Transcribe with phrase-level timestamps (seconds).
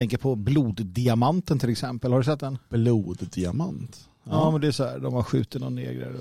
[0.00, 2.12] tänker på bloddiamanten till exempel.
[2.12, 2.58] Har du sett den?
[2.68, 4.08] Bloddiamant.
[4.24, 6.16] Ja, ja men det är så här, de har skjutit någon neger.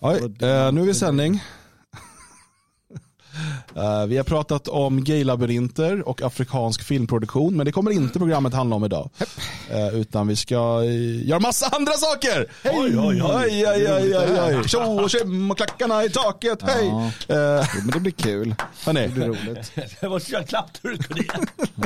[0.00, 1.42] Oj, eh, nu är vi sändning.
[3.76, 8.76] Uh, vi har pratat om gaylabyrinter och afrikansk filmproduktion, men det kommer inte programmet handla
[8.76, 9.10] om idag.
[9.72, 12.46] Uh, utan vi ska uh, göra massa andra saker.
[12.64, 12.74] Hej!
[12.76, 14.68] Oj, oj, oj, oj, oj, oj, oj.
[14.68, 16.66] Tjo och tjim och klackarna i taket, ja.
[16.66, 16.88] hej!
[16.88, 18.54] Uh, men det blir kul.
[18.84, 19.00] Hörni.
[19.00, 19.72] Det blir roligt.
[20.00, 21.00] det måste köra klappturk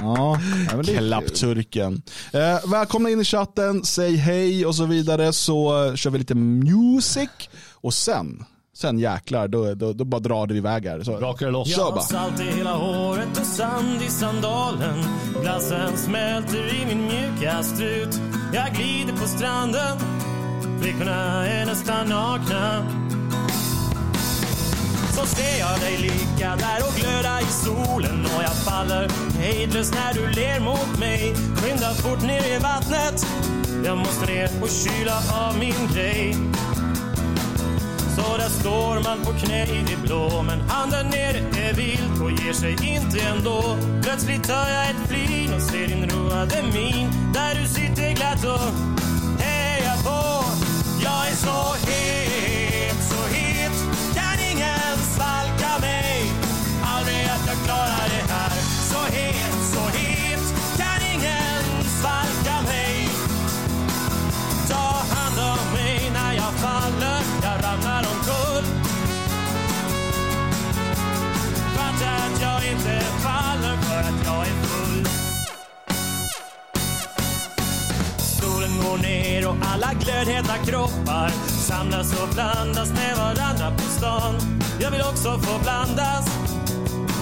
[0.00, 0.40] ja,
[0.74, 2.02] men Klappturken.
[2.34, 7.30] Uh, välkomna in i chatten, säg hej och så vidare så kör vi lite music
[7.72, 8.44] och sen
[8.76, 11.02] Sen jäklar, då, då, då bara drar det iväg här.
[11.02, 11.12] Så.
[11.12, 11.68] Rakar loss.
[11.76, 15.04] Jag har salt i hela håret och sand i sandalen.
[15.42, 18.20] Glassen smälter i min mjuka strut.
[18.54, 19.98] Jag glider på stranden.
[20.80, 22.86] Flickorna är nästan nakna.
[25.12, 30.14] Så ser jag dig ligga där och glöda i solen och jag faller hejdlöst när
[30.14, 31.34] du ler mot mig.
[31.56, 33.26] Skynda fort ner i vattnet.
[33.84, 35.16] Jag måste ner och kyla
[35.46, 36.36] av min grej
[38.32, 42.22] och där står man på knä i det blå Men han där nere är vild
[42.22, 43.76] och ger sig inte ändå.
[44.02, 47.08] Plötsligt hör jag ett flin och ser din roade min.
[47.34, 48.68] Där du sitter glatt och
[49.42, 50.44] hejar på.
[51.04, 53.76] Jag är så het, så het.
[54.14, 56.32] Kan ingen svalka mig.
[56.84, 58.23] Aldrig att jag klarar det.
[72.72, 75.06] Inte faller för att jag är full.
[78.18, 84.34] Solen går ner och alla glödheta kroppar samlas och blandas med varandra på stan.
[84.80, 86.28] Jag vill också få blandas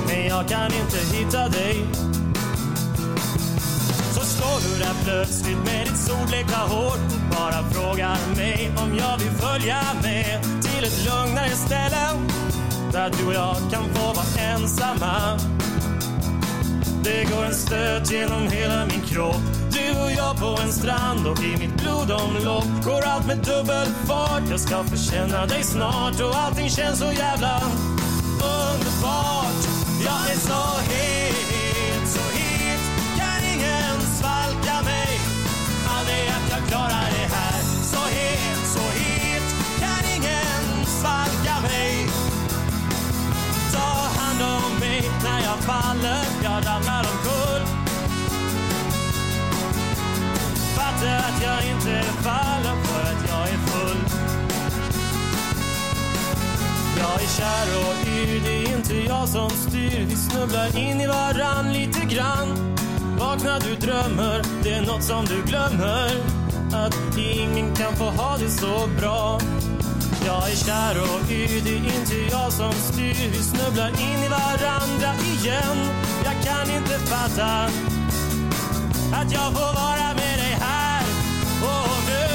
[0.06, 1.84] men jag kan inte hitta dig.
[4.14, 6.86] Så står du där plötsligt med ditt solblekta hår.
[6.86, 12.08] Och Bara frågar mig om jag vill följa med Till ett lugnare ställe.
[12.92, 15.38] Där du och jag kan få vara ensamma.
[17.04, 19.42] Det går en stöt genom hela min kropp.
[19.72, 24.42] Du och jag på en strand och i mitt blodomlopp Går allt med dubbel fart.
[24.50, 26.20] Jag ska få känna dig snart.
[26.20, 27.60] Och allting känns så jävla
[28.40, 29.62] underbart.
[30.04, 31.61] Jag är så het,
[60.62, 62.76] Vi snubblar in i varann lite grann.
[63.18, 66.10] Vakna du drömmer, det är nåt som du glömmer.
[66.72, 69.40] Att ingen kan få ha det så bra.
[70.26, 73.30] Jag är kär och yr, det är inte jag som styr.
[73.32, 75.78] Vi snubblar in i varandra igen.
[76.24, 77.68] Jag kan inte fatta
[79.14, 81.04] att jag får vara med dig här.
[81.62, 82.28] Och nu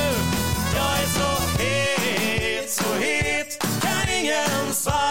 [0.76, 3.64] Jag är så het, så het.
[3.82, 5.07] Kan ingen svara.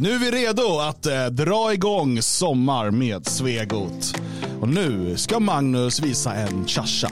[0.00, 4.20] Nu är vi redo att eh, dra igång Sommar med Svegot.
[4.60, 7.10] Och nu ska Magnus visa en cha-cha.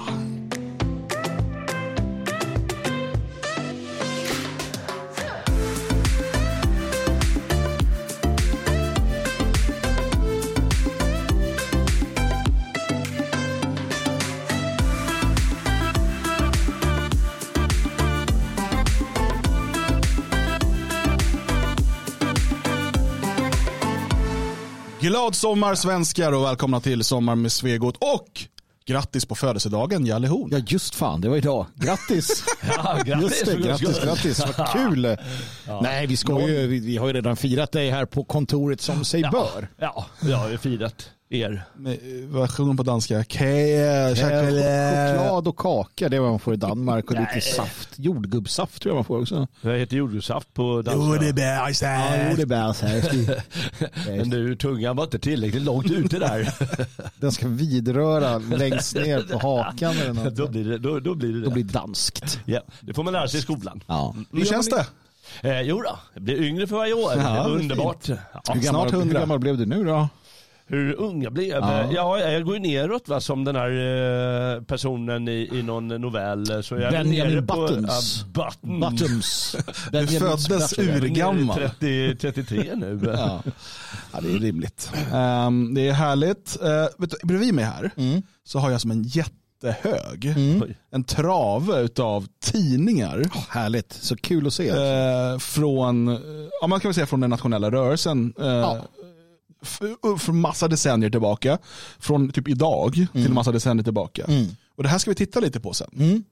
[25.16, 28.40] Glad sommar svenskar och välkomna till Sommar med Svegot och
[28.86, 30.48] grattis på födelsedagen Jalle Horn.
[30.52, 31.66] Ja just fan, det var idag.
[31.74, 32.44] Grattis!
[32.76, 34.44] Ja, grattis Just det, grattis, grattis.
[34.58, 35.16] Vad kul.
[35.82, 39.04] Nej, vi, ska ju, vi, vi har ju redan firat dig här på kontoret som
[39.04, 39.68] sig bör.
[39.78, 41.64] Ja, jag har ju firat er.
[41.87, 43.23] Eh, hon på danska?
[43.23, 47.11] Ke- Choklad och kaka, det är vad man får i Danmark.
[47.11, 49.46] Och lite saft, jordgubbssaft tror jag man får också.
[49.62, 51.02] Det heter jordgubbssaft på danska.
[51.26, 51.82] Jo, det är Ja, bärs.
[52.31, 53.43] jo, det är bärs här.
[54.17, 56.55] Men du, tungan var inte tillräckligt långt ute där.
[57.20, 59.96] Den ska vidröra längst ner på hakan.
[59.99, 60.37] Eller något.
[60.37, 62.40] då blir det då, då blir det, Då blir det danskt.
[62.44, 63.81] Ja, det får man lära sig i skolan.
[63.87, 64.14] Ja.
[64.32, 64.87] Hur känns det?
[65.43, 67.12] Eh, jo då, jag blir yngre för varje år.
[67.17, 68.08] Ja, underbart.
[68.08, 68.17] Ja.
[68.62, 68.99] Snart hundra.
[69.14, 70.08] hur gammal blev du nu då?
[70.68, 71.48] Hur ung jag blev?
[71.48, 71.92] Ja.
[71.92, 72.18] Ja.
[72.18, 73.70] jag går ju neråt va, som den här
[74.56, 76.64] eh, personen i, i någon novell.
[76.64, 78.24] Så jag är Benjamin nere på, Buttons.
[78.34, 78.80] ja, Button.
[78.80, 79.56] Buttons.
[79.92, 81.56] Du föddes urgammal.
[81.58, 83.00] 30, 33 nu.
[83.16, 83.42] Ja.
[84.12, 84.90] Ja, det är rimligt.
[85.14, 86.56] Ehm, det är härligt.
[86.62, 88.22] Uh, vet du, bredvid mig här Mm.
[88.44, 90.62] så har jag som en jättehög, Mm.
[90.90, 93.22] En trave utav tidningar.
[93.50, 94.69] Härligt, så kul att se.
[94.69, 96.19] Eh, från, eh,
[96.60, 98.34] ja, man kan väl säga från den nationella rörelsen.
[98.40, 98.78] eh, Ja.
[100.06, 101.58] Uh, Från massa decennier tillbaka.
[101.98, 104.24] Från typ idag till massa decennier tillbaka.
[104.24, 104.46] Mm.
[104.76, 105.90] Och det här ska vi titta lite på sen.
[105.98, 106.24] Mm.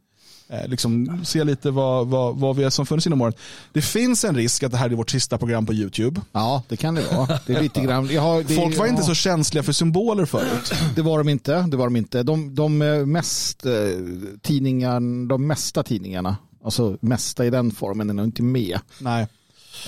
[0.48, 3.32] Eh, liksom se lite vad, vad, vad vi har som funnits inom åren.
[3.72, 6.20] Det finns en risk att det här är vårt sista program på YouTube.
[6.32, 7.38] Ja, det kan det vara.
[7.46, 10.72] Det är lite grann, har, det, Folk var inte ja, så känsliga för symboler förut.
[10.94, 11.62] Det var de inte.
[11.62, 12.22] Det var de, inte.
[12.22, 13.72] De, de eh, mest eh,
[14.42, 18.78] tidningar, de mesta tidningarna, alltså mesta i den formen är nog inte med.
[18.98, 19.26] Nej.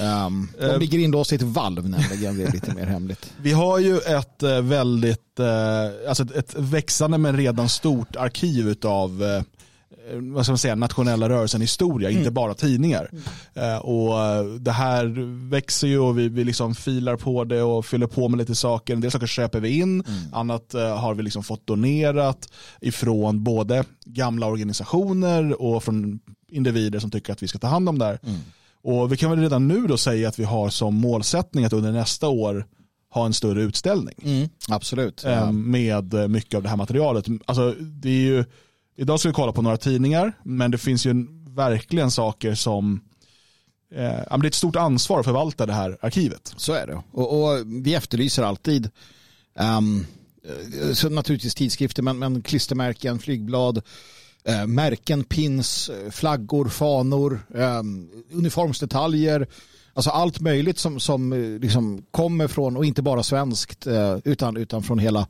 [0.00, 0.78] Um, de Eh.
[0.78, 3.32] ligger inlåsta i ett valv nämligen, det är lite mer hemligt.
[3.42, 9.22] Vi har ju ett eh, väldigt, eh, alltså ett, växande men redan stort arkiv utav
[9.22, 9.42] eh,
[10.14, 13.10] vad ska man säga, nationella rörelsen historia, inte bara tidningar.
[13.54, 14.14] Eh, och
[14.60, 15.04] det här
[15.50, 18.94] växer ju och vi, vi liksom filar på det och fyller på med lite saker.
[18.94, 22.48] En del saker köper vi in, annat eh, har vi liksom fått donerat
[22.80, 27.98] ifrån både gamla organisationer och från individer som tycker att vi ska ta hand om
[27.98, 28.18] det här.
[28.88, 31.92] Och vi kan väl redan nu då säga att vi har som målsättning att under
[31.92, 32.66] nästa år
[33.10, 35.24] ha en större utställning Mm, absolut.
[35.24, 37.26] eh, med eh, mycket av det här materialet.
[37.44, 38.44] Alltså, det är ju,
[38.96, 43.00] idag ska vi kolla på några tidningar, men det finns ju verkligen saker som
[43.94, 46.54] eh, ja, det är ett stort ansvar att förvalta det här arkivet.
[46.56, 47.02] Så är det.
[47.12, 48.90] Och, och vi efterlyser alltid
[49.58, 50.06] ehm,
[50.82, 53.82] eh, så naturligtvis tidskrifter, men, men klistermärken, flygblad,
[54.46, 57.82] eh, märken, pins, eh, flaggor, fanor, eh,
[58.32, 59.46] uniformsdetaljer.
[59.94, 64.56] Alltså allt möjligt som, som eh, liksom kommer från, och inte bara svenskt, eh, utan,
[64.56, 65.26] utan från hela,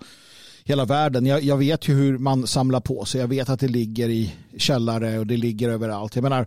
[0.64, 1.26] hela världen.
[1.26, 3.20] Jag, jag vet ju hur man samlar på sig.
[3.20, 6.16] Jag vet att det ligger i källare och det ligger överallt.
[6.16, 6.46] Jag menar,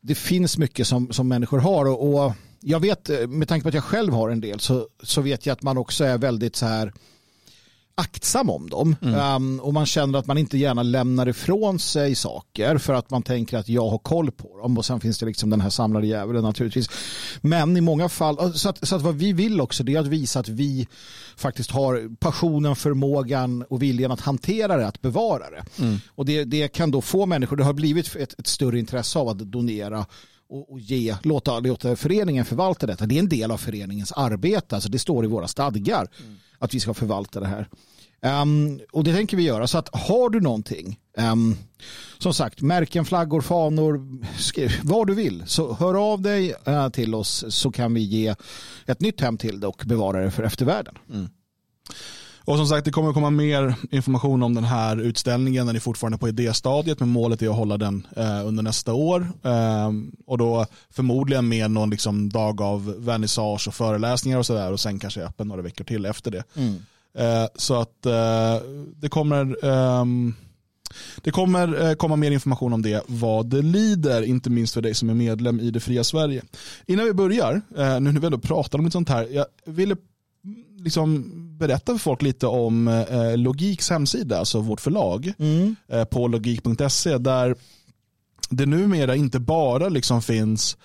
[0.00, 3.68] det finns mycket som, som människor har och, och jag vet, eh, med tanke på
[3.68, 6.56] att jag själv har en del så, så vet jag att man också är väldigt
[6.56, 6.92] så här
[7.98, 8.96] aktsam om dem.
[9.00, 13.22] Um, och man känner att man inte gärna lämnar ifrån sig saker för att man
[13.22, 16.06] tänker att jag har koll på dem och sen finns det liksom den här samlade
[16.06, 16.88] djävulen naturligtvis.
[17.40, 20.06] Men i många fall, så att, så att vad vi vill också det är att
[20.06, 20.88] visa att vi
[21.36, 25.64] faktiskt har passionen, förmågan och viljan att hantera det, att bevara det.
[26.08, 29.28] Och det, det kan då få människor, det har blivit ett, ett större intresse av
[29.28, 30.06] att donera
[30.48, 33.06] och, och ge, låta, låta föreningen förvalta detta.
[33.06, 36.08] Det är en del av föreningens arbete, alltså det står i våra stadgar
[36.58, 37.68] att vi ska förvalta det här.
[38.42, 39.66] Um, och det tänker vi göra.
[39.66, 41.56] Så att har du någonting, um,
[42.18, 47.14] som sagt, märken, flaggor, fanor, skriv, vad du vill, så hör av dig uh, till
[47.14, 48.34] oss så kan vi ge
[48.86, 50.94] ett nytt hem till det och bevara det för eftervärlden.
[51.12, 51.28] Mm.
[52.46, 55.66] Och som sagt, det kommer komma mer information om den här utställningen.
[55.66, 59.32] Den är fortfarande på idéstadiet, men målet är att hålla den eh, under nästa år.
[59.42, 59.90] Eh,
[60.26, 64.72] och då förmodligen med någon liksom dag av vernissage och föreläsningar och sådär.
[64.72, 66.44] Och sen kanske öppen några veckor till efter det.
[67.18, 68.56] Eh, så att eh,
[68.96, 70.34] det kommer ehm,
[71.16, 74.94] det kommer eh, komma mer information om det vad det lider, inte minst för dig
[74.94, 76.42] som är medlem i det fria Sverige.
[76.86, 79.96] Innan vi börjar, eh, nu när vi ändå pratar om lite sånt här, jag ville
[80.44, 85.32] mm, liksom berätta för folk lite om eh, Logiks hemsida, alltså vårt förlag,
[85.88, 87.54] eh, på logik.se, där
[88.50, 90.76] det numera inte bara liksom finns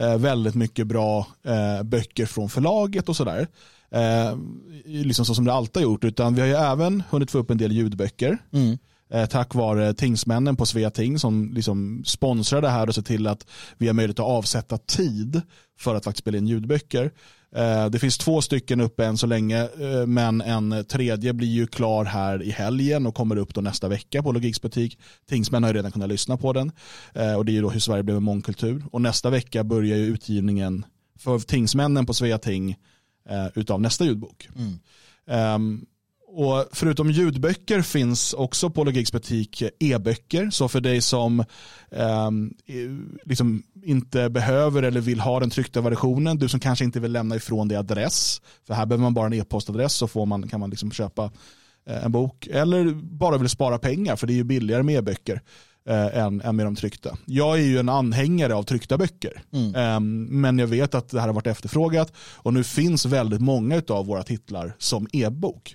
[0.00, 3.48] eh, väldigt mycket bra eh, böcker från förlaget och sådär.
[3.90, 4.38] Eh,
[4.84, 7.50] liksom så som det alltid har gjort, utan vi har ju även hunnit få upp
[7.50, 8.38] en del ljudböcker.
[9.10, 13.46] Eh, tack vare tingsmännen på Sveating som liksom sponsrar det här och ser till att
[13.78, 15.42] vi har möjlighet att avsätta tid
[15.78, 17.12] för att faktiskt spela in ljudböcker.
[17.56, 21.66] Eh, det finns två stycken uppe än så länge, eh, men en tredje blir ju
[21.66, 24.98] klar här i helgen och kommer upp då nästa vecka på Logiks butik.
[25.28, 26.72] Tingsmän har ju redan kunnat lyssna på den
[27.14, 28.84] eh, och det är ju då hur Sverige blev en mångkultur.
[28.92, 30.86] Och nästa vecka börjar ju utgivningen
[31.18, 32.70] för tingsmännen på Sveating
[33.28, 34.48] eh, utav nästa ljudbok.
[35.30, 35.86] Ehm,
[36.36, 40.50] och förutom ljudböcker finns också på Logiks butik e-böcker.
[40.50, 41.40] Så för dig som
[41.90, 42.30] eh,
[43.24, 47.36] liksom inte behöver eller vill ha den tryckta versionen, du som kanske inte vill lämna
[47.36, 50.70] ifrån dig adress, för här behöver man bara en e-postadress så får man, kan man
[50.70, 51.30] liksom köpa
[51.88, 52.46] eh, en bok.
[52.46, 55.42] Eller bara vill spara pengar, för det är ju billigare med e-böcker
[55.88, 57.16] eh, än, än med de tryckta.
[57.24, 59.42] Jag är ju en anhängare av tryckta böcker.
[59.52, 59.74] Mm.
[59.74, 60.00] Eh,
[60.30, 64.06] men jag vet att det här har varit efterfrågat och nu finns väldigt många av
[64.06, 65.74] våra titlar som e-bok.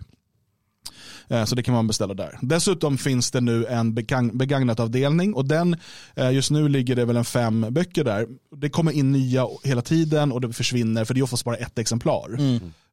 [1.32, 2.38] Eh, Så det kan man beställa där.
[2.42, 5.76] Dessutom finns det nu en begagn- begagnat-avdelning och den,
[6.16, 8.28] eh, just nu ligger det väl en fem böcker där.
[8.56, 11.80] Det kommer in nya hela tiden och det försvinner för det är oftast bara ett
[11.80, 12.38] exemplar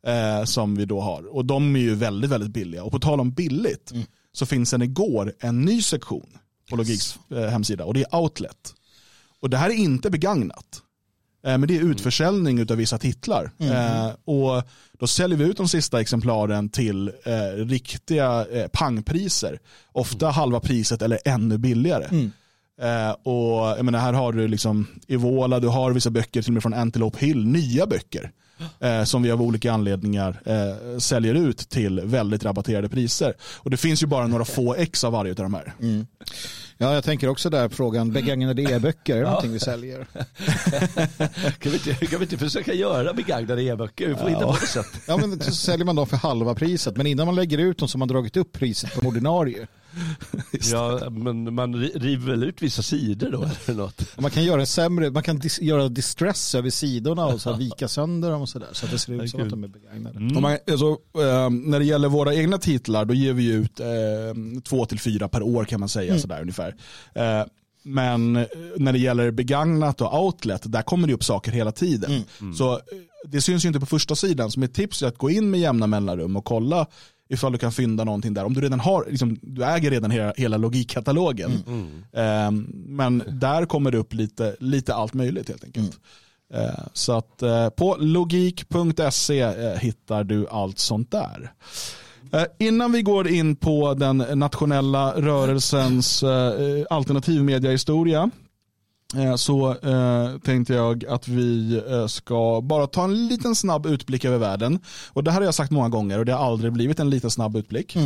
[0.07, 1.37] eh, som vi då har.
[1.37, 2.85] Och de är ju väldigt, väldigt billiga.
[2.85, 3.93] Och på tal om billigt
[4.33, 6.27] så finns det igår en ny sektion
[6.71, 8.75] på Logiks eh, hemsida och det är Outlet.
[9.41, 10.83] Och det här är inte begagnat.
[11.47, 13.51] Eh, Men det är utförsäljning av vissa titlar.
[13.59, 14.63] Eh, och
[14.99, 19.59] då säljer vi ut de sista exemplaren till eh, riktiga pangpriser.
[19.93, 22.07] Ofta halva priset eller ännu billigare.
[22.81, 26.55] Eh, och jag menar, här har du liksom Evola, du har vissa böcker till och
[26.55, 28.31] med från Antelope Hill, nya böcker.
[28.81, 33.35] Eh, som vi av olika anledningar eh, säljer ut till väldigt rabatterade priser.
[33.57, 35.73] Och det finns ju bara några få ex av varje av de här.
[36.81, 40.07] Ja, jag tänker också där frågan, begagnade e-böcker, är det någonting vi säljer?
[41.59, 44.09] Kan vi, inte, kan vi inte försöka göra begagnade e-böcker?
[44.09, 44.87] Vi får hitta på ett sätt.
[45.07, 47.89] Ja, men så säljer man dem för halva priset, men innan man lägger ut dem
[47.89, 49.67] så har man dragit upp priset på ordinarie.
[50.73, 54.19] Ja, men man ri- river väl ut vissa sidor då eller något?
[54.21, 57.89] Man kan göra sämre, man kan dis- göra distress över sidorna och så här vika
[57.89, 60.19] sönder dem och sådär så att det ser ut som att de är begagnade.
[60.19, 60.87] Om man, alltså,
[61.23, 63.87] eh, när det gäller våra egna titlar då ger vi ut eh,
[64.65, 66.68] två till fyra per år kan man säga sådär ungefär.
[67.15, 67.45] Eh,
[67.83, 68.33] men
[68.77, 72.11] när det gäller begagnat och outlet, där kommer det upp saker hela tiden.
[72.55, 72.79] Så eh,
[73.25, 74.51] det syns ju inte på första sidan.
[74.51, 76.87] Så mitt tips är att gå in med jämna mellanrum och kolla
[77.31, 78.45] ifall du kan fynda någonting där.
[78.45, 81.53] Om du redan har, liksom, du äger redan hela, hela logikkatalogen.
[82.13, 82.51] Eh,
[82.87, 85.99] men där kommer det upp lite, lite allt möjligt helt enkelt.
[86.55, 91.53] Eh, Så att eh, på logik.se hittar du allt sånt där.
[92.33, 98.31] Eh, Innan vi går in på den nationella rörelsens eh, alternativmediahistoria
[99.17, 104.39] eh, så eh, tänkte jag att vi ska bara ta en liten snabb utblick över
[104.39, 104.79] världen.
[105.09, 107.31] Och det här har jag sagt många gånger och det har aldrig blivit en liten
[107.31, 107.97] snabb utblick.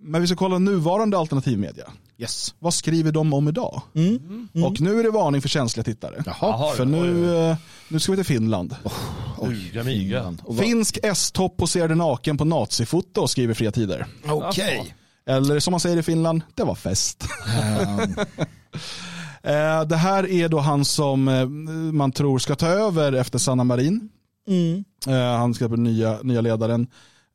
[0.00, 1.84] Men vi ska kolla nuvarande alternativmedia.
[2.18, 2.54] Yes.
[2.58, 3.82] Vad skriver de om idag?
[4.64, 6.22] Och nu är det varning för känsliga tittare.
[6.26, 7.56] Jaha, För nu,
[7.88, 8.76] nu ska vi till Finland.
[9.46, 10.26] Myga, myga.
[10.44, 14.06] Och vad- Finsk S-topp poserade naken på nazifoto skriver Fria Tider.
[14.28, 14.94] Okej.
[15.26, 17.24] Eller som man säger i Finland, det var fest.
[19.42, 21.46] Eh, det här är då han som eh,
[21.92, 24.08] man tror ska ta över efter Sanna Marin.
[24.48, 24.84] Mm.
[25.06, 26.86] Eh, Han ska bli nya, nya ledaren.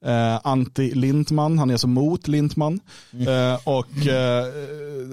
[0.05, 2.79] Eh, Anti Lindman, han är alltså mot Lindman.
[3.12, 4.45] Eh, och eh,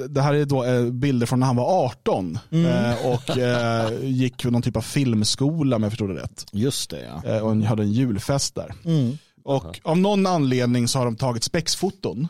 [0.09, 4.44] det här är då eh, bilder från när han var 18 eh, och eh, gick
[4.44, 6.47] någon typ av filmskola om jag förstod det rätt.
[6.52, 7.30] Just det ja.
[7.30, 8.75] Eh, och hade en julfest där.
[8.85, 9.18] Mm.
[9.44, 12.28] Och av någon anledning så har de tagit spexfoton.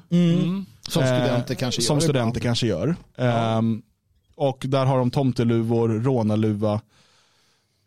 [0.88, 2.42] Som studenter kanske Som gör studenter ibland.
[2.42, 2.96] kanske gör.
[3.18, 3.82] Ehm,
[4.34, 6.80] och där har de tomteluvor, rånarluva.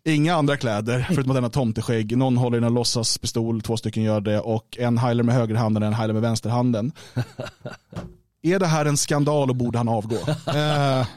[0.06, 2.18] Inga andra kläder förutom att den har tomteskägg.
[2.18, 4.40] Någon håller i en låtsaspistol, två stycken gör det.
[4.40, 6.92] Och en heiler med högerhanden och en heiler med vänsterhanden.
[8.42, 10.18] är det här en skandal och borde han avgå?
[10.48, 11.08] Eh,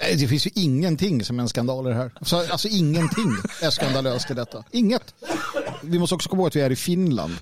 [0.00, 2.12] nej, det finns ju ingenting som är en skandal i det här.
[2.20, 3.30] Så, alltså ingenting
[3.62, 4.64] är skandalöst i detta.
[4.70, 5.14] Inget.
[5.82, 7.34] Vi måste också komma ihåg att vi är i Finland.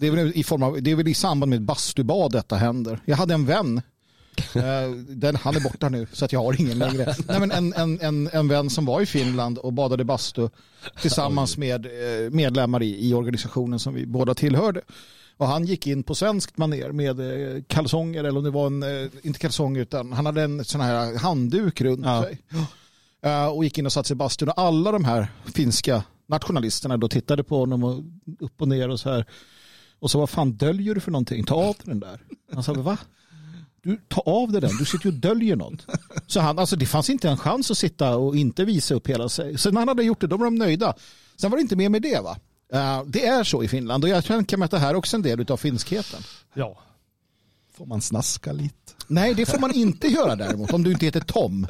[0.00, 2.56] Det är väl i, form av, det är väl i samband med ett bastubad detta
[2.56, 3.00] händer.
[3.04, 3.82] Jag hade en vän.
[4.54, 7.14] Eh, Den, han är borta nu så att jag har ingen längre.
[7.28, 10.48] Nej, men en, en, en, en vän som var i Finland och badade bastu
[11.00, 14.80] tillsammans med eh, medlemmar i, i organisationen som vi båda tillhörde.
[15.36, 19.10] Och han gick in på svenskt maner med eh, kalsonger, eller om det var en,
[19.22, 22.22] inte kalsonger utan han hade en sån här handduk runt Ja.
[22.22, 22.38] sig.
[23.54, 27.08] Och gick in och satte sig i bastun och alla de här finska nationalisterna då
[27.08, 28.02] tittade på honom och
[28.40, 29.24] upp och ner och så här.
[30.00, 31.44] Och så vad fan döljer du för någonting?
[31.44, 32.20] Ta av den där.
[32.54, 32.98] Han sa, va?
[33.84, 35.86] Du, ta av dig den, du sitter ju och döljer något.
[36.26, 39.28] Så han, alltså det fanns inte en chans att sitta och inte visa upp hela
[39.28, 39.58] sig.
[39.58, 40.94] Så när han hade gjort det, då var de nöjda.
[41.36, 42.36] Sen var det inte mer med det va?
[42.72, 45.16] Eh, det är så i Finland och jag tänker mig att det här är också
[45.16, 46.20] en del av finskheten.
[46.54, 46.78] Ja.
[47.76, 48.74] Får man snaska lite?
[49.06, 51.66] Nej, det får man inte göra däremot om du inte heter Tom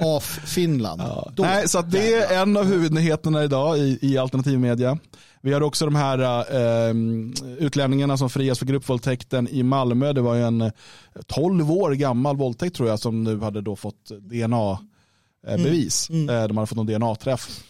[0.00, 1.02] av Finland.
[1.34, 4.98] Då- Nej, så att det är en av huvudnyheterna idag i, i alternativmedia.
[5.44, 6.18] Vi har också de här
[6.88, 6.94] eh,
[7.58, 10.12] utlänningarna som frias för gruppvåldtäkten i Malmö.
[10.12, 10.70] Det var ju en eh,
[11.26, 16.10] 12 år gammal våldtäkt tror jag som nu hade då fått DNA-bevis.
[16.10, 17.60] Eh, de hade fått en DNA-träff.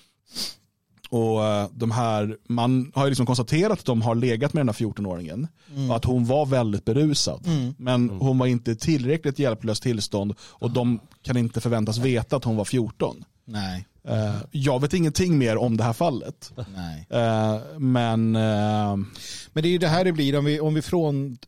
[1.11, 4.69] Och eh, de här, man har ju liksom konstaterat att de har legat med den
[4.69, 5.49] här 14-åringen
[5.91, 7.47] och att hon var väldigt berusad.
[7.77, 12.45] Men hon var inte i tillräckligt hjälplöst tillstånd och de kan inte förväntas veta att
[12.45, 13.25] hon var 14.
[13.45, 13.87] Nej.
[14.09, 16.53] Eh, Jag vet ingenting mer om det här fallet.
[17.11, 18.97] Eh, Men eh,
[19.53, 21.39] Men det är ju det här det blir om vi, om vi från,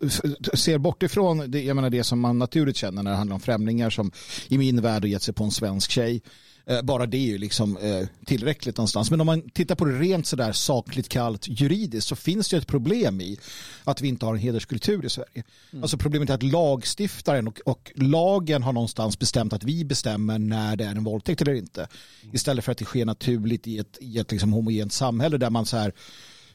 [0.54, 3.40] ser bort ifrån det, jag menar det som man naturligt känner när det handlar om
[3.40, 4.11] främlingar som
[4.49, 6.23] i min värld har gett sig på en svensk tjej.
[6.66, 9.11] Eh, Bara det är ju liksom eh, tillräckligt någonstans.
[9.11, 12.66] Men om man tittar på det rent sådär sakligt kallt juridiskt så finns det ett
[12.66, 13.38] problem i
[13.85, 15.44] att vi inte har en hederskultur i Sverige.
[15.83, 20.76] Alltså problemet är att lagstiftaren och, och lagen har någonstans bestämt att vi bestämmer när
[20.76, 21.88] det är en våldtäkt eller inte.
[22.33, 25.66] Istället för att det sker naturligt i ett, i ett liksom homogent samhälle där man
[25.66, 25.92] så här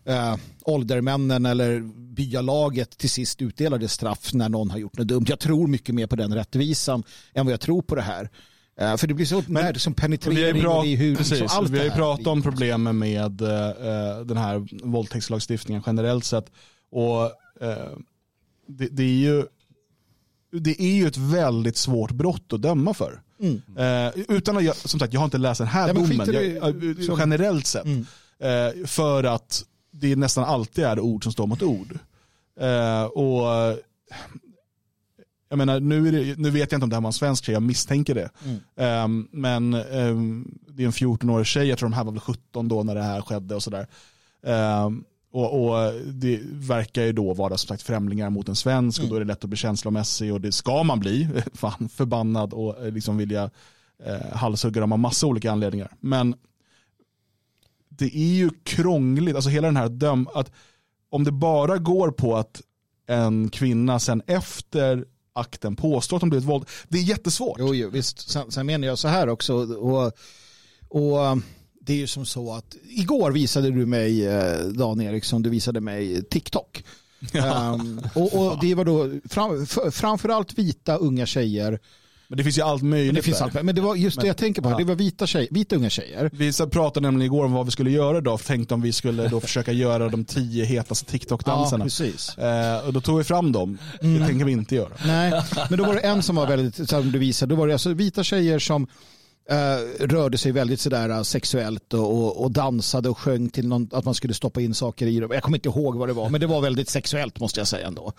[0.05, 1.79] äh, åldermännen eller
[2.15, 5.25] byalaget till sist utdelade straff när någon har gjort något dumt.
[5.27, 8.29] Jag tror mycket mer på den rättvisan än vad jag tror på det här.
[8.79, 11.77] Eh, för det blir så när, som penetrering prat, i hur precis, liksom allt vi
[11.77, 16.51] har ju pratat om problemen med eh, den här våldtäktslagstiftningen generellt sett.
[16.91, 17.23] Och
[17.61, 17.97] eh,
[18.67, 19.45] det, det, är ju,
[20.51, 23.21] det är ju ett väldigt svårt brott att döma för.
[23.39, 23.61] Mm.
[23.77, 27.05] Eh, utan att jag, som sagt, jag har inte läst den här men domen, jag,
[27.05, 27.85] som- generellt sett.
[27.85, 28.05] Mm.
[28.85, 31.99] För att det nästan alltid är ord som står mot ord.
[33.13, 33.77] Och
[35.49, 37.53] jag menar, nu, det, nu vet jag inte om det här var en svensk tjej,
[37.53, 38.29] jag misstänker det.
[38.45, 38.59] Mm.
[38.75, 42.67] Ehm, men ehm, det är en 14-årig tjej, jag tror de här var väl 17
[42.67, 43.87] då när det här skedde och sådär.
[44.43, 49.09] Ehm, och, och det verkar ju då vara som sagt främlingar mot en svensk och
[49.09, 52.85] då är det lätt att bli känslomässig och det ska man bli, fan förbannad och
[52.85, 53.49] eh, liksom vilja
[54.05, 55.91] eh, halshugga dem av massa olika anledningar.
[55.99, 56.35] Men
[57.89, 60.51] det är ju krångligt, alltså hela den här döm, att
[61.09, 62.61] om det bara går på att
[63.07, 65.05] en kvinna sen efter
[65.39, 67.57] akten påstår att hon blivit våld, det är jättesvårt.
[67.59, 68.29] Jo, jo visst.
[68.29, 69.53] Sen, sen menar jag så här också.
[69.75, 70.11] Och,
[70.89, 71.37] och
[71.81, 75.81] det är ju som så att igår visade du mig, eh, Dan Eriksson, du visade
[75.81, 76.83] mig TikTok.
[77.73, 81.79] Um, och, och det var då fram, framförallt vita unga tjejer.
[82.31, 83.45] Men det finns ju allt möjligt Men det finns där.
[83.45, 84.69] allt, men det var just det Men- jag tänker på.
[84.69, 84.77] ja.
[84.77, 86.29] Det var vita, tjej, vita unga tjejer.
[86.33, 89.39] Vi pratade nämligen igår om vad vi skulle göra idag, tänkte om vi skulle då
[89.39, 91.83] försöka göra de tio hetaste Ja, TikTok-danserna.
[91.83, 92.37] precis.
[92.37, 94.89] eh, och då tog vi fram dem, det tänker vi inte göra.
[95.05, 97.73] Nej, men då var det en som var väldigt, som du visade, då var det
[97.73, 98.87] alltså vita tjejer som
[99.49, 104.05] eh, rörde sig väldigt sådär eh, sexuellt och, och, dansade och sjöng till någon, att
[104.05, 105.31] man skulle stoppa in saker i dem.
[105.33, 107.87] Jag kommer inte ihåg vad det var, men det var väldigt sexuellt måste jag säga
[107.87, 108.13] ändå.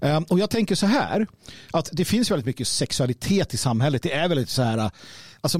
[0.00, 1.26] Eh, och jag tänker så här,
[1.70, 4.02] att det finns väldigt mycket sexualitet i samhället.
[4.02, 4.90] Det är väldigt så här, eh,
[5.44, 5.58] alltså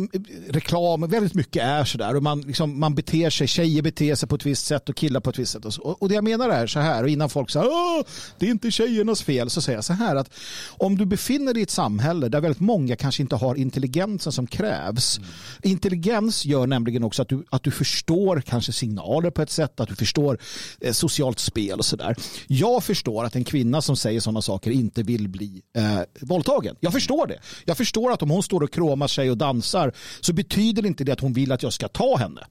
[0.49, 4.35] reklam, väldigt mycket är sådär och man, liksom, man beter sig, tjejer beter sig på
[4.35, 5.65] ett visst sätt och killar på ett visst sätt.
[5.65, 8.03] Och, och det jag menar är så här, och innan folk säger Åh,
[8.39, 10.31] det är inte tjejernas fel, så säger jag så här att
[10.67, 14.47] om du befinner dig i ett samhälle där väldigt många kanske inte har intelligensen som
[14.47, 15.21] krävs.
[15.63, 19.89] Intelligens gör nämligen också att du, att du förstår kanske signaler på ett sätt, att
[19.89, 20.39] du förstår
[20.81, 22.17] eh, socialt spel och sådär.
[22.47, 26.77] Jag förstår att en kvinna som säger sådana saker inte vill bli eh, våldtagen.
[26.81, 27.39] Jag förstår det.
[27.65, 29.74] Jag förstår att om hon står och kråmar sig och dansar
[30.21, 32.47] så betyder inte det att hon vill att jag ska ta henne.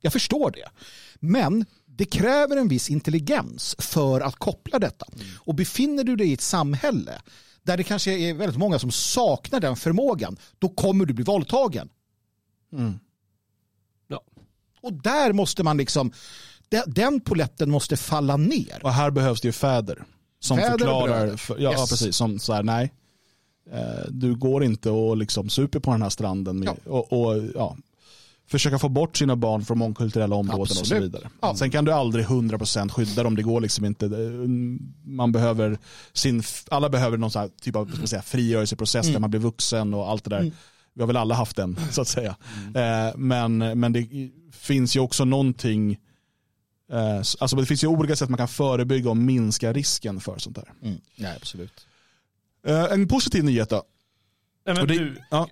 [0.00, 0.68] Jag förstår det.
[1.20, 5.06] Men det kräver en viss intelligens för att koppla detta.
[5.38, 7.22] Och befinner du dig i ett samhälle
[7.62, 11.88] där det kanske är väldigt många som saknar den förmågan, då kommer du bli våldtagen.
[14.08, 14.22] Ja.
[14.80, 16.12] Och där måste man liksom,
[16.68, 18.80] de- den poletten måste falla ner.
[18.82, 20.04] Och här behövs det ju fäder.
[20.40, 21.80] Som Fäder förklarar, för, ja, Yes.
[21.80, 22.92] ja precis, som så här, nej.
[23.72, 26.76] Eh, du går inte och liksom super på den här stranden med, Ja.
[26.92, 27.76] och, och ja,
[28.46, 31.02] försöka få bort sina barn från mångkulturella områden och så Absolut.
[31.02, 31.30] vidare.
[31.42, 31.54] Ja.
[31.56, 34.08] Sen kan du aldrig 100% skydda dem, det går liksom inte.
[35.04, 35.78] Man behöver
[36.12, 39.12] sin, alla behöver någon sån typ av ska säga, frigörelseprocess Mm.
[39.12, 40.52] där man blir vuxen och allt det där.
[40.94, 42.36] Vi har väl alla haft den så att säga.
[42.74, 44.08] Eh, men, men det
[44.52, 45.98] finns ju också någonting
[46.92, 50.56] Eh, Alltså det finns ju olika sätt man kan förebygga och minska risken för sånt
[50.56, 50.72] här.
[50.82, 51.00] Mm.
[51.16, 51.86] Nej, absolut.
[52.66, 53.82] Eh, En positiv nyhet då.
[54.66, 55.48] Nej, det- du, ja.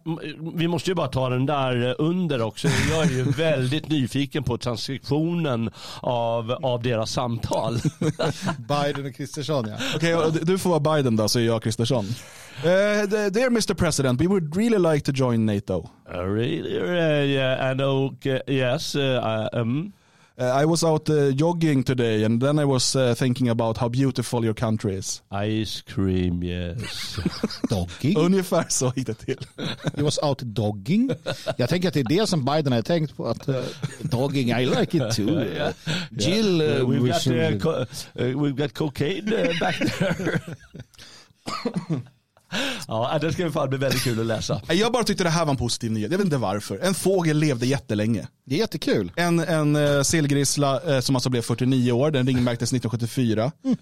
[0.55, 2.69] Vi måste ju bara ta den där eh, under också.
[2.91, 5.71] Jag är ju väldigt nyfiken på transkriptionen
[6.01, 7.75] av, av deras samtal.
[8.69, 9.77] Biden och Kristersson ja.
[9.97, 12.05] Okej, och du får vara Biden då, så är jag Kristersson.
[12.05, 15.89] Uh, dear Mr President, we would really like to join NATO.
[16.15, 16.79] Uh, really?
[16.79, 18.95] Uh, yeah, and okay, yes.
[18.97, 19.93] Uh, um,
[20.41, 24.45] I was out uh, jogging today and then I was uh, thinking about how beautiful
[24.45, 25.23] your country is.
[25.31, 27.19] ice cream, yes.
[27.69, 28.17] Dogging.
[28.19, 29.39] Ungefär så gick det till.
[29.97, 31.11] He was out dogging.
[31.57, 33.27] Jag tänker att det är det som Biden har tänkt på.
[33.27, 33.55] Att, uh,
[34.03, 35.31] dogging, I like it too.
[35.41, 35.73] Uh,
[36.19, 40.41] Jill, uh, Uh, we've, got, was- uh, co- uh, we've got cocaine uh, back there.
[42.89, 44.61] Ja, det ska fan bli väldigt kul att läsa.
[44.69, 46.11] Jag bara tyckte det här var en positiv nyhet.
[46.11, 46.79] Jag vet inte varför.
[46.79, 48.29] En fågel levde jättelänge.
[48.47, 49.13] Det är jättekul.
[49.17, 53.53] En, en uh, sillgrissla uh, som alltså blev 49 år, den ringmärktes 1974.
[53.65, 53.77] Mm.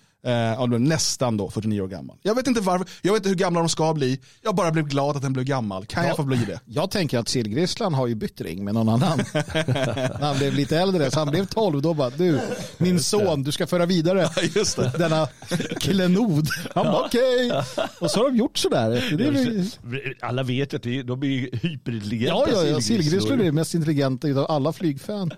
[0.68, 2.16] Blev nästan då 49 år gammal.
[2.22, 4.20] Jag vet inte varför, jag vet inte hur gamla de ska bli.
[4.42, 5.86] Jag bara blev glad att den blev gammal.
[5.86, 6.60] Kan ja, jag få bli det?
[6.64, 9.18] Jag tänker att sillgrisslan har ju bytt ring med någon annan.
[9.34, 11.82] När han blev lite äldre, så han blev 12.
[11.82, 12.40] Då bara, du,
[12.78, 14.92] min son, du ska föra vidare Just det.
[14.98, 15.28] denna
[15.80, 16.48] klenod.
[16.74, 17.46] Han bara, okej.
[17.46, 17.86] Okay.
[18.00, 19.16] Och så har de gjort sådär.
[19.16, 20.26] Det.
[20.26, 22.34] Alla vet att de är hyperintelligenta.
[22.34, 22.80] Ja, ja, ja.
[22.80, 25.30] sillgrisslor är det mest intelligenta av alla flygfan.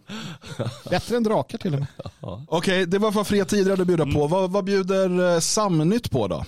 [0.90, 1.88] Bättre än drakar till och med.
[2.21, 4.27] Okej, okay, det var vad fria tider hade att bjuda på.
[4.27, 6.45] Vad, vad bjuder eh, Samnytt på då?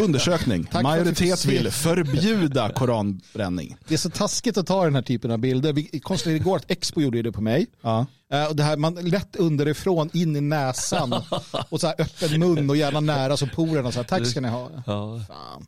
[0.00, 0.68] Undersökning.
[0.82, 3.76] Majoritet vill förbjuda koranbränning.
[3.88, 5.72] Det är så taskigt att ta den här typen av bilder.
[5.72, 7.66] Vi konstaterade igår att Expo gjorde det på mig.
[7.82, 8.06] Ja.
[8.48, 11.12] Och det här, man lätt underifrån in i näsan
[11.68, 13.92] och så här öppen mun och gärna nära så porerna.
[13.92, 14.70] Så här, Tack ska ni ha.
[14.86, 15.20] Ja.
[15.28, 15.66] Fan.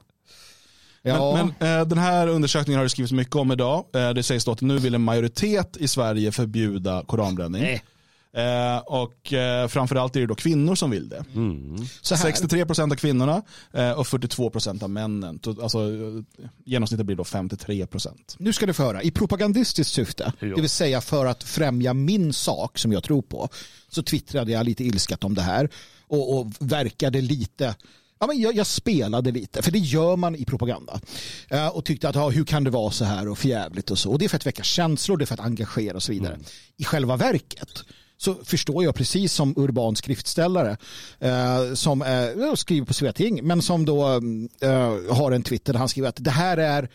[1.02, 1.34] Ja.
[1.34, 3.84] Men, men eh, den här undersökningen har det skrivits mycket om idag.
[3.94, 7.62] Eh, det sägs då att nu vill en majoritet i Sverige förbjuda koranbränning.
[7.62, 7.82] Nej.
[8.32, 11.24] Eh, och eh, framförallt är det då kvinnor som vill det.
[11.34, 11.76] Mm.
[11.76, 15.40] 63% av kvinnorna eh, och 42% av männen.
[15.62, 15.78] Alltså,
[16.64, 18.12] genomsnittet blir då 53%.
[18.38, 20.54] Nu ska du få höra, i propagandistiskt syfte, jo.
[20.54, 23.48] det vill säga för att främja min sak som jag tror på,
[23.88, 25.68] så twittrade jag lite ilskat om det här
[26.06, 27.74] och, och verkade lite
[28.20, 31.00] Ja, men jag, jag, spelade lite, för det gör man i propaganda.
[31.52, 34.12] Uh, och tyckte att ja, hur kan det vara så här och förjävligt och så.
[34.12, 36.34] Och det är för att väcka känslor, det är för att engagera och så vidare.
[36.34, 36.46] Mm.
[36.76, 37.84] I själva verket
[38.18, 40.76] så förstår jag precis som urban skriftställare
[41.24, 44.04] uh, som uh, skriver på Sveting men som då
[45.10, 46.88] har en Twitter där han skriver att det här är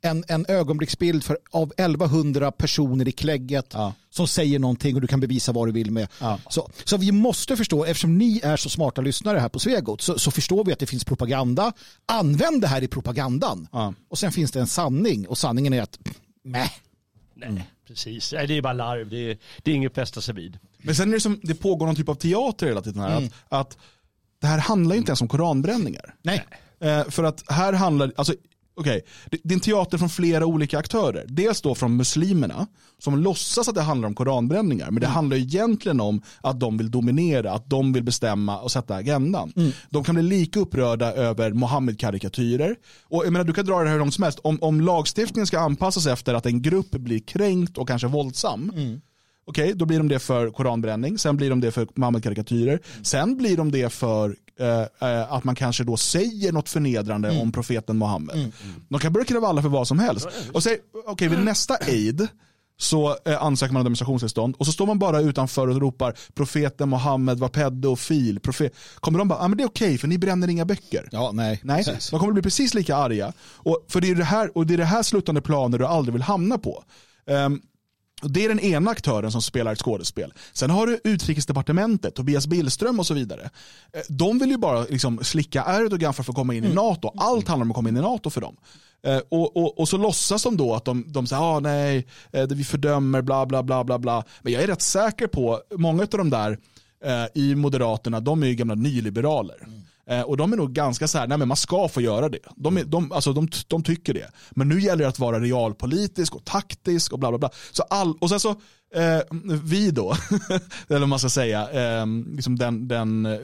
[0.00, 3.92] en, en ögonblicksbild för, av 1100 personer i klägget ja.
[4.10, 6.08] som säger någonting och du kan bevisa vad du vill med.
[6.20, 6.38] Ja.
[6.48, 10.18] Så, så vi måste förstå, eftersom ni är så smarta lyssnare här på Svegot så,
[10.18, 11.72] så förstår vi att det finns propaganda.
[12.06, 13.68] Använd det här i propagandan.
[13.72, 13.94] Ja.
[14.08, 15.98] Och sen finns det en sanning och sanningen är att
[16.44, 16.70] mäh.
[17.34, 18.32] Nej, precis.
[18.32, 19.10] Nej, det är bara larv.
[19.10, 20.58] Det är, det är inget fästa sig vid.
[20.82, 23.16] Men sen är det som det pågår någon typ av teater hela tiden här.
[23.18, 23.30] Mm.
[23.48, 23.78] Att, att
[24.40, 26.14] det här handlar inte ens om koranbränningar.
[26.22, 26.44] Nej.
[26.80, 28.34] Eh, för att här handlar, alltså
[28.80, 29.40] Okej, okay.
[29.42, 31.24] det är en teater från flera olika aktörer.
[31.28, 32.66] Dels då från muslimerna
[32.98, 34.90] som låtsas att det handlar om koranbränningar.
[34.90, 35.14] Men det mm.
[35.14, 39.52] handlar egentligen om att de vill dominera, att de vill bestämma och sätta agendan.
[39.56, 39.72] Mm.
[39.90, 42.76] De kan bli lika upprörda över Mohammed-karikatyrer.
[43.02, 44.38] Och jag menar, du kan dra det här hur långt som helst.
[44.38, 48.72] Om, om lagstiftningen ska anpassas efter att en grupp blir kränkt och kanske våldsam.
[48.74, 49.00] Mm.
[49.48, 53.36] Okej, okay, då blir de det för koranbränning, sen blir de det för Mohammed-karikatyrer, sen
[53.36, 57.40] blir de det för Eh, eh, att man kanske då säger något förnedrande mm.
[57.40, 58.36] om profeten Muhammed.
[58.36, 58.52] Mm.
[58.88, 60.28] De kan börja kravalla för vad som helst.
[60.52, 62.28] Och säg, okej, okay, vid nästa aid
[62.76, 66.88] så eh, ansöker man om demonstrationstillstånd och så står man bara utanför och ropar profeten
[66.88, 68.40] Muhammed var pedofil.
[68.40, 68.74] Profet.
[69.00, 71.08] Kommer de bara, ah, men det är okej okay, för ni bränner inga böcker.
[71.12, 71.60] Ja, nej.
[71.62, 71.84] nej.
[72.10, 73.32] De kommer bli precis lika arga.
[73.54, 76.12] Och, för det är det här, och det är det här sluttande planer du aldrig
[76.12, 76.84] vill hamna på.
[77.26, 77.62] Um,
[78.22, 80.32] det är den ena aktören som spelar ett skådespel.
[80.52, 83.50] Sen har du utrikesdepartementet, Tobias Billström och så vidare.
[83.92, 86.76] Eh, de vill ju bara liksom slicka Erdogan för att få komma in i mm.
[86.76, 87.12] NATO.
[87.16, 88.56] Allt handlar om att komma in i NATO för dem.
[89.02, 92.46] Eh, och, och, och så låtsas de då att de, de säger ah, nej, eh,
[92.46, 94.24] vi fördömer bla bla bla bla bla.
[94.42, 96.58] Men jag är rätt säker på, många av de där
[97.34, 99.56] i Moderaterna, de är ju gamla nyliberaler.
[99.64, 99.82] Mm.
[100.08, 102.38] Eh, och de är nog ganska så här, nej men man ska få göra det.
[102.56, 104.30] De, är, de, alltså de, de tycker det.
[104.50, 107.50] Men nu gäller det att vara realpolitisk och taktisk och bla bla bla.
[107.72, 108.50] Så all, och sen så,
[108.94, 109.20] eh,
[109.64, 110.14] vi då,
[110.88, 113.38] eller man ska säga, eh, liksom den, den eh,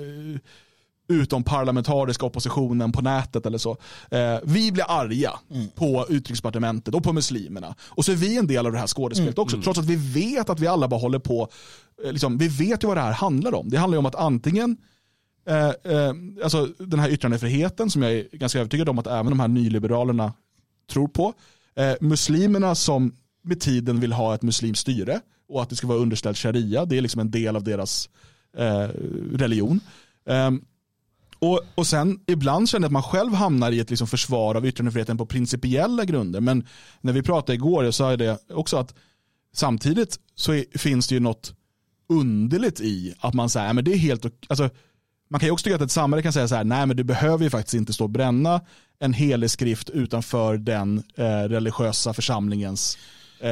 [1.08, 3.76] utom parlamentariska oppositionen på nätet eller så.
[4.10, 5.68] Eh, vi blir arga mm.
[5.74, 7.74] på utrikesdepartementet och på muslimerna.
[7.80, 9.42] Och så är vi en del av det här skådespelet mm.
[9.42, 9.62] också.
[9.62, 11.48] Trots att vi vet att vi alla bara håller på,
[12.04, 13.70] eh, liksom, vi vet ju vad det här handlar om.
[13.70, 14.76] Det handlar ju om att antingen
[15.46, 19.40] eh, eh, alltså den här yttrandefriheten som jag är ganska övertygad om att även de
[19.40, 20.32] här nyliberalerna
[20.90, 21.34] tror på.
[21.74, 25.98] Eh, muslimerna som med tiden vill ha ett muslimskt styre och att det ska vara
[25.98, 26.84] underställt sharia.
[26.84, 28.08] Det är liksom en del av deras
[28.56, 28.88] eh,
[29.32, 29.80] religion.
[30.28, 30.50] Eh,
[31.38, 34.66] och, och sen ibland känner jag att man själv hamnar i ett liksom försvar av
[34.66, 36.40] yttrandefriheten på principiella grunder.
[36.40, 36.66] Men
[37.00, 38.94] när vi pratade igår, jag sa det också att
[39.54, 41.54] samtidigt så är, finns det ju något
[42.08, 44.70] underligt i att man säger, men det är helt, alltså
[45.34, 47.04] man kan ju också tycka att ett samhälle kan säga så här, nej men du
[47.04, 48.60] behöver ju faktiskt inte stå och bränna
[48.98, 52.98] en helig skrift utanför den eh, religiösa församlingens
[53.40, 53.50] eh,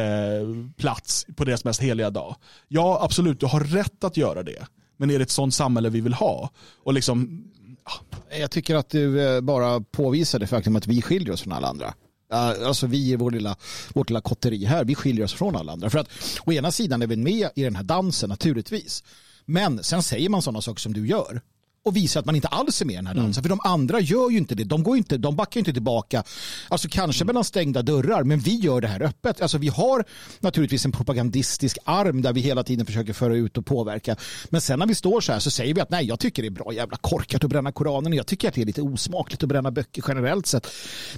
[0.77, 2.37] plats på deras mest heliga dag.
[2.68, 4.66] Ja, absolut, du har rätt att göra det.
[4.97, 6.51] Men är det ett sånt samhälle vi vill ha?
[6.85, 7.45] Och liksom,
[7.85, 7.92] ja.
[8.38, 11.68] Jag tycker att du eh, bara påvisar det faktum att vi skiljer oss från alla
[11.68, 11.95] andra.
[12.31, 13.57] Alltså vi i vår lilla,
[13.95, 15.90] vårt lilla kotteri här, vi skiljer oss från alla andra.
[15.90, 16.09] För att
[16.45, 19.05] å ena sidan är vi med i den här dansen naturligtvis.
[19.45, 21.42] Men sen säger man sådana saker som du gör
[21.85, 23.42] och visa att man inte alls är med i den här dansen.
[23.42, 24.64] För de andra gör ju inte det.
[24.64, 26.25] De, går ju inte, de backar ju inte tillbaka.
[26.68, 29.42] Alltså kanske mellan stängda dörrar, men vi gör det här öppet.
[29.42, 30.05] Alltså vi har
[30.40, 34.16] naturligtvis en propagandistisk arm där vi hela tiden försöker föra ut och påverka.
[34.51, 36.49] Men sen när vi står så här så säger vi att nej, jag tycker det
[36.49, 38.12] är bra jävla korkat att bränna Koranen.
[38.12, 40.66] Jag tycker att det är lite osmakligt att bränna böcker generellt sett.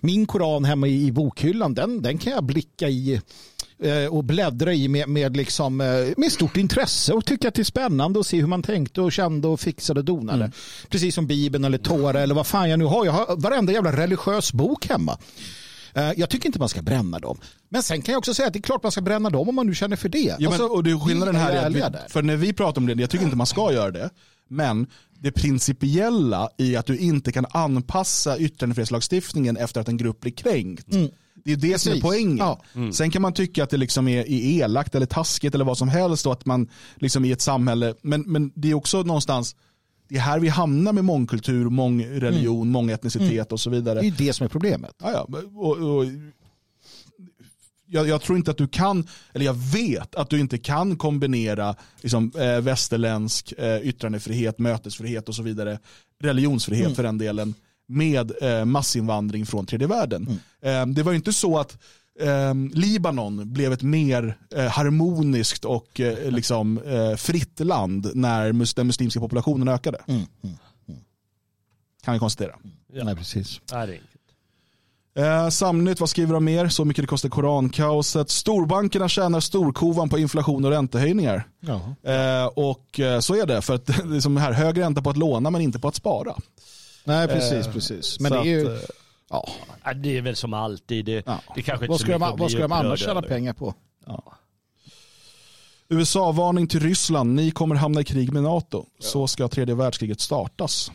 [0.00, 3.20] Min Koran hemma i bokhyllan, den, den kan jag blicka i
[4.10, 7.64] och bläddra i med, med, liksom, eh, med stort intresse och tycka att det är
[7.64, 10.50] spännande att se hur man tänkte och kände och fixade och donade.
[10.88, 13.04] Precis som Bibeln eller Tora eller vad fan jag nu har.
[13.04, 15.18] Jag har varenda jävla religiös bok hemma.
[15.94, 17.38] Eh, Jag tycker inte man ska bränna dem.
[17.68, 19.54] Men sen kan jag också säga att det är klart man ska bränna dem om
[19.54, 20.18] man nu känner för det.
[20.18, 22.80] Ja, men, Alltså, och det är skillnaden här är att vi, för när vi pratar
[22.80, 24.10] om det, jag tycker inte man ska göra det,
[24.48, 24.87] men
[25.20, 30.87] det principiella i att du inte kan anpassa yttrandefrihetslagstiftningen efter att en grupp blir kränkt.
[31.44, 32.02] Det är det som är Precis.
[32.02, 32.37] poängen.
[32.37, 32.61] Ja.
[32.92, 35.88] Sen kan man tycka att det liksom är, är elakt eller taskigt eller vad som
[35.88, 39.57] helst och att man liksom i ett samhälle, men, men det är också någonstans,
[40.09, 43.94] det är här vi hamnar med mångkultur, mångreligion, mångetnicitet och så vidare.
[44.00, 44.94] Det är ju det som är problemet.
[45.02, 45.38] Ja, ja.
[45.54, 46.04] Och, och,
[47.87, 51.76] jag, jag tror inte att du kan, eller jag vet att du inte kan kombinera
[52.00, 55.78] liksom, eh, västerländsk eh, yttrandefrihet, mötesfrihet och så vidare,
[56.20, 57.54] religionsfrihet för den delen,
[57.88, 60.40] med eh, massinvandring från tredje världen.
[60.62, 61.79] Eh, det var ju inte så att
[62.20, 68.75] eh, Libanon blev ett mer eh, harmoniskt och eh, liksom, eh, fritt land när mus-
[68.75, 69.99] den muslimska populationen ökade.
[72.05, 72.53] Kan vi konstatera.
[72.92, 73.05] Ja.
[73.05, 73.61] Nej, precis.
[73.73, 74.03] Nej.
[75.16, 76.68] Eh, Samnytt, vad skriver de mer?
[76.68, 78.31] Så mycket det kostar korankaoset.
[78.31, 81.49] Storbankerna tjänar storkovan på inflation och räntehöjningar.
[82.03, 85.11] Eh, och eh, så är det, för att det är som här, hög ränta på
[85.11, 86.35] att låna men inte på att spara.
[87.04, 88.20] Nej, precis, Eh, precis.
[88.20, 88.60] Men det är ju...
[88.76, 88.88] att, eh,
[89.30, 89.48] ja.
[89.84, 91.04] Ja, Det är väl som alltid.
[91.04, 91.38] Det, Ja.
[91.54, 93.74] det kanske inte Vad ska, de, vad ska de annars tjäna pengar på?
[95.88, 98.86] USA-varning till Ryssland, ni kommer hamna i krig med NATO.
[98.98, 100.92] Så ska tredje världskriget startas.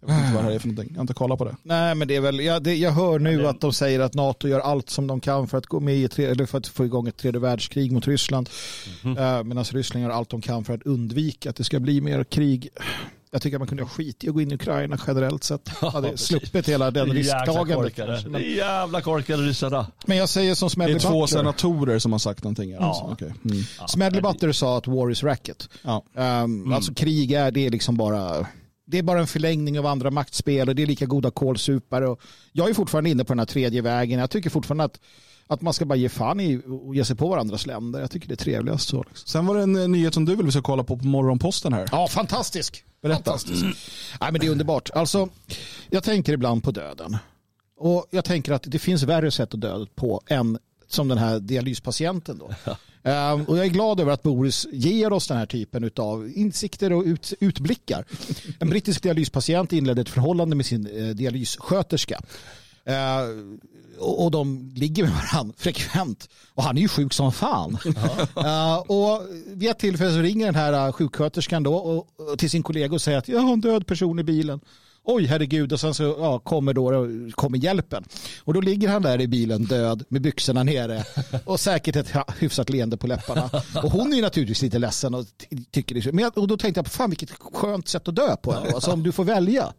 [0.00, 1.56] Jag vet inte vad det här är för någonting, jag har inte kollat på det.
[1.62, 4.14] Nej, men det är väl, jag, det, jag hör nu det- att de säger att
[4.14, 6.66] NATO gör allt som de kan för att gå med i tre- eller för att
[6.66, 8.50] få igång ett tredje världskrig mot Ryssland.
[9.04, 9.18] Mhm.
[9.18, 12.24] Eh, Medan Ryssland gör allt de kan för att undvika att det ska bli mer
[12.24, 12.68] krig.
[13.34, 15.68] Jag tycker att man kunde ha skit i att gå in i Ukraina generellt sett.
[15.68, 16.26] Hade precis.
[16.26, 17.94] sluppit hela den risktagandet.
[17.94, 18.28] kanske.
[18.28, 19.86] Men, jävla korkade ryssarna.
[20.06, 21.26] men jag säger som Det är Smedley två Butler.
[21.26, 22.70] senatorer som har sagt någonting.
[22.70, 22.78] Ja.
[22.78, 23.02] Alltså.
[23.12, 23.34] okej.
[23.44, 23.56] Mm.
[23.80, 25.68] Ja, Smedley det- Butler sa att war is racket.
[25.82, 26.04] Ja.
[26.14, 28.46] Um, Alltså krig är, det är liksom bara
[28.86, 32.08] det är bara en förlängning av andra maktspel och det är lika goda kålsupare.
[32.08, 32.20] Och
[32.52, 34.18] jag är fortfarande inne på den här tredje vägen.
[34.20, 35.00] Jag tycker fortfarande att,
[35.52, 38.00] att man ska bara ge fan i och ge sig på varandras länder.
[38.00, 39.04] Jag tycker det är trevligast så.
[39.08, 39.26] Liksom.
[39.26, 41.72] Sen var det en eh, nyhet som du vill vi ska kolla på på morgonposten
[41.72, 41.88] här.
[41.92, 42.84] Ja, fantastisk.
[43.02, 43.22] Berätta.
[43.24, 43.62] Fantastisk.
[44.20, 44.90] Nej, men det är underbart.
[44.90, 45.28] Alltså,
[45.90, 47.16] jag tänker ibland på döden.
[47.76, 51.40] Och jag tänker att det finns värre sätt att dö på än som den här
[51.40, 52.38] dialyspatienten.
[52.38, 52.50] Då.
[53.04, 56.92] Ehm, och jag är glad över att Boris ger oss den här typen av insikter
[56.92, 58.04] och ut, utblickar.
[58.58, 62.20] En brittisk dialyspatient inledde ett förhållande med sin eh, dialyssköterska.
[62.86, 63.60] Ehm,
[63.98, 66.28] och, de ligger med varandra frekvent.
[66.54, 67.78] Och han är ju sjuk som fan.
[68.36, 72.62] Eh, och vid ett tillfälle så ringer den här eh, sjuksköterskan då och, till sin
[72.62, 74.60] kollega och säger att jag har en död person i bilen.
[75.04, 75.72] Oj, herregud.
[75.72, 78.04] Och sen så ja, kommer, då, kommer hjälpen.
[78.44, 81.04] Och då ligger han där i bilen död med byxorna nere
[81.44, 83.50] och säkert ett ja, hyfsat leende på läpparna.
[83.82, 86.12] Och hon är ju naturligtvis lite ledsen och ty- tycker det.
[86.12, 88.52] Men och då tänkte jag, fan vilket skönt sätt att dö på.
[88.52, 89.72] Alltså om du får välja.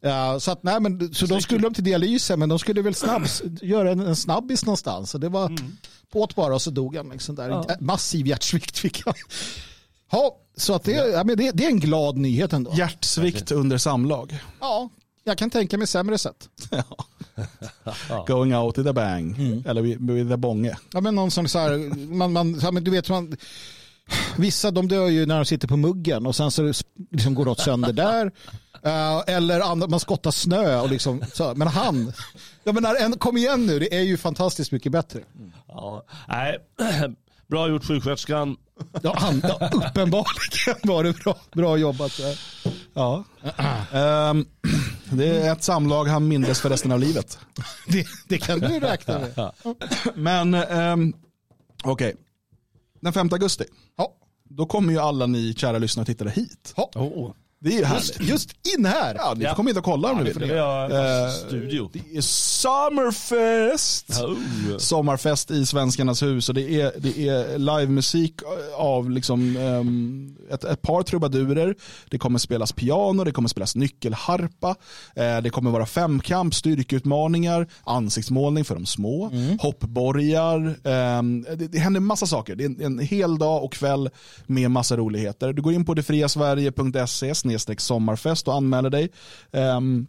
[0.00, 2.94] Ja, så att, nej, men, så de skulle de till dialysen men de skulle väl
[2.94, 5.10] snabbs, göra en, en snabbis någonstans.
[5.10, 5.52] Så det var
[6.12, 7.08] påt bara och så dog han.
[7.08, 7.48] Liksom där.
[7.48, 7.66] Ja.
[7.80, 9.14] Massiv hjärtsvikt fick han.
[10.10, 12.74] Ja, så att det, ja, men det, det är en glad nyhet ändå.
[12.74, 14.38] Hjärtsvikt under samlag.
[14.60, 14.88] Ja,
[15.24, 16.48] jag kan tänka mig sämre sätt.
[18.26, 19.38] Going out with a bang.
[19.66, 19.82] Eller
[20.14, 20.76] with, a bonge.
[20.92, 23.36] Ja, men någon som så här, man, man, ja, men du vet, man,
[24.36, 26.72] vissa de dör ju när de sitter på muggen och sen så
[27.10, 28.32] liksom går något sönder där.
[28.82, 32.12] Eh, eller andra, man skottar snö och liksom, så, men han,
[32.64, 35.20] jag menar, en, kom igen nu, det är ju fantastiskt mycket bättre.
[35.68, 36.04] Ja.
[36.28, 36.58] Nej.
[37.46, 38.56] Bra gjort sjuksköterskan.
[39.02, 42.16] Ja, han, ja, uppenbarligen var det bra, bra jobbat.
[42.16, 42.38] Där.
[42.94, 43.24] Ja.
[43.92, 44.46] Ehm,
[45.10, 47.38] det är ett samlag han mindes för resten av livet.
[47.86, 49.52] Det, det kan du räkna med.
[50.14, 51.14] Men um,
[51.84, 52.16] okej,
[53.00, 53.64] den 5 augusti,
[53.96, 54.12] Ja,
[54.44, 56.74] då kommer ju alla ni kära lyssnare och tittare hit.
[56.76, 56.90] ja.
[56.94, 57.32] Oh.
[57.60, 58.20] Det är ju härligt.
[58.20, 59.14] Just, just in här.
[59.18, 59.50] Ja, ni Ja.
[59.50, 60.48] får komma hit och kolla om Ja, ni det vill.
[60.48, 61.26] vi göra.
[61.26, 61.90] Eh, Studio.
[61.92, 64.20] Det är Summerfest!
[64.20, 64.36] Oh.
[64.78, 68.34] Sommarfest i Svenskarnas hus och det är, det är livemusik
[68.76, 71.74] av liksom, ehm, ett, ett par trubadurer.
[72.10, 74.68] Det kommer spelas piano, det kommer spelas nyckelharpa,
[75.16, 80.76] eh, det kommer vara femkamp, styrkeutmaningar, ansiktsmålning för de små, hoppborgar.
[80.84, 82.56] ehm, det, det händer massa saker.
[82.56, 84.10] Det är en, en hel dag och kväll
[84.46, 85.52] med massa roligheter.
[85.52, 87.34] Du går in på detfriasverige.se
[87.80, 89.08] sommarfest och anmäler dig.
[89.52, 90.06] Um,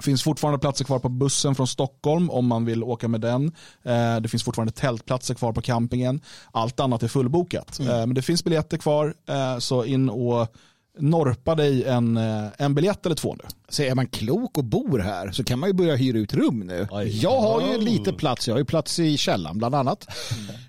[0.00, 3.52] finns fortfarande platser kvar på bussen från Stockholm om man vill åka med den.
[3.82, 6.20] Eh, det finns fortfarande tältplatser kvar på campingen.
[6.52, 7.78] Allt annat är fullbokat.
[7.78, 7.90] Mm.
[7.90, 10.56] Eh, men det finns biljetter kvar eh, så in och
[10.98, 13.44] norpa dig en, eh, en biljett eller två nu.
[13.68, 16.60] Så är man klok och bor här så kan man ju börja hyra ut rum
[16.60, 16.88] nu.
[16.90, 17.20] Oj.
[17.22, 18.48] Jag har ju lite plats.
[18.48, 20.06] Jag har ju plats i källaren bland annat.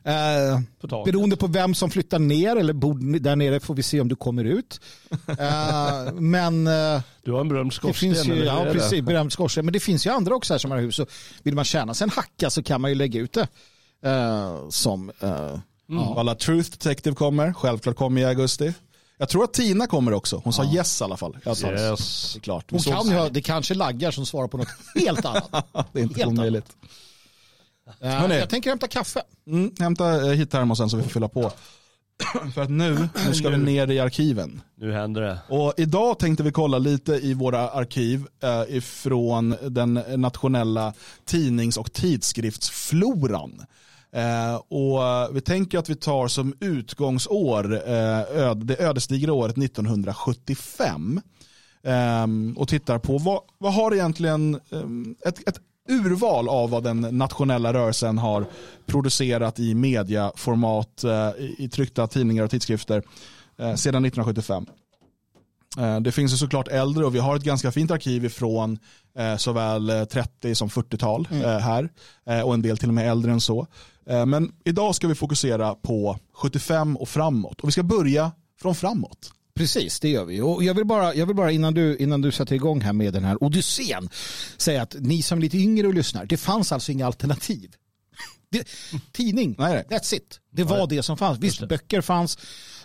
[0.06, 0.54] Mm.
[0.54, 0.60] Eh,
[1.06, 4.16] beroende på vem som flyttar ner eller bor där nere får vi se om du
[4.16, 4.80] kommer ut.
[5.28, 8.44] eh, men eh, du har en berömd skorsten.
[8.46, 9.02] ja, precis.
[9.02, 9.66] Berömd skorsten.
[9.66, 10.96] Men det finns ju andra också här som har hus.
[10.96, 11.06] Så
[11.44, 13.48] vill man tjäna sig en hacka så kan man ju lägga ut det
[14.10, 15.58] eh, som Uh,
[15.90, 16.04] Mm.
[16.04, 18.74] Alla Truth Detective kommer, självklart kommer i augusti.
[19.18, 20.42] Jag tror att Tina kommer också.
[20.44, 20.74] Hon sa ja.
[20.74, 21.38] yes i alla fall.
[21.48, 21.62] Yes.
[21.62, 22.72] Det är klart.
[22.72, 25.52] Hon kan ju ha, det kanske laggar som svarar på något helt annat.
[25.92, 26.76] det är inte helt omöjligt.
[28.04, 29.22] Uh, jag tänker hämta kaffe.
[29.48, 31.52] Mm, hämta hit termosen så vi får fylla på.
[32.54, 34.62] För att nu, nu ska vi ner i arkiven.
[34.76, 35.40] Nu händer det.
[35.50, 40.94] Och idag tänkte vi kolla lite i våra arkiv eh, ifrån den nationella
[41.26, 43.66] tidnings och tidskriftsfloran.
[44.16, 51.22] Eh, och vi tänker att vi tar som utgångsår eh, öd, det ödesdigra året 1975
[51.84, 52.26] eh,
[52.56, 54.56] och tittar på vad, vad har egentligen
[55.26, 58.46] ett, ett urval av vad den nationella rörelsen har
[58.86, 61.04] producerat i mediaformat
[61.58, 63.04] i tryckta tidningar och tidskrifter
[63.58, 64.66] sedan 1975.
[65.78, 68.80] Eh, det finns ju såklart äldre och vi har ett ganska fint arkiv ifrån
[69.38, 71.62] såväl 30 som 40-tal mm.
[71.62, 71.90] här
[72.44, 73.68] och en del till och med äldre än så.
[74.08, 79.32] Men idag ska vi fokusera på 75 och framåt och vi ska börja från framåt.
[79.56, 80.42] Precis, det gör vi.
[80.42, 83.14] Och jag vill bara, jag vill bara innan, du, innan du sätter igång här med
[83.14, 84.10] den här odyssén
[84.58, 87.72] säga att ni som är lite yngre och lyssnar, det fanns alltså inga alternativ.
[88.50, 88.68] Det,
[89.12, 90.00] tidning, nej, nej.
[90.00, 90.40] that's it.
[90.52, 90.88] Det var nej.
[90.90, 91.40] det som fanns.
[91.40, 92.38] Visst, böcker fanns,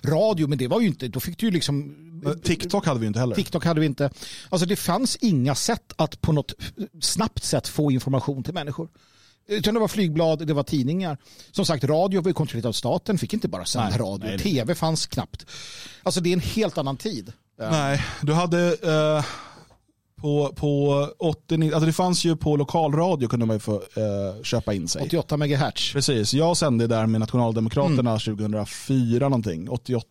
[0.03, 1.97] radio, men det var ju inte, då fick du ju liksom...
[2.43, 3.35] TikTok hade vi inte heller.
[3.37, 4.11] TikTok hade vi inte.
[4.49, 6.53] Alltså det fanns inga sätt att på något
[7.01, 8.89] snabbt sätt få information till människor.
[9.51, 11.19] Utan det var flygblad, det var tidningar.
[11.51, 14.29] Som sagt, radio var kontrollerat av staten, fick inte bara sända radio.
[14.29, 15.47] Nej, Tv fanns knappt.
[16.03, 17.33] Alltså det är en helt annan tid.
[17.59, 18.77] Nej, du hade...
[19.17, 19.25] Uh
[20.21, 24.75] på, på 80, alltså det fanns ju på lokalradio kunde man ju få eh, köpa
[24.75, 25.03] in sig.
[25.03, 25.93] 88 MHz.
[25.93, 28.19] Precis, jag sände där med Nationaldemokraterna mm.
[28.19, 29.71] 2004 någonting.
[29.71, 30.07] 88,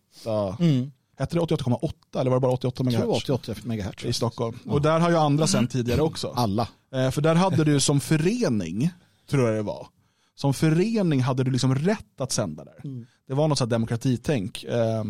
[0.60, 0.90] mm.
[1.18, 2.94] hette det 88,8 eller var det bara 88 MHz?
[2.94, 4.04] Jag tror 88 MHz.
[4.04, 4.58] I Stockholm.
[4.64, 4.72] Ja.
[4.72, 6.32] Och där har ju andra sänt tidigare också.
[6.36, 6.68] Alla.
[6.94, 8.90] Eh, för där hade du som förening,
[9.30, 9.86] tror jag det var,
[10.34, 12.80] som förening hade du liksom rätt att sända där.
[12.84, 13.06] Mm.
[13.26, 14.64] Det var något sånt demokratitänk.
[14.64, 15.04] Eh,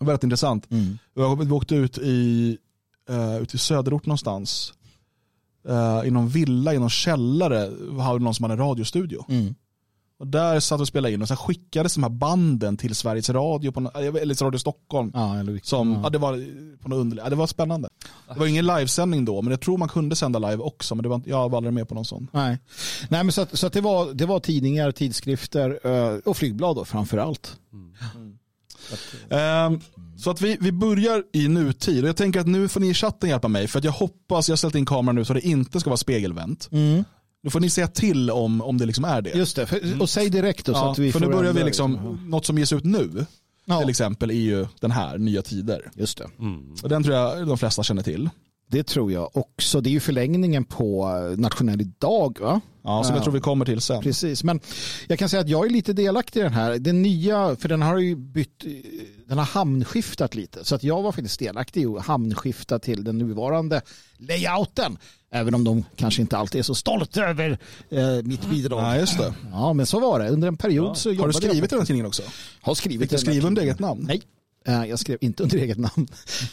[0.00, 0.70] väldigt intressant.
[0.70, 0.98] Mm.
[1.14, 2.58] Vi åkte ut i
[3.10, 4.74] uh, ute i söderort någonstans.
[5.68, 7.70] Uh, i någon villa, i någon källare,
[8.02, 9.24] hade någon som hade en radiostudio.
[9.28, 9.54] Mm.
[10.18, 13.72] Och där satt och spelade in och sen skickades de här banden till Sveriges Radio,
[13.72, 15.10] på, eller Radio Stockholm.
[15.14, 16.00] Ja, eller som, ja.
[16.02, 16.10] ja.
[16.10, 16.44] det, var
[16.82, 17.88] på något underligt, ja, det var spännande.
[18.32, 20.94] Det var ingen livesändning då, men jag tror man kunde sända live också.
[20.94, 22.28] Men det var, jag var aldrig med på någon sån.
[22.32, 22.58] Nej,
[23.08, 26.76] Nej men så, att, så att det, var, det var tidningar, tidskrifter uh, och flygblad
[26.76, 27.56] då framför allt.
[27.72, 27.94] Mm.
[28.14, 29.72] Mm.
[29.72, 29.80] Um,
[30.18, 32.02] så att vi, vi börjar i nutid.
[32.02, 33.68] Och jag tänker att nu får ni i chatten hjälpa mig.
[33.68, 35.96] För att jag hoppas, jag har ställt in kameran nu så det inte ska vara
[35.96, 36.68] spegelvänt.
[36.72, 37.04] Mm.
[37.42, 39.30] Nu får ni säga till om, om det liksom är det.
[39.30, 40.74] Just det, för, och säg direkt då.
[40.74, 43.26] Så ja, att vi för nu börjar vi liksom, liksom, något som ges ut nu.
[43.64, 43.80] Ja.
[43.80, 45.90] Till exempel är ju den här, Nya Tider.
[45.94, 46.26] Just det.
[46.38, 46.74] Mm.
[46.82, 48.30] Och den tror jag de flesta känner till.
[48.70, 49.80] Det tror jag också.
[49.80, 52.60] Det är ju förlängningen på nationell idag va?
[52.82, 54.02] Ja, som jag tror vi kommer till sen.
[54.02, 54.60] Precis, men
[55.06, 56.78] jag kan säga att jag är lite delaktig i den här.
[56.78, 58.64] Den nya, för den har ju bytt,
[59.26, 60.64] den har hamnskiftat lite.
[60.64, 63.80] Så att jag var faktiskt delaktig i att hamnskifta till den nuvarande
[64.18, 64.98] layouten.
[65.30, 67.58] Även om de kanske inte alltid är så stolta över
[67.90, 68.82] eh, mitt bidrag.
[68.82, 69.34] Ja, just det.
[69.52, 70.28] Ja, men så var det.
[70.28, 70.94] Under en period ja.
[70.94, 71.22] så jobbade jag.
[71.22, 72.22] Har du skrivit i den tidningen också?
[72.60, 74.04] Har skrivit Fick du skriva under eget namn?
[74.08, 74.22] Nej.
[74.68, 76.08] Eh, jag skrev inte under eget namn.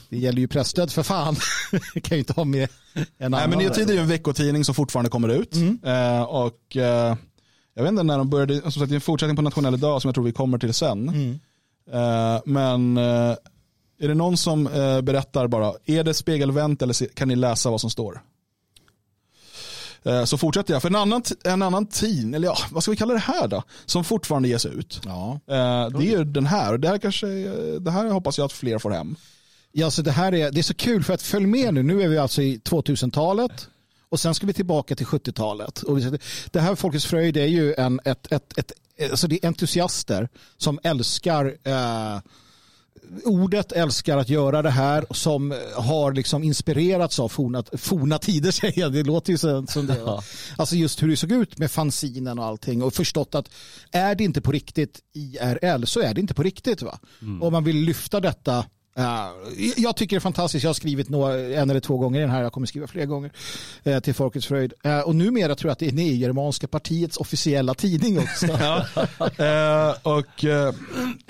[0.09, 1.35] Det gäller ju pressstöd för fan.
[1.71, 2.69] Jag kan ju inte ha med
[3.17, 3.39] en annan.
[3.39, 5.55] Nej, men Nya Tider är ju en veckotidning som fortfarande kommer ut.
[5.55, 5.79] Mm.
[5.85, 6.81] Uh, och uh,
[7.75, 10.01] jag vet inte när de började, som sagt det är en fortsättning på Nationell idag
[10.01, 11.09] som jag tror vi kommer till sen.
[11.09, 11.29] Mm.
[11.93, 12.97] Uh, men
[13.99, 14.63] är det någon som
[15.03, 18.21] berättar bara, är det spegelvänt eller kan ni läsa vad som står?
[20.25, 20.81] Så fortsätter jag.
[20.81, 23.63] För en annan, en annan tin, eller ja, vad ska vi kalla det här då?
[23.85, 25.01] Som fortfarande ges ut.
[25.05, 25.39] Ja.
[25.45, 26.77] Det är ju den här.
[26.77, 27.27] Det här, kanske,
[27.79, 29.15] det här hoppas jag att fler får hem.
[29.71, 31.83] Ja, så det här är, det är så kul för att följ med nu.
[31.83, 33.67] Nu är vi alltså i 2000-talet
[34.09, 35.81] och sen ska vi tillbaka till 70-talet.
[35.81, 35.99] Och
[36.51, 38.71] det här Folkets Fröjd är ju en, ett, ett, ett,
[39.11, 42.19] alltså det är entusiaster som älskar eh,
[43.23, 48.79] ordet, älskar att göra det här som har liksom inspirerats av forna, forna tider säger
[48.79, 48.93] jag.
[48.93, 49.97] Det låter ju som, som det.
[50.05, 50.23] Ja.
[50.57, 53.49] Alltså just hur det såg ut med fanzinen och allting och förstått att
[53.91, 56.81] är det inte på riktigt IRL så är det inte på riktigt.
[56.81, 56.99] va.
[57.21, 57.51] Mm.
[57.51, 58.65] Man vill lyfta detta
[59.77, 60.63] jag tycker det är fantastiskt.
[60.63, 62.43] Jag har skrivit några, en eller två gånger i den här.
[62.43, 63.31] Jag kommer skriva fler gånger
[63.87, 64.73] uh, till Folkets Fröjd.
[64.85, 68.47] Uh, och numera tror jag att det är Negermanska partiets officiella tidning också.
[69.37, 69.95] ja.
[70.03, 70.43] och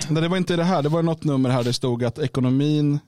[0.09, 0.83] nej, det var inte det här.
[0.83, 2.99] Det var något nummer här det stod att ekonomin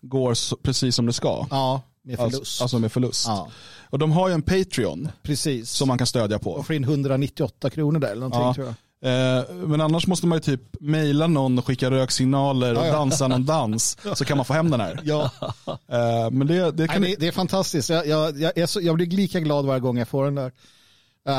[0.00, 1.46] går precis som det ska.
[1.50, 2.36] Ja, med förlust.
[2.36, 3.26] Alltså, alltså med förlust.
[3.26, 3.48] Ja.
[3.90, 5.70] Och de har ju en Patreon precis.
[5.70, 6.52] som man kan stödja på.
[6.52, 8.54] Och får in 198 kronor där eller någonting ja.
[8.54, 8.74] tror jag.
[9.02, 13.44] Eh, men annars måste man ju typ mejla någon och skicka röksignaler och dansa någon
[13.44, 15.00] dans så kan man få hem den här.
[15.04, 15.30] Ja.
[15.66, 17.02] Eh, men det, det, kan...
[17.02, 17.90] Nej, det, är fantastiskt.
[17.90, 20.52] Jag, jag, jag, så, jag, blir lika glad varje gång jag får den där.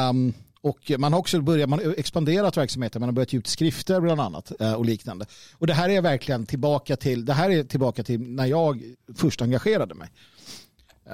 [0.09, 2.99] Um, och man har också börjat man expanderat verksamheten.
[2.99, 5.25] Man har börjat ge ut skrifter bland annat eh, och liknande.
[5.53, 8.83] Och det här är verkligen tillbaka till, det här är tillbaka till när jag
[9.15, 10.09] först engagerade mig.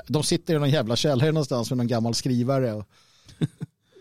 [0.08, 2.74] De sitter i någon jävla källare någonstans med någon gammal skrivare.
[2.74, 2.86] Och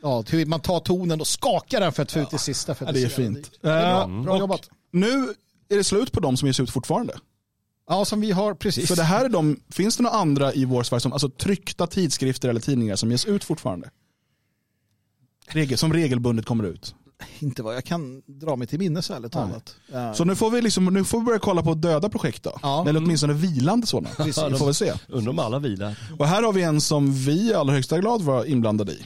[0.03, 2.75] Ja, hur man tar tonen och skakar den för att få ut det sista.
[2.75, 3.51] För ja, det är fint.
[3.61, 4.71] Det är bra, bra jobbat.
[4.91, 5.35] Nu
[5.69, 7.15] är det slut på de som ges ut fortfarande.
[7.89, 8.89] Ja, som vi har, precis.
[8.89, 11.87] För det här är de, finns det några andra i vår Sverige som, alltså tryckta
[11.87, 13.91] tidskrifter eller tidningar som ges ut fortfarande?
[15.47, 16.95] Regel, som regelbundet kommer ut?
[17.39, 19.77] Inte vad jag kan dra mig till minnes ärligt talat.
[20.15, 22.59] Så nu får, vi liksom, nu får vi börja kolla på döda projekt då.
[22.63, 22.89] Ja.
[22.89, 24.09] Eller åtminstone vilande sådana.
[24.17, 24.35] Precis.
[24.35, 24.93] får vi se.
[25.09, 25.99] Undrar om alla vilar.
[26.19, 29.03] Och här har vi en som vi i allra högsta grad var inblandade i.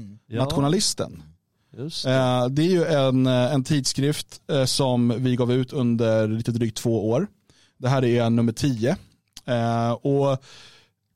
[0.00, 0.18] Mm.
[0.44, 1.22] Nationalisten.
[1.78, 2.14] Just det.
[2.14, 2.62] Eh, det.
[2.62, 7.10] är ju en, eh, en tidskrift eh, som vi gav ut under lite drygt två
[7.10, 7.26] år.
[7.78, 8.96] Det här är nummer tio.
[10.02, 10.42] Och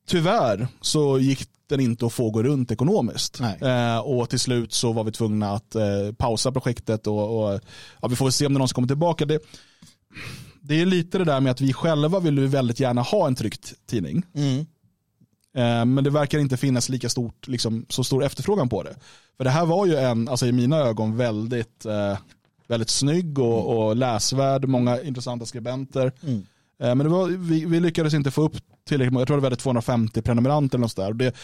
[0.07, 3.41] tyvärr så gick den inte att få gå runt ekonomiskt.
[3.61, 7.59] Eh, och till slut så var vi tvungna att eh, pausa projektet och, och
[8.01, 9.25] ja, vi får se om det någonsin kommer tillbaka.
[9.25, 9.39] Det,
[10.61, 13.73] det är lite det där med att vi själva vill väldigt gärna ha en tryckt
[13.85, 14.23] tidning.
[14.35, 14.65] Mm.
[15.55, 18.95] Eh, men det verkar inte finnas lika stort, liksom, så stor efterfrågan på det.
[19.37, 22.17] För det här var ju en, alltså i mina ögon, väldigt, eh,
[22.67, 23.77] väldigt snygg och, mm.
[23.77, 26.11] och läsvärd, många intressanta skribenter.
[26.23, 26.45] Mm.
[26.79, 28.55] Eh, men det var, vi, vi, lyckades inte få upp
[28.87, 31.13] tillräckligt många, jag tror det var 250 prenumeranter eller något där.
[31.13, 31.35] Det,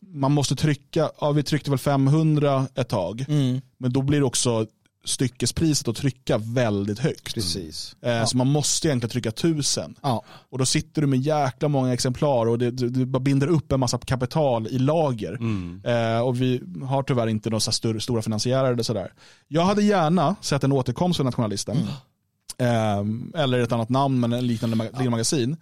[0.00, 3.60] man måste trycka, ja, vi tryckte väl 500 ett tag, mm.
[3.78, 4.66] men då blir det också
[5.08, 7.34] styckespriset att trycka väldigt högt.
[7.34, 7.96] Precis.
[8.02, 8.26] Eh, ja.
[8.26, 9.94] Så man måste egentligen trycka tusen.
[10.02, 10.22] Ja.
[10.28, 13.72] Och då sitter du med jäkla många exemplar och det, du, du bara binder upp
[13.72, 15.32] en massa kapital i lager.
[15.34, 15.82] Mm.
[15.84, 19.12] Eh, och vi har tyvärr inte några större, stora finansiärer eller sådär.
[19.48, 21.76] Jag hade gärna sett en återkomst för Nationalisten.
[21.76, 23.32] Mm.
[23.34, 25.10] Eh, eller ett annat namn men en liknande ja.
[25.10, 25.56] magasin.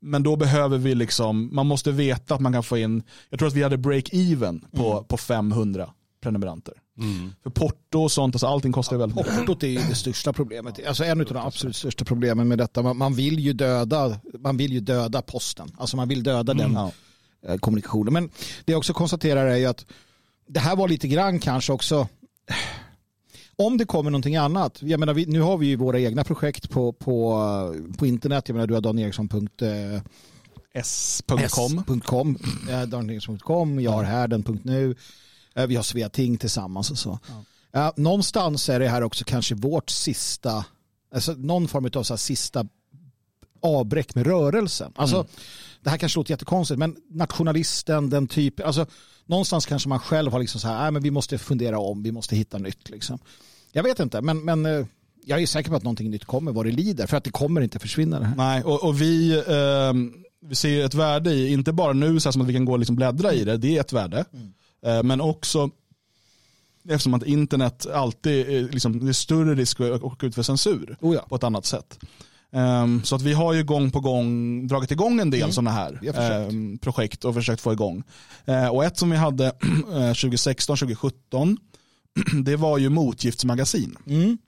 [0.00, 3.48] Men då behöver vi liksom, man måste veta att man kan få in, jag tror
[3.48, 5.04] att vi hade break-even på, mm.
[5.04, 5.90] på 500
[6.22, 6.74] prenumeranter.
[6.98, 7.32] Mm.
[7.42, 9.36] För porto och sånt, alltså allting kostar väldigt mycket.
[9.36, 10.86] Portot är ju det största problemet.
[10.86, 12.82] Alltså en av de absolut största problemen med detta.
[12.82, 15.70] Man, man, vill ju döda, man vill ju döda posten.
[15.76, 16.74] Alltså man vill döda mm.
[16.74, 16.90] den
[17.46, 18.12] eh, kommunikationen.
[18.12, 18.30] Men
[18.64, 19.86] det jag också konstaterar är ju att
[20.48, 22.08] det här var lite grann kanske också
[23.56, 24.82] om det kommer någonting annat.
[24.82, 27.40] Jag menar, vi, nu har vi ju våra egna projekt på, på,
[27.98, 28.48] på internet.
[28.48, 29.48] Jag menar, du har danieriksson.com.
[30.72, 32.36] S.com.
[33.78, 34.94] Eh, jag har härden.nu.
[35.56, 37.18] Eh, vi har Sveating tillsammans och så.
[37.72, 37.92] Ja.
[37.96, 40.64] någonstans är det här också kanske vårt sista,
[41.14, 42.66] alltså någon form av så sista
[43.64, 44.92] avbräck med rörelsen.
[44.96, 45.26] Alltså, mm.
[45.80, 48.86] Det här kanske låter jättekonstigt, men nationalisten, den typen, alltså
[49.26, 52.36] någonstans kanske man själv har liksom så här, men vi måste fundera om, vi måste
[52.36, 52.90] hitta nytt.
[52.90, 53.18] Liksom.
[53.72, 54.86] Jag vet inte, men, men eh,
[55.24, 57.60] jag är säker på att någonting nytt kommer vad det lider, för att det kommer
[57.60, 58.18] inte försvinna.
[58.18, 58.36] Det här.
[58.36, 59.92] Nej, och, och vi, eh,
[60.48, 62.78] vi ser ett värde i, inte bara nu så som att vi kan gå och
[62.78, 64.24] liksom bläddra i det, det är ett värde.
[64.32, 64.52] Mm.
[64.84, 65.70] Eh, men också
[66.88, 71.14] eftersom att internet alltid liksom, det är större risk att åka ut för censur oh
[71.14, 71.26] ja.
[71.28, 71.98] på ett annat sätt.
[72.50, 75.52] Um, så att vi har ju gång på gång dragit igång en del mm.
[75.52, 78.02] sådana här um, projekt och försökt få igång.
[78.48, 81.56] Uh, och ett som vi hade 2016-2017
[82.44, 83.96] det var ju motgiftsmagasin.
[84.06, 84.38] Mm.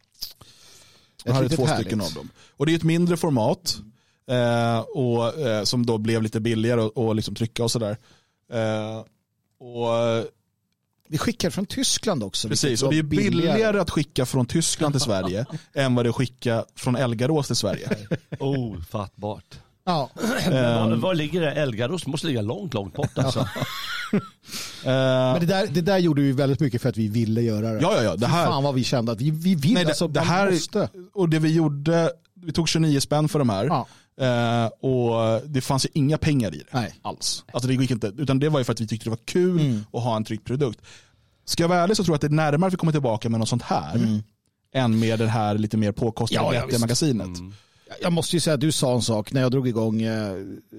[1.25, 1.81] Jag hade två härligt.
[1.81, 2.29] stycken av dem.
[2.57, 3.79] Och det är ett mindre format
[4.31, 7.97] uh, och, uh, som då blev lite billigare att liksom trycka och sådär.
[9.59, 10.25] Och, eh,
[11.09, 12.49] vi skickar från Tyskland också.
[12.49, 16.09] Precis, och det är billigare, billigare att skicka från Tyskland till Sverige än vad det
[16.09, 17.89] är att skicka från Elgarås till Sverige.
[18.39, 19.59] Ofattbart.
[19.85, 20.11] Ja.
[20.15, 21.53] var, var ligger det?
[21.53, 23.49] Elgarås måste ligga långt, långt bort alltså.
[24.85, 27.81] Men det där, det där gjorde vi väldigt mycket för att vi ville göra det.
[27.81, 28.17] Ja, ja, ja.
[28.17, 28.47] Det här...
[28.47, 30.89] Fan vad vi kände att vi, vi vill, Nej, det, alltså, det här, måste.
[31.13, 33.65] Och det vi gjorde, vi tog 29 spänn för de här.
[33.65, 33.87] Ja.
[34.23, 36.95] Uh, och det fanns ju inga pengar i det Nej.
[37.03, 37.45] alls.
[37.53, 39.61] Alltså det gick inte, utan det var ju för att vi tyckte det var kul
[39.61, 39.85] mm.
[39.93, 40.81] att ha en tryckt produkt.
[41.45, 43.29] Ska jag vara ärlig så tror jag att det är närmare att vi kommer tillbaka
[43.29, 44.23] med något sånt här mm.
[44.75, 47.27] än med det här lite mer påkostade ja, ja, magasinet.
[47.27, 47.53] Mm.
[48.03, 50.33] Jag måste ju säga att du sa en sak när jag drog igång eh,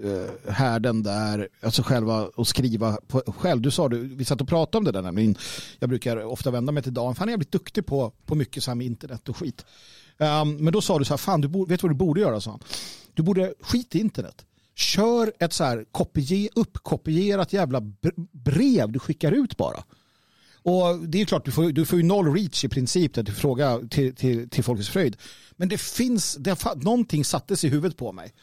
[0.03, 3.61] eh härden där, alltså själva och skriva på, själv.
[3.61, 5.35] Du sa det, vi satt och pratade om det där nämligen.
[5.79, 8.63] Jag brukar ofta vända mig till Dan, fan jag är blivit duktig på, på mycket
[8.63, 9.65] så här med internet och skit.
[10.17, 12.51] Um, men då sa du så här, fan du vet vad du borde göra, sa
[12.51, 12.59] han
[13.17, 14.45] Du borde skita i internet.
[14.75, 19.83] Kör ett så här kopie, uppkopierat jävla br- brev du skickar ut bara.
[20.63, 23.31] Och det är klart, du får, du får ju noll reach i princip där du
[23.31, 25.17] frågar till, till, till Folkets Fröjd.
[25.51, 28.33] Men det finns, det, någonting sattes i huvudet på mig.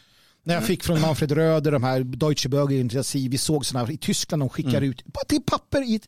[0.43, 3.93] När jag fick från Manfred Röder, de här Deutsche Bürger Initiativ, vi såg sådana här,
[3.93, 6.01] i Tyskland de skickar ut, bara till papper i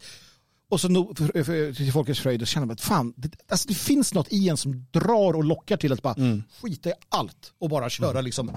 [0.69, 3.69] och så no, för, för, till Folkets Fröjd och känner man att fan, det, alltså
[3.69, 6.15] det finns något i en som drar och lockar till att bara
[6.63, 8.51] skita i allt och bara köra liksom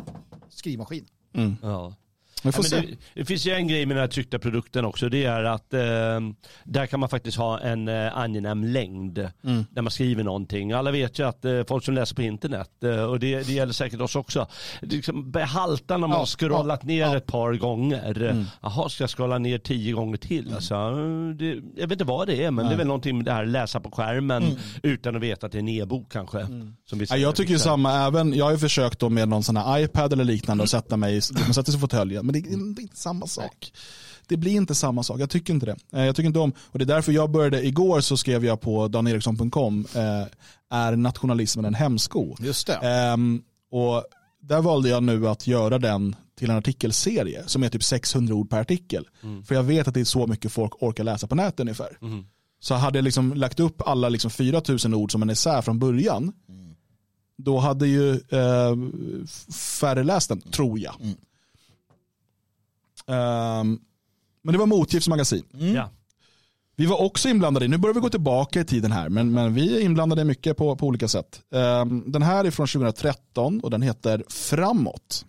[0.49, 1.05] skrivmaskin.
[1.33, 1.95] Får Ja,
[2.43, 5.09] det, det finns ju en grej med den här tryckta produkten också.
[5.09, 5.79] Det är att eh,
[6.63, 9.65] där kan man faktiskt ha en eh, angenäm längd Mm.
[9.71, 10.71] när man skriver någonting.
[10.71, 13.73] Alla vet ju att eh, folk som läser på internet, eh, och det, det gäller
[13.73, 14.47] säkert oss också,
[14.81, 17.17] det liksom börjar halta när man Ja, har scrollat ja, ner ja.
[17.17, 18.21] ett par gånger.
[18.29, 18.45] Mm.
[18.61, 20.53] Jaha, ska jag scrolla ner tio gånger till?
[20.55, 20.75] Alltså,
[21.39, 23.45] det, jag vet inte vad det är, men det är väl någonting med det här
[23.45, 24.43] läsa på skärmen
[24.83, 26.45] utan att veta att det är en e-bok kanske.
[26.85, 29.43] Som vi Ja, jag tycker ju samma, även, jag har ju försökt då med någon
[29.43, 32.49] sån här iPad eller liknande och sätta mig, man sätter sig i fåtöljen, men det,
[32.49, 33.73] är- det är inte samma sak.
[34.27, 35.75] Det blir inte samma sak, jag tycker inte det.
[35.93, 38.61] Eh, Jag tycker inte om, och det är därför jag började, igår så skrev jag
[38.61, 40.25] på daneriksson.com, eh,
[40.77, 42.35] är nationalismen en hämsko?
[42.39, 42.73] Just det.
[42.75, 44.03] Ehm, och
[44.41, 48.49] där valde jag nu att göra den till en artikelserie som är typ 600 ord
[48.49, 49.07] per artikel.
[49.47, 51.97] För jag vet att det är så mycket folk orkar läsa på nätet ungefär.
[52.59, 56.33] Så hade jag liksom lagt upp alla liksom 4000 ord som en essä från början,
[57.37, 58.75] då hade ju eh,
[59.79, 60.95] färre läst den, tror jag.
[63.09, 63.79] Ehm,
[64.43, 65.43] men det var Motgifts magasin.
[65.75, 65.89] Ja.
[66.75, 69.53] Vi var också inblandade i, nu börjar vi gå tillbaka i tiden här, men, men
[69.53, 71.41] vi är inblandade mycket på, på olika sätt.
[71.53, 75.25] Ehm, den här är från 2013 och den heter Framåt.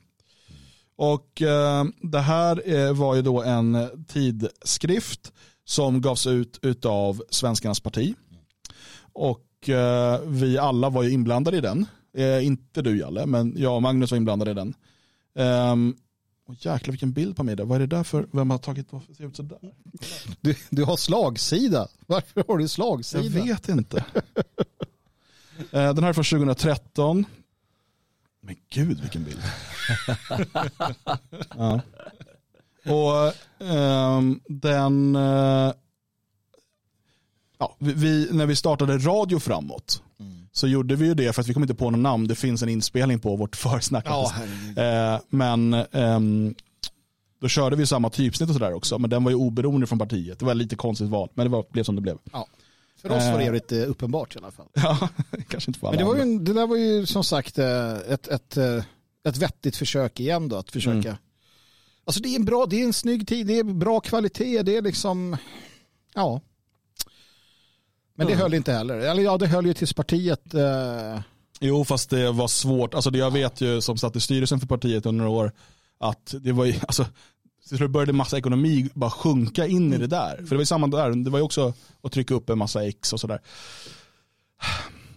[0.97, 5.33] Och ehm, det här eh, var ju då en tidskrift
[5.64, 8.14] som gavs ut av Svenskarnas parti.
[9.12, 11.87] Och eh, vi alla var ju inblandade i den.
[12.16, 14.74] Eh, inte du Jalle, men jag och Magnus var inblandade i den.
[15.35, 15.97] Um,
[16.51, 17.64] oh, jäklar vilken bild på mig där.
[17.64, 19.59] Vad är det där för, vem har tagit, varför ser ut sådär?
[20.40, 21.88] Du, du har slagsida.
[22.07, 23.22] Varför har du slagsida?
[23.38, 24.05] Jag vet inte.
[25.72, 27.24] Eh, Den här är från 2013.
[28.40, 29.40] Men gud vilken bild.
[31.57, 31.80] ja.
[32.84, 33.34] Och
[33.66, 35.72] ehm, den, eh,
[37.59, 40.03] ja, vi- vi, när vi startade radio framåt
[40.61, 42.28] så gjorde vi ju det för att vi kom inte på något namn.
[42.28, 44.04] Det finns en inspelning på vårt försnack.
[44.08, 44.78] Ja, faktiskt.
[44.78, 46.54] Eh, men ehm,
[47.40, 48.98] då körde vi samma typsnitt och sådär också.
[48.98, 50.38] Men den var ju oberoende från partiet.
[50.38, 52.18] Det var lite konstigt val, men det var, blev som det blev.
[52.32, 52.46] Ja.
[53.02, 53.52] För oss var det Eh.
[53.52, 54.66] lite uppenbart i alla fall.
[54.74, 55.08] Ja,
[55.48, 56.44] kanske inte för alla Men det, var ju, andra.
[56.44, 58.84] det där var ju som sagt eh, ett, ett, eh,
[59.28, 60.56] ett vettigt försök igen då.
[60.56, 61.08] Att försöka.
[61.08, 61.16] Mm.
[62.04, 64.76] Alltså det är en bra, det är en snygg tid, det är bra kvalitet, det
[64.76, 65.36] är liksom,
[66.14, 66.40] ja.
[68.21, 68.43] Men det Mm.
[68.43, 68.95] höll inte heller.
[68.99, 71.21] Eller ja, det höll ju tills partiet, eh,
[71.61, 72.95] Jo, fast det var svårt.
[72.95, 75.53] Alltså det jag vet ju som satt i styrelsen för partiet under några år
[76.01, 77.07] att det var ju, alltså,
[77.68, 80.37] till slut började massa ekonomi bara sjunka in i det där.
[80.37, 82.85] För det var ju samma där, det var ju också att trycka upp en massa
[82.87, 83.41] ex och sådär.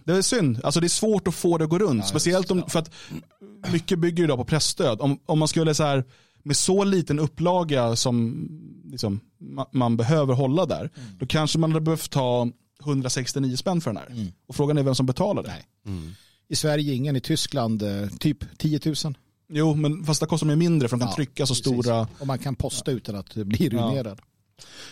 [0.04, 2.06] Det är synd, alltså det är svårt att få det att gå runt.
[2.06, 2.90] Speciellt om, för att
[3.72, 5.00] mycket bygger ju idag på pressstöd.
[5.00, 6.04] Om, om man skulle så här,
[6.42, 8.48] med så liten upplaga som
[8.90, 12.48] liksom, ma- man behöver hålla där, då kanske man hade behövt ta
[12.86, 14.32] 169 spänn för den här.
[14.46, 15.54] Och frågan är vem som betalar det.
[16.48, 18.94] i Sverige ingen, i Tyskland eh, typ 10 000.
[19.48, 21.66] Jo, men fast det kostar mer mindre för de kan Ja, trycka så precis.
[21.66, 22.08] stora.
[22.18, 24.20] Och man kan posta utan att bli ruinerad.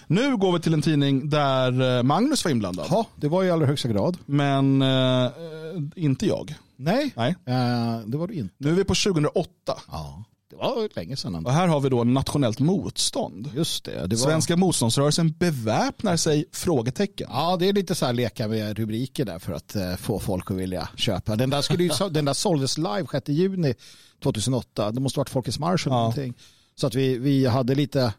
[0.07, 2.87] Nu går vi till en tidning där eh, Magnus var inblandad.
[2.91, 4.17] Ja, det var i allra högsta grad.
[4.27, 5.31] Men eh,
[5.97, 6.55] inte jag.
[6.77, 7.31] Nej, Nej.
[7.47, 8.55] eh, det var det inte.
[8.59, 9.49] Nu är vi på 2008.
[9.91, 11.47] Ja, det var länge sedan.
[11.47, 13.51] Och här har vi då nationellt motstånd.
[13.55, 14.07] Just det.
[14.07, 14.25] det var...
[14.25, 16.45] Svenska motståndsrörelsen beväpnar sig?
[16.53, 17.29] Frågetecken.
[17.31, 20.51] Ja, det är lite så här leka med rubriker där för att eh, få folk
[20.51, 21.37] att vilja köpa.
[21.37, 23.75] Den där, skulle ju, den där såldes live 6 juni
[24.23, 24.91] 2008.
[24.91, 26.01] Det måste ha varit Folkets marsch eller Ja.
[26.01, 26.35] någonting.
[26.75, 28.15] Så att vi, vi hade lite,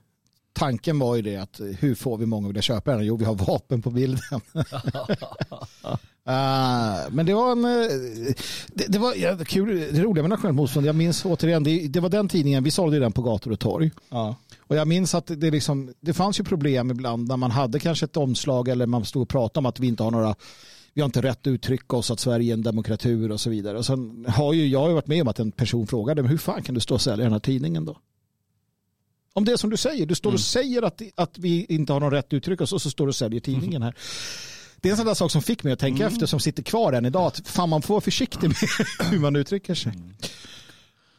[0.53, 3.05] tanken var ju det att eh, hur får vi många att vilja köpa den?
[3.05, 4.41] Jo, vi har vapen på bilden.
[6.25, 7.89] Eh, men det var en, eh,
[8.67, 11.99] det, det var ja, kul, det roliga med Nationellt motstånd, jag minns återigen, det, det
[11.99, 13.91] var den tidningen, vi sålde ju den på gator och torg.
[14.09, 14.35] Ja.
[14.59, 18.05] Och jag minns att det, liksom, det fanns ju problem ibland när man hade kanske
[18.05, 20.35] ett omslag eller man stod och pratade om att vi inte har några
[20.93, 23.77] vi har inte rätt att uttrycka oss att Sverige är en demokratur och så vidare.
[23.77, 26.37] Och sen har ju jag har ju varit med om att en person frågade hur
[26.37, 27.97] fan kan du stå och sälja den här tidningen då?
[29.33, 31.99] Om det är som du säger, du står och säger att, att vi inte har
[31.99, 33.95] någon rätt oss och så står du och säljer tidningen här.
[34.81, 36.93] Det är en sån där sak som fick mig att tänka efter som sitter kvar
[36.93, 37.25] än idag.
[37.27, 38.57] Att fan man får vara försiktig med
[39.11, 39.93] hur man uttrycker sig.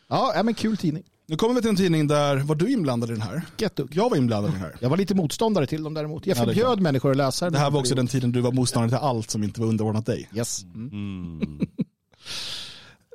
[0.09, 1.03] Ja, ja, men kul tidning.
[1.27, 3.43] Nu kommer vi till en tidning där, var du inblandad i den här?
[3.91, 4.77] Jag var inblandad i den här.
[4.81, 6.27] Jag var lite motståndare till dem däremot.
[6.27, 7.53] Jag Ja, förbjöd människor att läsa den.
[7.53, 10.07] Det här var också den tiden du var motståndare till allt som inte var underordnat
[10.07, 10.31] dig.
[10.35, 10.63] Yes.
[10.63, 11.61] Mm.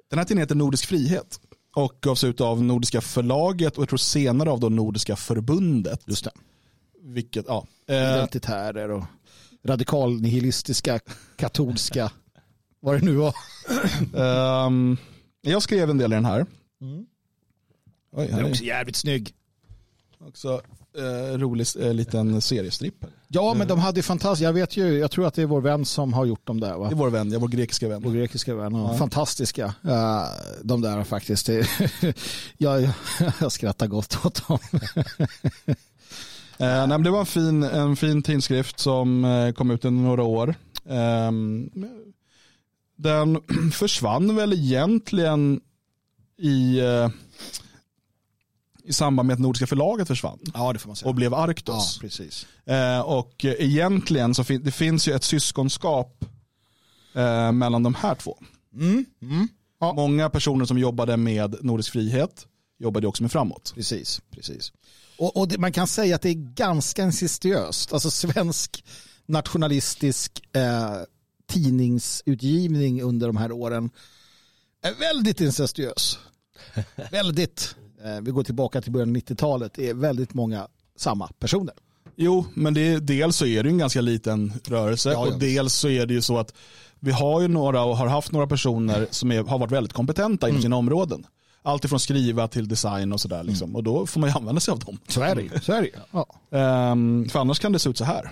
[0.09, 1.39] Den här tidningen heter Nordisk frihet.
[1.75, 6.01] Och gavs ut av Nordiska förlaget och jag tror senare av då Nordiska förbundet.
[6.05, 6.31] Just det.
[7.03, 7.67] Vilket, ja.
[7.87, 9.03] Eh, Identitärer och
[9.65, 10.99] radikalnihilistiska,
[11.35, 12.11] katolska,
[12.79, 13.33] vad det nu var.
[14.17, 14.97] ehm,
[15.41, 16.45] jag skrev en del i den här.
[16.81, 17.05] Mm.
[18.11, 19.33] Oj, Den här är är också jävligt snygg.
[20.27, 20.61] Också
[20.97, 23.05] eh, rolig eh, liten seriestripp.
[23.27, 24.43] Ja, men de hade ju fantastiskt.
[24.43, 26.77] Jag vet ju, jag tror att det är vår vän som har gjort dem där.
[26.77, 26.87] Va?
[26.87, 28.13] Det är vår vän, ja, vår grekiska Vår vän.
[28.13, 28.75] grekiska vän.
[28.75, 28.97] Ja.
[28.97, 29.65] Fantastiska.
[29.83, 30.23] eh,
[30.63, 31.49] de där faktiskt.
[32.57, 32.89] Jag,
[33.41, 34.59] jag, skrattar gott åt dem.
[36.61, 40.23] Eh, nej, det var en fin, en fin tidskrift som eh, kom ut under några
[40.23, 40.55] år.
[40.89, 41.69] Ehm,
[42.95, 43.39] den
[43.73, 45.61] försvann väl egentligen
[46.37, 47.09] i, eh,
[48.83, 51.09] i samband med att Nordiska förlaget försvann Ja, det får man säga.
[51.09, 51.97] och blev ja, Arctos.
[51.99, 52.47] precis.
[52.65, 56.25] Eh, och egentligen så fin- det finns ju ett syskonskap
[57.15, 58.37] eh, mellan de här två.
[58.73, 59.47] Mm, mm,
[59.81, 59.93] Ja.
[59.93, 62.45] Många personer som jobbade med Nordisk frihet
[62.79, 63.71] jobbade också med framåt.
[63.75, 64.71] precis, precis.
[65.17, 67.93] Och, och det, man kan säga att det är ganska insistiöst.
[67.93, 68.83] Alltså svensk
[69.25, 70.95] nationalistisk eh,
[71.47, 73.89] tidningsutgivning under de här åren
[74.83, 76.19] är väldigt incestuös.
[77.11, 77.75] väldigt.
[78.05, 79.73] Eh, vi går tillbaka till början av 90-talet.
[79.75, 81.73] Det är väldigt många samma personer.
[82.15, 85.33] Jo, men det, dels så är det en ganska liten rörelse Ja, ja.
[85.33, 86.53] och dels så är det ju så att
[86.99, 90.47] vi har ju några och har haft några personer som är, har varit väldigt kompetenta
[90.47, 90.53] Mm.
[90.55, 91.25] inom sina områden.
[91.61, 93.43] Allt ifrån skriva till design och sådär.
[93.43, 93.75] Liksom.
[93.75, 94.97] Och då får man ju använda sig av dem.
[95.07, 95.49] Så är det ju.
[95.75, 95.89] Är.
[96.11, 96.25] Ja.
[96.57, 98.31] Ehm, för annars kan det se ut så här.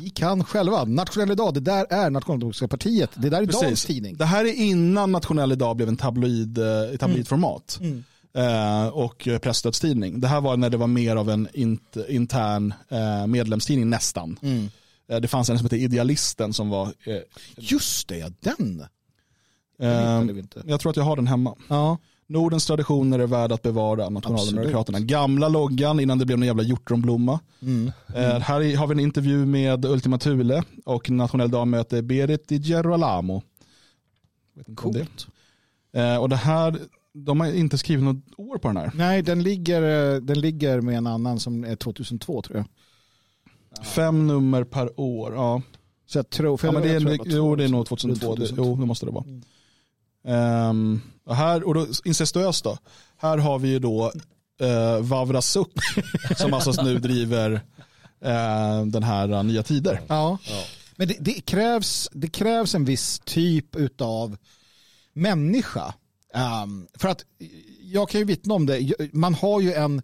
[0.00, 0.84] Vi kan själva.
[0.84, 3.10] Nationell idag, det där är Nationaldemokratiska partiet.
[3.14, 4.16] Det där är dagens tidning.
[4.16, 7.78] Det här är innan Nationell Idag blev en tabloid, eh, i tabloidformat.
[7.80, 8.04] Mm.
[8.34, 10.20] Eh, och eh, presstödstidning.
[10.20, 14.38] Det här var när det var mer av en int, intern eh, medlemstidning nästan.
[14.42, 14.70] Mm.
[15.08, 16.92] Eh, det fanns en som hette Idealisten som var
[17.56, 18.86] Just det, ja, den.
[19.78, 20.62] Eh, vi inte.
[20.66, 21.56] jag tror att jag har den hemma.
[21.68, 21.98] Ja.
[22.26, 25.00] Nordens traditioner är värda att bevara, Nationaldemokraterna.
[25.00, 27.40] Gamla loggan innan det blev en jävla hjortronblomma.
[27.62, 27.92] Mm.
[28.14, 32.56] Eh, här har vi en intervju med Ultima Thule och Nationell dag möter Berit Di
[32.56, 33.42] Gerolamo.
[34.74, 35.26] Coolt.
[35.92, 36.78] Eh, och det här,
[37.12, 38.90] de har inte skrivit något år på den här.
[38.94, 42.66] Nej, den ligger, eh, den ligger med en annan som är 2002 tror jag.
[43.86, 45.34] Fem nummer per år.
[45.34, 45.62] Ja.
[46.06, 48.34] Så jag tror, Ja, men det är, jo, det är nog 2002.
[48.34, 48.64] Det, 2002.
[48.64, 49.24] jo, det måste det vara.
[49.24, 49.42] Mm.
[50.24, 52.78] Ehm, och, här, och då, incestuöst då.
[53.16, 54.12] Här har vi ju då
[54.62, 55.72] uh, Vavra Suk
[56.36, 57.52] som alltså nu driver
[58.20, 60.00] eh, den här uh, Nya Tider.
[60.06, 60.38] Ja.
[60.96, 64.36] Men det, det, krävs, det krävs en viss typ av
[65.12, 65.94] människa.
[66.34, 67.24] Ehm, för att
[67.82, 68.92] jag kan ju vittna om det.
[69.12, 70.02] Man har ju en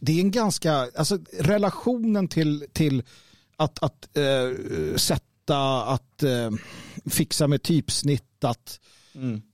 [0.00, 3.02] det är en ganska, alltså relationen till, till
[3.56, 6.50] att, att eh, sätta, att eh,
[7.06, 8.80] fixa med typsnitt, att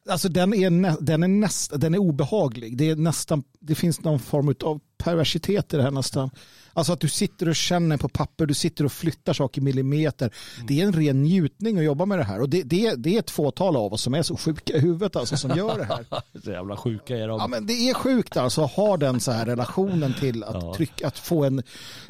[0.09, 2.77] Alltså den är, den, är näst, den är obehaglig.
[2.77, 6.31] Det, är nästan, det finns någon form av perversitet i det här nästan.
[6.73, 10.35] Alltså att du sitter och känner på papper, du sitter och flyttar saker millimeter.
[10.69, 12.41] Det är en ren njutning att jobba med det här.
[12.41, 14.81] Och det, det, är, det är ett fåtal av oss som är så sjuka i
[14.81, 16.07] huvudet alltså, som gör det här.
[16.45, 17.39] Så jävla sjuka är de.
[17.41, 20.75] Ja, men det är sjukt alltså att ha den så här relationen till att, Ja.
[20.75, 21.63] trycka, att få en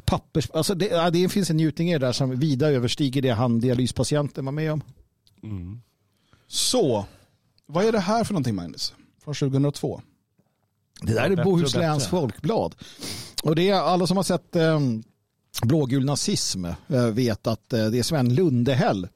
[0.04, 0.50] pappers...
[0.50, 3.60] Alltså det, ja, det finns en njutning i det där som vida överstiger det han
[3.60, 4.82] dialyspatienten var med om.
[5.42, 5.80] Mm.
[6.48, 7.06] Så,
[7.66, 8.94] vad är det här för någonting Magnus?
[9.24, 10.00] Från 2002?
[11.00, 12.74] Det där är Bohusläns folkblad.
[13.42, 14.80] Och det är alla som har sett eh,
[15.62, 19.08] blågul nazism eh, vet att eh, det är Sven Lundehäll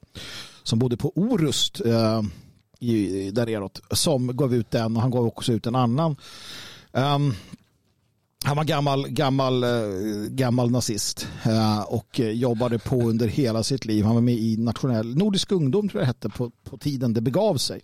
[0.63, 2.21] som bodde på Orust eh,
[2.79, 6.15] i, där neråt som gav ut den och han gav också ut en annan.
[6.93, 7.33] Ehm,
[8.45, 9.69] han var gammal, gammal, eh,
[10.29, 14.05] gammal nazist eh, och jobbade på under hela sitt liv.
[14.05, 17.21] Han var med i nationell Nordisk ungdom tror jag det hette på, på tiden det
[17.21, 17.81] begav sig.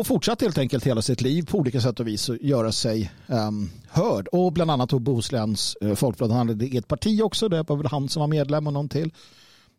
[0.00, 3.12] Och fortsatte helt enkelt hela sitt liv på olika sätt och vis att göra sig
[3.26, 4.28] um, hörd.
[4.28, 6.30] Och bland annat då Bohusläns uh, folkblad.
[6.30, 7.48] Han hade ett parti också.
[7.48, 9.10] Det var väl han som var medlem och någon till.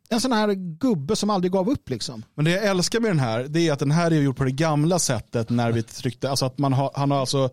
[0.10, 2.24] En sån här gubbe som aldrig gav upp liksom.
[2.36, 4.44] Men det jag älskar med den här, det är att den här är gjord på
[4.44, 7.50] det gamla sättet när vi tryckte, alltså att man har, han har alltså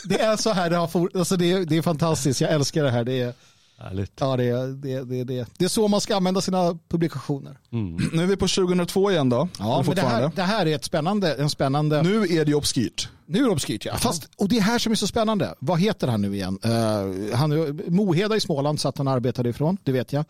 [0.05, 2.41] Det är så här det har for, alltså det, är, det är fantastiskt.
[2.41, 3.03] Jag älskar det här.
[3.03, 3.33] Det är,
[3.79, 4.11] Härligt.
[4.19, 7.57] ja, det, är, det, det, det, det är så man ska använda sina publikationer.
[8.13, 9.47] Nu är vi på 2002 igen då.
[9.59, 12.03] Ja, men det, här, det här är ett spännande, en spännande...
[12.03, 13.09] Nu, Nu är det obskyrt.
[13.27, 13.97] är det obskyrt ja.
[13.97, 15.55] Fast, och det är här som är så spännande.
[15.59, 16.59] Vad heter han nu igen?
[16.65, 20.25] Uh, han, Moheda i Småland satt han och arbetade ifrån, det vet jag.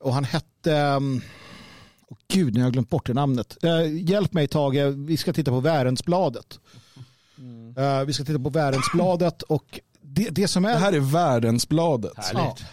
[0.00, 0.72] Och han hette...
[0.72, 1.22] Um,
[2.08, 3.56] oh, gud, nu har jag glömt bort det namnet.
[3.64, 6.58] Uh, hjälp mig Tage, vi ska titta på Värensbladet.
[7.78, 10.72] Uh, vi ska titta på Värensbladet och det, det som är...
[10.72, 12.12] Det här är Världensbladet.
[12.16, 12.64] Härligt.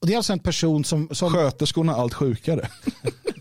[0.00, 2.68] Och det är alltså en person som, som Sköterskorna allt sjukare.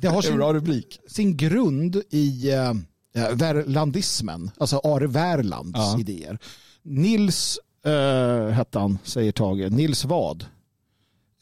[0.02, 1.00] det har sin, bra rubrik.
[1.08, 6.00] sin grund i uh, värlandismen, alltså Are Värlands Ja.
[6.00, 6.40] idéer.
[6.84, 9.72] Nils uh, hette han, säger Tage.
[9.72, 10.46] Nils vad?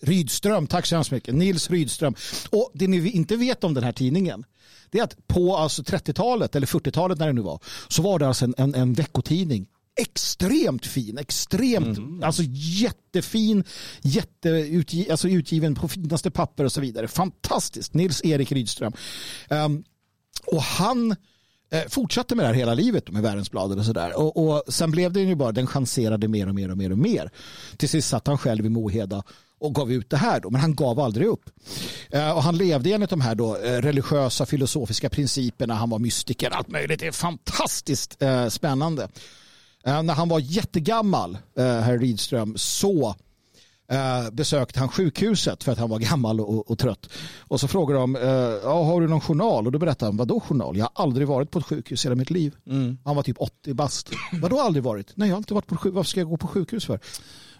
[0.02, 1.36] Rydström, tack så hemskt mycket.
[1.36, 2.16] Nils Rydström.
[2.50, 4.44] Och det ni inte vet om den här tidningen,
[4.92, 8.28] det är att på alltså 30-talet eller 40-talet när det nu var, så var det
[8.28, 9.68] alltså en, en, en veckotidning.
[10.02, 13.64] Extremt fin, extremt, alltså jättefin,
[14.02, 17.08] jätteutgi, alltså utgiven på finaste papper och så vidare.
[17.08, 18.94] Fantastiskt, Nils-Erik Rydström.
[19.50, 19.84] Ehm,
[20.46, 21.16] och han
[21.72, 24.18] eh, fortsatte med det här hela livet med Värensbladet och sådär.
[24.18, 26.98] Och, och sen blev det ju bara, den chanserade mer och mer och mer och
[26.98, 27.32] mer.
[27.78, 29.24] Till sist satt han själv i Moheda
[29.60, 31.50] och gav ut det här då, men han gav aldrig upp.
[32.12, 36.50] Eh, och han levde enligt de här då, eh, religiösa filosofiska principerna, han var mystiker,
[36.50, 37.00] allt möjligt.
[37.00, 39.08] Det är fantastiskt eh, spännande.
[39.88, 43.16] Eh, när han var jättegammal, eh, herr Rydström, så
[43.92, 47.10] eh, besökte han sjukhuset för att han var gammal och, och trött.
[47.40, 48.16] Och så frågade de,
[48.64, 49.66] ja, har du någon journal?
[49.66, 50.78] Och då berättade han, vadå journal?
[50.78, 52.56] Jag har aldrig varit på ett sjukhus i hela mitt liv.
[53.06, 54.10] Han var typ 80 bast.
[54.42, 55.12] Vadå aldrig varit?
[55.16, 55.96] Nej, jag har inte varit på sjukhus.
[55.96, 57.00] Varför ska jag gå på sjukhus för?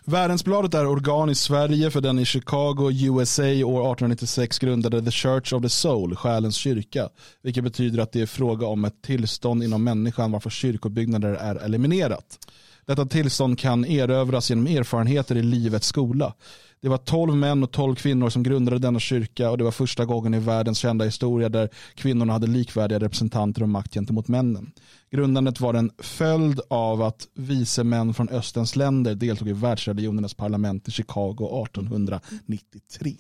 [0.10, 5.54] Värensbladet är organ i Sverige för den i Chicago, USA år 1896 grundade The Church
[5.54, 7.10] of the Soul, själens kyrka.
[7.44, 12.40] Vilket betyder att det är fråga om ett tillstånd inom människan varför kyrkobyggnader är eliminerat.
[12.86, 16.34] Detta tillstånd kan erövras genom erfarenheter i livets skola.
[16.82, 20.06] Det var 12 män och 12 kvinnor som grundade denna kyrka och det var första
[20.06, 24.72] gången i världens kända historia där kvinnorna hade likvärdiga representanter och makt gentemot männen.
[25.12, 30.88] Grundandet var en följd av att vise män från östens länder deltog i världsreligionernas parlament
[30.88, 33.16] i Chicago 1893.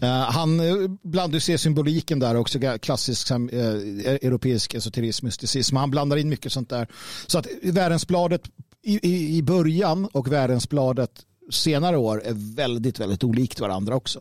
[0.00, 5.76] Eh, han uh, blandar ser symboliken där också, klassisk eh, europeisk esoterism, mysticism.
[5.76, 6.88] Han blandar in mycket sånt där.
[7.26, 8.42] Så att Värensbladet
[8.82, 11.10] i, i, i början och Värensbladet
[11.50, 14.20] senare år är väldigt, väldigt olikt varandra också.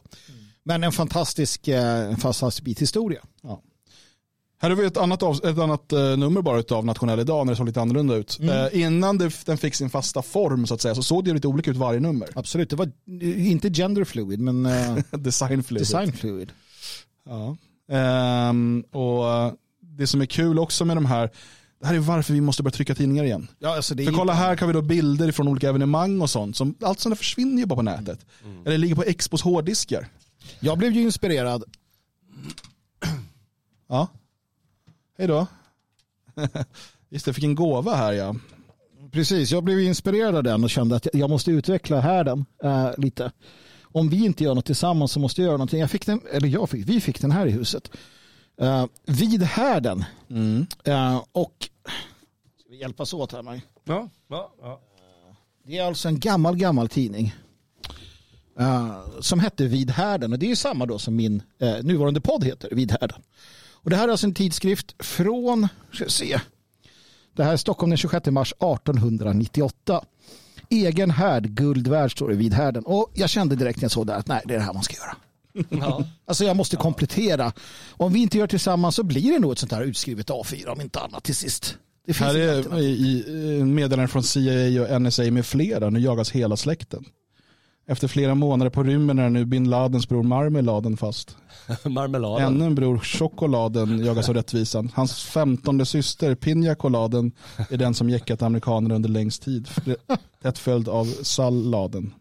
[0.63, 3.21] Men en fantastisk, eh, en fantastisk bit historia.
[4.59, 7.53] Här har vi ett annat, av, ett annat eh, nummer bara av Nationell idag när
[7.53, 8.39] det såg lite annorlunda ut.
[8.41, 11.47] Eh, innan det, den fick sin fasta form så att säga så såg det lite
[11.47, 12.29] olika ut varje nummer.
[12.35, 15.81] Absolut, det var eh, inte gender fluid men eh, Design fluid.
[15.81, 16.51] design fluid.
[17.25, 17.57] Ja.
[17.95, 19.51] Ehm, och eh,
[19.81, 21.31] det som är kul också med de här,
[21.79, 23.47] det här är varför vi måste börja trycka tidningar igen.
[23.59, 26.29] Ja, alltså det är För kolla här kan vi då bilder från olika evenemang och
[26.29, 26.57] sånt.
[26.57, 28.25] Som, allt sånt där försvinner ju bara på nätet.
[28.65, 30.07] Eller ligger på Expos hårddiskar.
[30.59, 31.63] Jag blev ju inspirerad
[33.87, 34.07] Ja.
[35.17, 35.47] Hej då.
[37.09, 38.35] Just det, jag fick en gåva här ja.
[39.11, 43.31] Precis, jag blev inspirerad av den och kände att jag måste utveckla härden äh, lite.
[43.83, 45.79] Om vi inte gör något tillsammans så måste jag göra någonting.
[45.79, 47.91] Jag fick den, eller jag fick, vi fick den här i huset.
[48.61, 50.05] Uh, vid härden.
[50.83, 51.69] Eh, och
[52.59, 53.65] ska vi hjälpas åt här Maj?
[53.83, 54.81] Ja, ja, ja.
[55.65, 57.35] Det är alltså en gammal, gammal tidning.
[58.59, 60.33] eh, som hette Vid härden.
[60.33, 63.21] Och det är samma då som min eh, nuvarande podd heter, Vid härden.
[63.71, 66.39] Och det här är alltså en tidskrift från, ska jag se,
[67.35, 70.05] det här är Stockholm den 26 mars 1898.
[70.69, 72.83] Egen härd, guld värd står det vid härden.
[72.85, 74.73] Och jag kände direkt när jag såg det här att nej, det är det här
[74.73, 75.15] man ska göra.
[75.69, 76.03] Ja.
[76.25, 77.53] Alltså jag måste komplettera.
[77.91, 80.81] Om vi inte gör tillsammans så blir det nog ett sånt här utskrivet A4 om
[80.81, 81.77] inte annat till sist.
[82.05, 85.89] Det finns Här är i, i, meddelanden från CIA och NSA med flera.
[85.89, 87.05] Nu jagas hela släkten.
[87.89, 91.37] Efter flera månader på rymmen är nu bin Ladens bror Marmeladen fast.
[91.83, 92.47] Marmeladen.
[92.47, 94.91] Ännu en bror Chokoladen jagas av rättvisan.
[94.95, 97.31] Hans femtonde syster Pinja Coladen
[97.69, 99.67] är den som jäckat amerikanerna under längst tid.
[100.41, 102.13] Tätt följd av Salladen.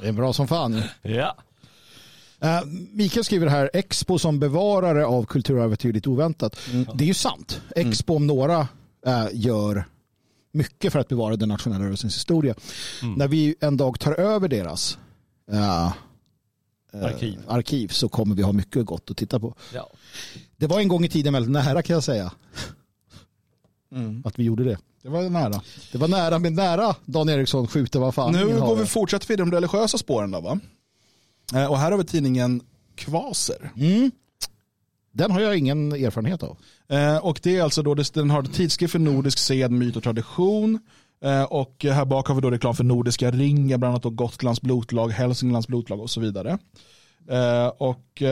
[0.00, 0.82] Det är bra som fan.
[1.02, 1.36] Ja.
[2.44, 2.60] Uh,
[2.92, 6.56] Mikael skriver här, Expo som bevarare av kulturarvet är ju lite oväntat.
[6.94, 7.60] Det är ju sant.
[7.76, 8.60] Expo om några
[9.06, 9.84] uh, gör
[10.52, 12.54] mycket för att bevara den nationella rörelsens historia.
[13.16, 14.98] När vi en dag tar över deras
[15.52, 15.92] uh,
[17.02, 17.38] Arkiv.
[17.48, 19.54] arkiv så kommer vi ha mycket gott att titta på.
[19.74, 19.90] ja.
[20.56, 22.32] Det var en gång i tiden väldigt nära kan jag säga.
[24.24, 24.78] Att vi gjorde det.
[25.02, 25.62] Det var nära.
[25.92, 28.32] Det var nära, men nära Dan Eriksson skjuter vad fan.
[28.32, 30.60] Nu går vi fortsätter vi de religiösa spåren då va?
[31.54, 32.60] Eh, Och här har vi tidningen
[32.94, 33.70] Kvaser.
[33.76, 34.10] Mm.
[35.12, 36.56] Den har jag ingen erfarenhet av.
[36.88, 40.78] Eh, Och det är alltså då, den har tidskrift för nordisk sed, myt och tradition.
[41.24, 44.60] Eh, Och här bak har vi då reklam för Nordiska ringar, bland annat då Gotlands
[44.62, 46.58] blotlag, Hälsinglands blotlag och så vidare.
[47.78, 48.22] Och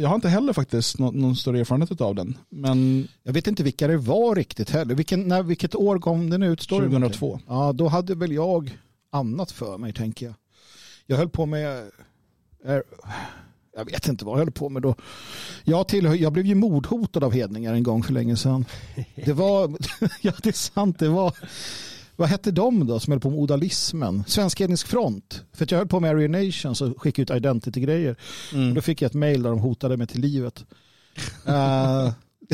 [0.00, 2.38] jag har inte heller faktiskt någon, någon större erfarenhet av den.
[2.48, 4.94] Men Jag vet inte vilka det var riktigt heller.
[4.94, 6.62] Vilken, när, vilket år kom den ut?
[6.62, 7.40] Står det 2002.
[7.48, 8.78] Ja, då hade väl jag
[9.12, 10.34] annat för mig tänker jag.
[11.06, 11.90] Jag höll på med,
[13.76, 14.94] jag vet inte vad jag höll på med då.
[15.64, 18.64] Jag, tillhör, jag blev ju mordhotad av hedningar en gång för länge sedan.
[19.14, 19.76] Det var,
[20.20, 21.36] ja det är sant, det var,
[22.16, 24.24] vad hette de då som höll på med odalismen?
[24.26, 25.42] Svensk Hednisk Front.
[25.52, 28.16] För att jag höll på med Aryan Nations och skickade ut identity-grejer.
[28.68, 30.64] Och då fick jag ett mail där de hotade mig till livet.
[31.46, 32.12] Eh,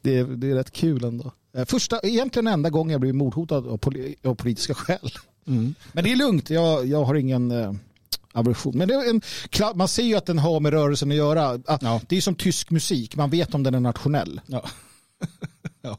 [0.00, 1.32] det, är, det är rätt kul ändå.
[1.56, 5.10] Eh, Första, egentligen enda gången jag blev mordhotad av, poli, av politiska skäl.
[5.92, 7.72] Men det är lugnt, jag, jag har ingen eh,
[8.36, 8.78] aversion.
[8.78, 9.20] Men det är en,
[9.74, 11.48] man ser ju att den har med rörelsen att göra.
[11.48, 12.00] Att Ja.
[12.08, 14.40] Det är som tysk musik, man vet om den är nationell.
[14.46, 14.64] Ja.
[15.80, 15.98] ja.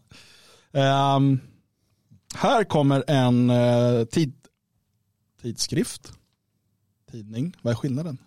[0.71, 1.39] Ehm,
[2.35, 4.33] här kommer en eh, tid,
[5.41, 6.11] tidskrift.
[7.11, 7.55] Tidning.
[7.61, 8.17] Vad är skillnaden?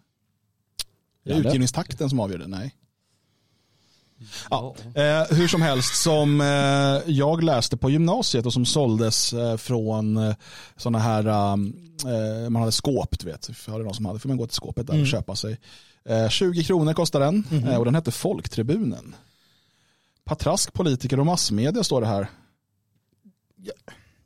[1.25, 2.47] Är det utgivningstakten som avgör det?
[2.47, 2.77] Nej.
[4.51, 9.57] Ja, eh, hur som helst, som eh, jag läste på gymnasiet och som såldes eh,
[9.57, 10.35] från eh,
[10.77, 11.75] sådana här, um,
[12.07, 13.51] eh, man hade skåp, du vet.
[13.68, 15.59] Har det någon som hade, får man gå till skåpet där och köpa sig.
[16.05, 19.14] Eh, 20 kronor kostar den eh, och den hette Folktribunen.
[20.25, 22.29] Patrask, politiker och massmedia står det här.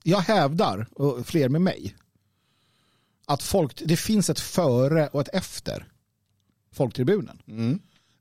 [0.03, 1.95] Jag hävdar, och fler med mig,
[3.27, 5.87] att folk, det finns ett före och ett efter
[6.73, 7.39] Folktribunen.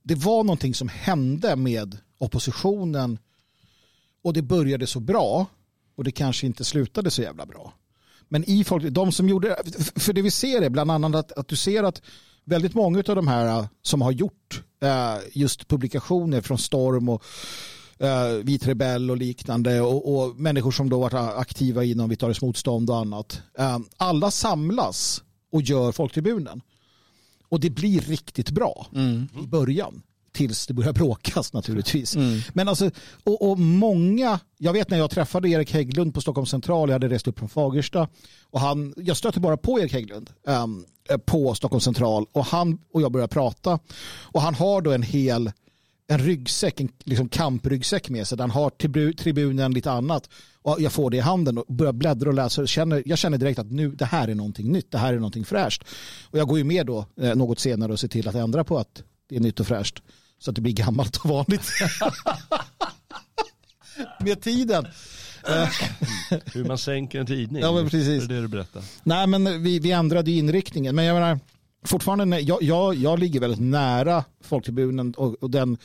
[0.03, 3.19] Det var någonting som hände med oppositionen
[4.23, 5.45] och det började så bra
[5.95, 7.73] och det kanske inte slutade så jävla bra.
[8.29, 9.57] Men i folk, de som gjorde
[9.95, 12.01] för det vi ser är bland annat att, att du ser att
[12.43, 17.23] väldigt många av de här eh, som har gjort eh, just publikationer från Storm och
[17.99, 22.89] eh, Vit Rebell och liknande och, och människor som då varit aktiva inom Vitaris motstånd
[22.89, 23.41] och annat.
[23.57, 26.61] Eh, alla samlas och gör Folktribunen.
[27.53, 28.87] Och det blir riktigt bra
[29.43, 30.01] i början.
[30.31, 32.15] Tills det börjar bråkas naturligtvis.
[32.53, 32.91] Men alltså,
[33.23, 37.07] och, och många, jag vet när jag träffade Erik Hägglund på Stockholm central, jag hade
[37.07, 38.07] rest upp från Fagersta.
[38.49, 40.85] Och han, jag stötte bara på Erik Hägglund ehm,
[41.25, 43.79] på Stockholm central och han och jag började prata.
[44.21, 45.51] Och han har då en hel
[46.13, 48.37] en ryggsäck, en liksom kampryggsäck med sig.
[48.39, 50.29] Han har tribu, tribunen, lite annat.
[50.61, 52.67] Och jag får det i handen och börjar bläddra och läsa.
[52.67, 55.45] Känner, jag känner direkt att nu, det här är någonting nytt, det här är någonting
[55.45, 55.83] fräscht.
[56.29, 58.77] Och jag går ju med då eh, något senare och ser till att ändra på
[58.77, 60.01] att det är nytt och fräscht.
[60.39, 61.71] Så att det blir gammalt och vanligt.
[64.19, 64.85] med tiden.
[66.53, 67.61] Hur man sänker en tidning.
[67.61, 68.27] Ja, men precis.
[68.27, 68.83] Det är det du berättar.
[69.03, 70.95] Nej, men vi, vi ändrade inriktningen.
[70.95, 71.39] Men jag menar,
[71.85, 75.77] fortfarande, jag, jag, jag ligger väldigt nära Folktribunen och, och den,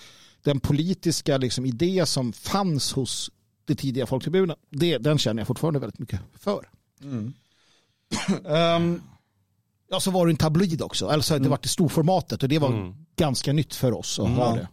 [0.42, 3.30] den politiska liksom, idé som fanns hos
[3.64, 4.56] det tidiga Folktribunen.
[4.70, 6.68] Det, den känner jag fortfarande väldigt mycket för.
[8.48, 9.02] Ehm,
[9.90, 11.08] Ja, så var det en tabloid också.
[11.08, 12.94] Alltså, det var det storformatet och det var Mm.
[13.16, 14.68] ganska nytt för oss att ha det.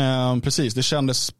[0.00, 1.32] ehm, precis, det kändes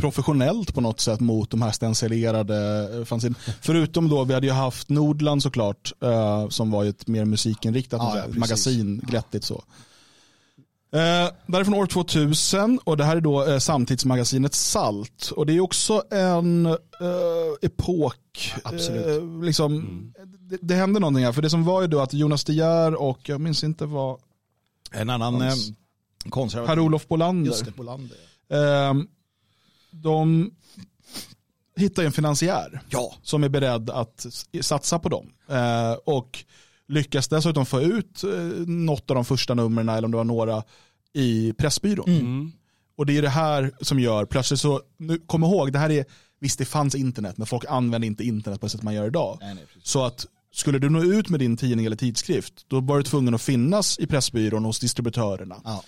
[0.00, 3.34] professionellt på något sätt mot de här stencilerade eh, fanzine.
[3.60, 8.16] Förutom då, vi hade ju haft Nordland såklart, eh, som var ett mer musikinriktat att
[8.16, 9.64] ja, magasin, glättigt så.
[10.94, 15.30] Eh, där är från år 2000 och det här är då eh, samtidsmagasinet Salt.
[15.36, 16.76] Och det är också en eh,
[17.62, 18.52] epok.
[18.64, 19.06] Absolut.
[19.06, 21.32] Eh, liksom, det, det hände någonting här.
[21.32, 24.20] För det som var ju då att Jonas De Geer och jag minns inte vad,
[24.90, 25.54] En annan eh,
[26.28, 26.74] konservativ.
[26.74, 27.50] Per-Olof Bolander.
[27.50, 28.16] Just det, Bolander.
[29.92, 30.50] De
[31.76, 33.14] hittar ju en finansiär Ja.
[33.22, 34.26] som är beredd att
[34.60, 35.32] satsa på dem.
[35.48, 36.44] Eh, och
[36.88, 38.30] lyckas dessutom få ut eh,
[38.66, 40.62] något av de första numren, eller om det var några,
[41.12, 42.08] i Pressbyrån.
[42.10, 42.52] Mm.
[42.96, 46.04] Och det är det här som gör, plötsligt så, nu, kom ihåg, det här är
[46.40, 49.38] visst det fanns internet men folk använde inte internet på det sätt man gör idag.
[49.40, 49.64] Nej, nej.
[49.82, 53.34] Så att skulle du nå ut med din tidning eller tidskrift då var du tvungen
[53.34, 55.56] att finnas i Pressbyrån hos distributörerna.
[55.64, 55.82] Ja.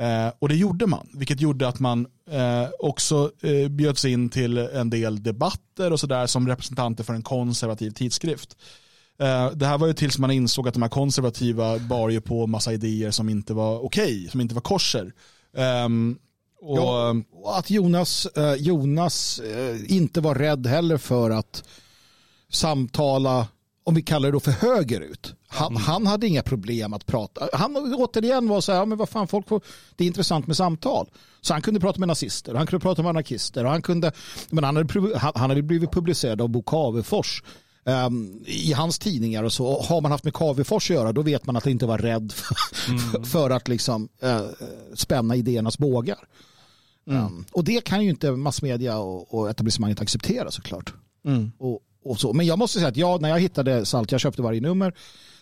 [0.00, 4.58] Eh, och det gjorde man, vilket gjorde att man eh, också eh, bjöds in till
[4.58, 8.56] en del debatter och sådär som representanter för en konservativ tidskrift.
[9.18, 12.46] Eh, det här var ju tills man insåg att de här konservativa bar ju på
[12.46, 15.12] massa idéer som inte var okej, som inte var kosher.
[15.56, 16.18] Ehm,
[16.60, 17.14] och, Ja.
[17.32, 21.64] Och att Jonas, eh, Jonas eh, inte var rädd heller för att
[22.50, 23.46] samtala,
[23.84, 25.34] om vi kallar det då för högerut.
[25.52, 27.48] Han, han hade inga problem att prata.
[27.52, 29.60] Han återigen var så här, ja, men vad fan, folk får,
[29.96, 31.10] det är intressant med samtal.
[31.40, 33.64] Så han kunde prata med nazister, han kunde prata med anarkister.
[33.64, 34.12] Och han, kunde,
[34.50, 37.42] men han, hade, han, hade blivit publicerad av Bo Cavefors.
[37.84, 41.22] ehm, I hans tidningar och så Och har man haft med Cavefors att göra då
[41.22, 42.32] vet man att han inte var rädd
[43.12, 44.44] för, för att liksom, eh,
[44.94, 46.18] spänna idéernas bågar.
[47.04, 50.94] Um, och det kan ju inte massmedia och, och etablissemanget acceptera såklart.
[51.24, 51.52] mm.
[51.58, 52.32] Och, och så.
[52.32, 54.94] Men jag måste säga att jag, när jag hittade Salt, jag köpte varje nummer.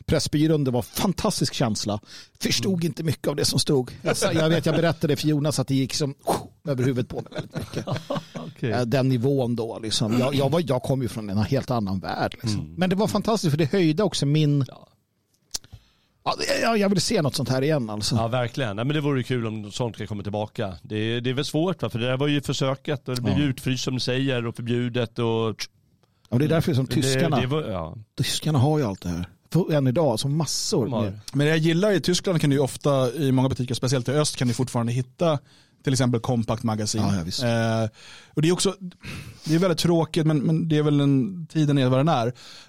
[0.07, 2.01] Pressbyrån, det var fantastisk känsla.
[2.41, 3.91] Förstod inte mycket av det som stod.
[4.03, 6.15] Jag, sa- jag vet, jag berättade för Jonas att det gick som
[6.69, 7.87] över huvudet på mig väldigt mycket.
[8.35, 8.71] Okej.
[8.73, 9.79] Eh, Den nivån då.
[9.79, 10.19] Liksom.
[10.19, 12.37] Jag, jag, var, jag kom ju från en helt annan värld.
[12.43, 12.75] Liksom.
[12.77, 14.65] Men det var fantastiskt för det höjde också min...
[14.69, 14.89] Ja.
[16.63, 18.17] Ja, jag, vill se något sånt här igen alltså.
[18.17, 18.77] Ja, verkligen.
[18.77, 20.75] Nej, men det vore kul om sånt kan komma tillbaka.
[20.83, 21.91] Det, är- det är väl svårt, va?
[21.91, 23.45] för det där var ju försöket och det blev Ja.
[23.45, 25.19] utfryst som du säger och förbjudet.
[25.19, 25.67] Och...
[26.29, 29.09] Och det är därför som tyskarna, Det, det var, ja, tyskarna har ju allt det
[29.09, 29.29] här.
[29.73, 30.89] Än idag, som massor.
[31.03, 34.09] med- Men det jag gillar i Tyskland kan du ju ofta i många butiker, speciellt
[34.09, 35.39] i öst, kan du fortfarande hitta
[35.85, 37.03] till exempel Compact Magasin.
[37.03, 37.83] Ja, ja.
[37.85, 37.89] Eh,
[38.35, 38.75] och det är också,
[39.45, 42.27] det är väldigt tråkigt men, men det är väl en, tiden är vad den är.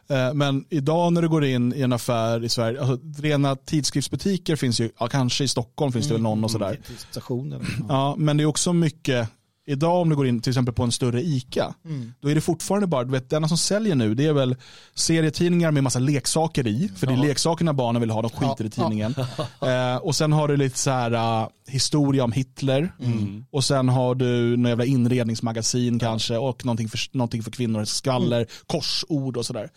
[0.09, 4.55] Eh, men idag när du går in i en affär i Sverige, alltså rena tidskriftsbutiker
[4.55, 6.79] finns ju, ja, kanske i Stockholm finns det väl någon och sådär.
[7.11, 7.61] Stationen.
[7.79, 7.85] Ja.
[7.89, 9.29] Ja, men det är också mycket,
[9.69, 12.13] idag om du går in till exempel på en större ICA, Mm.
[12.19, 14.55] då är det fortfarande bara, du vet, denna som säljer nu, det är väl
[14.95, 18.65] serietidningar med massa leksaker i, för det är leksakerna barnen vill ha, de skiter Ja,
[18.65, 19.15] i tidningen.
[19.61, 23.45] Eh, och sen har du lite så här uh, historia om Hitler, Mm.
[23.51, 28.37] och sen har du någon jävla inredningsmagasin kanske, och någonting för, någonting för kvinnor, skvaller,
[28.37, 28.47] Mm.
[28.67, 29.69] korsord och sådär.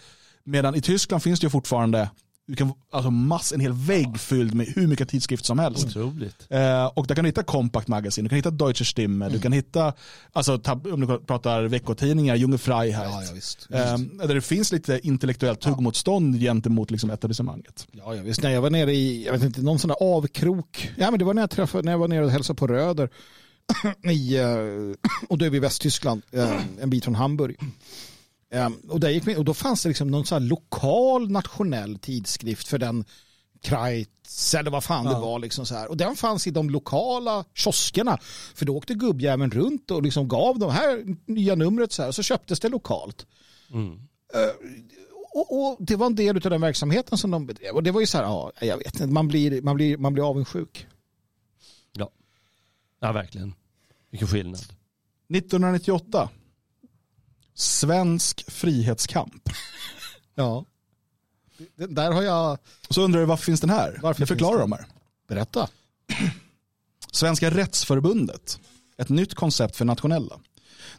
[0.45, 2.11] Medan i Tyskland finns det ju fortfarande,
[2.47, 5.97] du kan, alltså mass, en hel vägg fylld med hur mycket tidskrift som helst.
[6.51, 9.37] Eh, och där kan du hitta Compact Magasin, du kan hitta Deutsche Stimme, Mm.
[9.37, 9.93] du kan hitta,
[10.33, 13.11] alltså, tab- om du pratar veckotidningar, Junge Freiheit.
[13.13, 13.69] Ja, ja, visst.
[13.71, 17.87] Eh, där det finns lite intellektuellt tuggmotstånd gentemot liksom, etablissemanget.
[17.93, 18.43] Ja, ja, visst.
[18.43, 20.91] När jag var nere i, jag vet inte, någon sån där avkrok.
[20.97, 23.09] Ja, men det var när jag träffade, när jag var nere och hälsade på Röder.
[24.11, 24.47] I, eh,
[25.29, 27.57] och då är vi i Västtyskland, eh, en bit från Hamburg.
[28.53, 32.69] Eh, och, där gick och då fanns det liksom någon sån här lokal nationell tidskrift
[32.69, 33.05] för den
[33.61, 35.21] Kreitz eller vad fan det Ja.
[35.21, 35.39] var.
[35.39, 35.89] Liksom så här.
[35.91, 38.19] Och den fanns i de lokala kioskerna.
[38.55, 42.09] För då åkte gubbjäveln runt och liksom gav de här nya numret så här.
[42.09, 43.27] Och så köptes det lokalt.
[43.73, 44.01] Mm.
[45.35, 47.75] Och, och det var en del av den verksamheten som de bedrev.
[47.75, 50.13] Och det var ju så här, ja, jag vet inte, man blir, man blir, man
[50.15, 50.87] blir avundsjuk.
[51.93, 52.11] Ja.
[53.01, 53.55] ja, verkligen.
[54.11, 54.61] Vilken skillnad.
[55.35, 56.29] 1998.
[57.55, 59.49] Svensk frihetskamp.
[60.35, 60.65] Ja.
[61.77, 62.59] Det, där har jag,
[62.91, 63.99] Så undrar du varför finns den här?
[64.03, 64.87] Varför Jag förklarar de här.
[65.29, 65.69] berätta.
[67.13, 68.61] Svenska rättsförbundet.
[68.99, 70.41] Ett nytt koncept för nationella.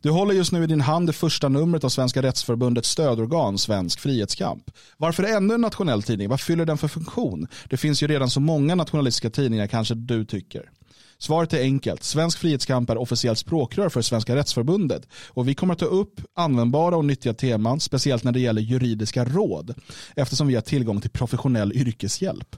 [0.01, 3.99] Du håller just nu i din hand det första numret av Svenska rättsförbundets stödorgan Svensk
[3.99, 4.72] frihetskamp.
[4.97, 6.30] Varför ännu en nationell tidning?
[6.30, 7.47] Vad fyller den för funktion?
[7.70, 10.72] Det finns ju redan så många nationalistiska tidningar kanske du tycker.
[11.18, 12.03] Svaret är enkelt.
[12.03, 16.97] Svensk frihetskamp är officiellt språkrör för Svenska rättsförbundet och vi kommer att ta upp användbara
[16.97, 19.74] och nyttiga teman, speciellt när det gäller juridiska råd,
[20.16, 22.55] eftersom vi har tillgång till professionell yrkeshjälp.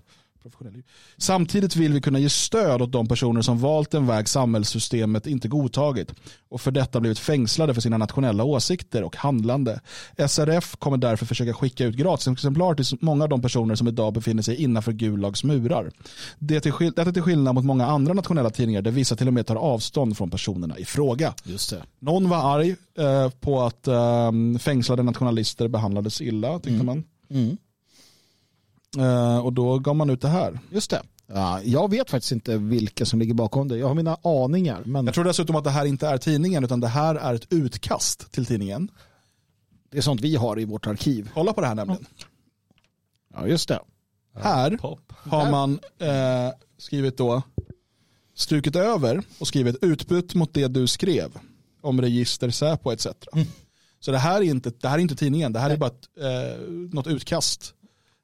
[0.51, 0.83] Professionell.
[1.17, 5.47] Samtidigt vill vi kunna ge stöd åt de personer som valt en väg samhällssystemet inte
[5.47, 6.13] godtagit
[6.49, 9.79] och för detta blivit fängslade för sina nationella åsikter och handlande.
[10.27, 14.43] SRF kommer därför försöka skicka ut gratisexemplar till många av de personer som idag befinner
[14.43, 15.91] sig innanför Gulags murar.
[16.39, 19.27] Det är till, skill- detta till skillnad mot många andra nationella tidningar där vissa till
[19.27, 21.33] och med tar avstånd från personerna i fråga.
[21.43, 21.83] Just det.
[21.99, 27.03] Någon var arg eh, på att eh, fängslade nationalister behandlades illa tyckte man.
[27.29, 27.57] Mm.
[28.97, 30.59] Eh, och då gav man ut det här.
[30.71, 31.01] Just det.
[31.27, 33.77] Ja, jag vet faktiskt inte vilka som ligger bakom det.
[33.77, 34.83] Jag har mina aningar.
[34.85, 37.53] Men Jag tror dessutom att det här inte är tidningen utan det här är ett
[37.53, 38.91] utkast till tidningen.
[39.91, 41.29] det är sånt vi har i vårt arkiv.
[41.33, 42.05] Kolla på det här nämligen.
[43.33, 43.79] Ja, just det.
[44.35, 45.13] Här Pop.
[45.15, 47.41] har man eh, skrivit då
[48.35, 51.31] strukit över och skrivit utbytt mot det du skrev
[51.81, 53.07] om register, Säpo etc.
[53.33, 53.47] Mm.
[53.99, 56.07] Så det här är inte, det här är inte tidningen, det här är bara ett,
[56.21, 57.73] eh, något utkast.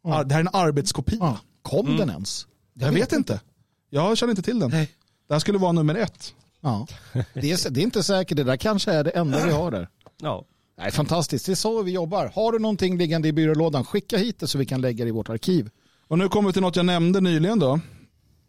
[0.04, 1.18] Ar- Det här är en arbetskopia.
[1.20, 1.38] Ja.
[1.62, 1.97] Kom Mm.
[1.97, 2.47] den ens?
[2.74, 3.39] Jag vet inte.
[3.89, 4.70] Jag känner inte till den.
[4.70, 4.91] Nej.
[5.28, 6.34] Det här skulle vara nummer ett.
[6.62, 6.88] Ja.
[7.14, 8.38] Det, är, det är inte säkert.
[8.38, 9.89] Det där kanske är det enda vi har där.
[10.22, 10.45] Ja.
[10.78, 12.32] Nej, fantastiskt, det är så vi jobbar.
[12.36, 15.12] Har du någonting liggande i byrålådan, skicka hit det så vi kan lägga det i
[15.12, 15.70] vårt arkiv.
[16.08, 17.80] Och nu kommer vi till något jag nämnde nyligen då.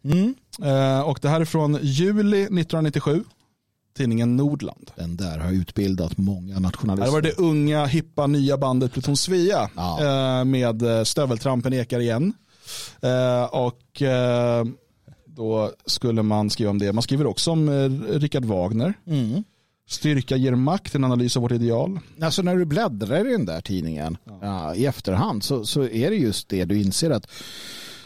[0.04, 0.34] Mm.
[0.62, 3.24] Eh, och det här är från juli 1997.
[3.96, 4.90] Tidningen Nordland.
[4.96, 7.12] Den där har utbildat många nationalister.
[7.12, 9.98] var det unga, hippa, nya bandet Pluton Svea Ja.
[10.40, 12.32] eh, med eh, Stöveltrampen ekar igen.
[13.02, 14.02] Eh, och
[15.26, 16.92] då skulle man skriva om det.
[16.92, 17.70] Man skriver också om
[18.08, 18.94] Richard Wagner.
[19.06, 19.44] Mm.
[19.88, 21.98] Styrka ger makt, en analys av vårt ideal.
[22.20, 26.16] Alltså när du bläddrar i den där tidningen ja, i efterhand så, så är det
[26.16, 27.26] just det du inser att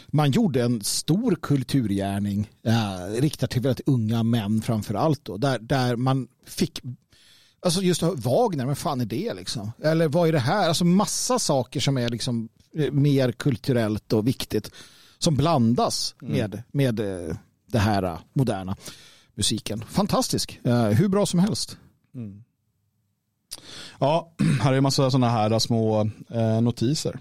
[0.07, 5.59] man gjorde en stor kulturgärning ja, riktad till väldigt unga män framför allt då, där,
[5.59, 6.81] där man fick
[7.59, 9.71] Alltså just Wagner, men fan är det liksom?
[9.83, 10.67] Eller vad är det här?
[10.67, 14.71] Alltså massa saker som är liksom eh, mer kulturellt och viktigt
[15.17, 17.35] som blandas med, med eh,
[17.67, 18.75] det här eh, moderna
[19.35, 19.83] musiken.
[19.89, 21.77] Fantastisk, Eh, hur bra som helst.
[23.99, 27.19] Ja, här är en massa sådana här små eh, notiser.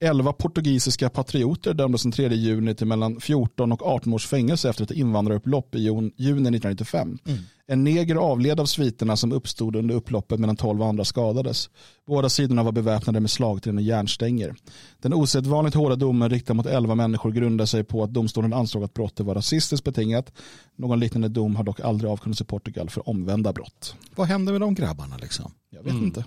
[0.00, 4.84] 11 portugisiska patrioter dömdes den 3 juni till mellan 14 och 18 års fängelse efter
[4.84, 7.18] ett invandrarupplopp i juni 1995.
[7.66, 11.70] En neger avled av sviterna som uppstod under upploppet medan 12 andra skadades.
[12.06, 14.54] Båda sidorna var beväpnade med slagträn och järnstänger.
[15.02, 18.94] Den osedvanligt hårda domen riktad mot 11 människor grundar sig på att domstolen ansåg att
[18.94, 20.32] brottet var rasistiskt betingat.
[20.76, 23.94] Någon liknande dom har dock aldrig avkunnats i Portugal för omvända brott.
[24.16, 25.52] Vad hände med de grabbarna liksom?
[25.70, 26.24] Jag vet inte.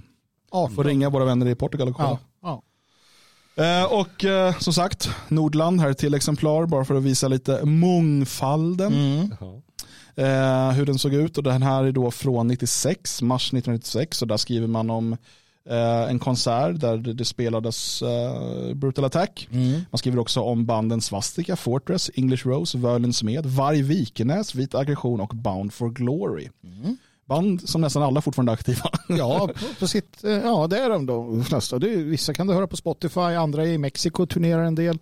[0.52, 2.10] Ja, Får ringa våra vänner i Portugal och kolla.
[2.10, 2.20] ja.
[3.56, 7.66] Eh, och eh, som sagt, Nordland, här är till exemplar bara för att visa lite
[7.66, 8.93] mångfalden.
[8.93, 9.32] Mm.
[10.16, 14.28] Eh, hur den såg ut och den här är då från 96, mars 1996 och
[14.28, 15.14] där skriver man om
[15.70, 18.04] eh, en konsert där det, spelades
[18.74, 19.47] Brutal Attack.
[19.52, 19.82] Mm.
[19.91, 25.22] Man skriver också om banden Svastika, Fortress, English Rose, Verlin Smed, Varg Vikenäs, Vit Aggression
[25.22, 26.49] och Bound for Glory.
[27.32, 28.90] Band som nästan alla fortfarande är aktiva.
[29.18, 31.44] Ja, på, sitt, eh, ja, det är de då.
[31.44, 31.80] flesta.
[31.80, 35.00] Det är, vissa kan du höra på Spotify, andra i Mexiko turnerar en del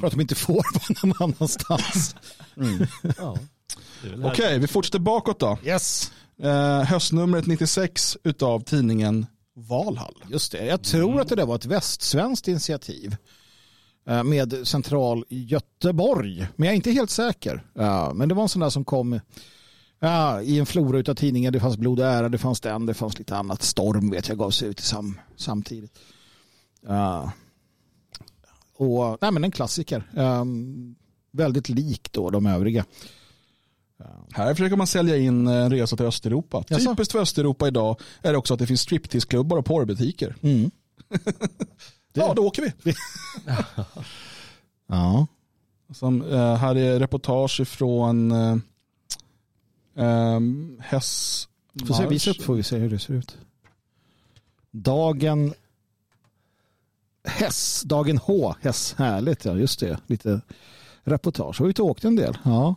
[0.00, 0.54] för att de inte får
[1.04, 2.14] vara någon annanstans.
[3.18, 3.36] Ja.
[4.04, 5.58] Är väl Okej, vi fortsätter bakåt då.
[5.64, 6.12] Yes,
[6.42, 10.14] Eh, höstnumret 96 utav tidningen Valhall.
[10.30, 10.64] just det.
[10.66, 13.16] Jag tror att det där var ett västsvenskt initiativ
[14.08, 16.46] eh, med central Göteborg.
[16.56, 17.66] Men jag är inte helt säker.
[17.74, 19.20] Ja, men det var en sån där som kom
[19.98, 21.50] ja, i en flora av tidningar.
[21.50, 23.62] Det fanns Blod och ära, det fanns den, det fanns lite annat.
[23.62, 25.98] Storm vet jag gav sig ut sam, samtidigt.
[26.86, 27.32] Ja.
[28.76, 30.10] och, nej, men en klassiker.
[30.14, 30.96] Um,
[31.32, 32.84] väldigt lik då de övriga.
[34.32, 36.64] Här försöker man sälja in eh, en resa till Östeuropa.
[36.68, 36.90] Jaså?
[36.90, 40.36] Typiskt för Östeuropa idag är också att det finns striptease-klubbar och porrbutiker.
[40.42, 40.70] Mm.
[42.12, 42.94] Ja, då åker vi.
[44.88, 45.26] Ja.
[45.94, 48.32] Som, eh, här är reportage från
[49.98, 50.40] eh,
[50.80, 51.48] Häss...
[51.86, 53.36] Får se, visa upp får vi se hur det ser ut.
[54.70, 55.54] Dagen
[57.24, 59.98] Häss, dagen H, Häss, härligt ja, just det.
[60.06, 60.40] Lite
[61.04, 61.58] reportage.
[61.58, 62.38] Har vi ute och åkt en del?
[62.44, 62.74] Ja,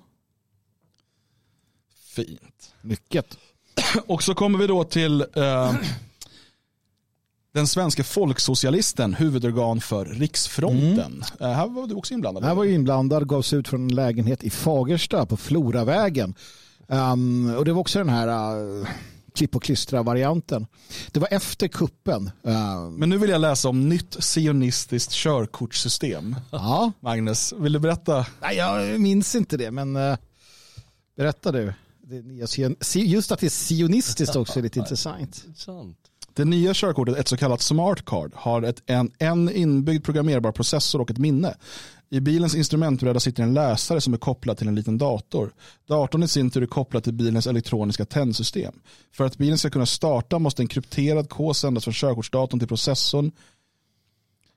[2.15, 2.73] Fint.
[2.81, 3.37] mycket.
[4.07, 5.75] Och så kommer vi då till eh,
[7.53, 11.23] den svenska folksocialisten, huvudorgan för Riksfronten.
[11.39, 12.43] Eh, här var du också inblandad.
[12.43, 16.35] Här var ju inblandad, gavs ut från en lägenhet i Fagersta på Floravägen.
[16.91, 18.87] Um, och det var också den här uh,
[19.35, 20.67] klipp och klistra-varianten.
[21.11, 22.31] Det var efter kuppen.
[22.41, 26.35] Um, Men nu vill jag läsa om nytt sionistiskt körkortssystem.
[26.51, 28.25] ja, Magnus, vill du berätta?
[28.41, 30.17] Nej, jag minns inte det, men uh,
[31.17, 31.73] berätta du.
[32.93, 35.45] Just att det är sionistiskt också är lite intressant.
[35.55, 35.97] Sant.
[36.33, 41.01] Det nya körkortet, ett så kallat smart card, har ett, en, en inbyggd programmerbar processor
[41.01, 41.55] och ett minne.
[42.13, 45.53] I bilens instrumentbräda sitter en läsare som är kopplad till en liten dator.
[45.87, 48.73] Datorn i sin tur är kopplad till bilens elektroniska tändsystem.
[49.11, 53.31] För att bilen ska kunna starta måste en krypterad kod sändas från körkortsdatorn till processorn.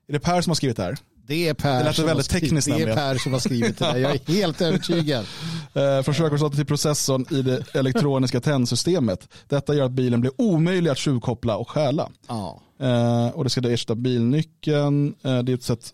[0.07, 0.97] Är det Per som har skrivit det här?
[1.27, 3.77] Det är Per, Det som, har väldigt skrivit, tekniskt det är per som har skrivit
[3.77, 3.97] det där.
[3.97, 5.25] Jag är helt övertygad.
[5.73, 9.27] Eh, från körkortsdatorn till processorn i det elektroniska tändsystemet.
[9.47, 12.09] Detta gör att bilen blir omöjlig att tjuvkoppla och stjäla.
[12.27, 12.61] Ja.
[12.79, 15.15] Eh, och det ska då ersätta bilnyckeln.
[15.23, 15.93] Eh, det är ett sätt,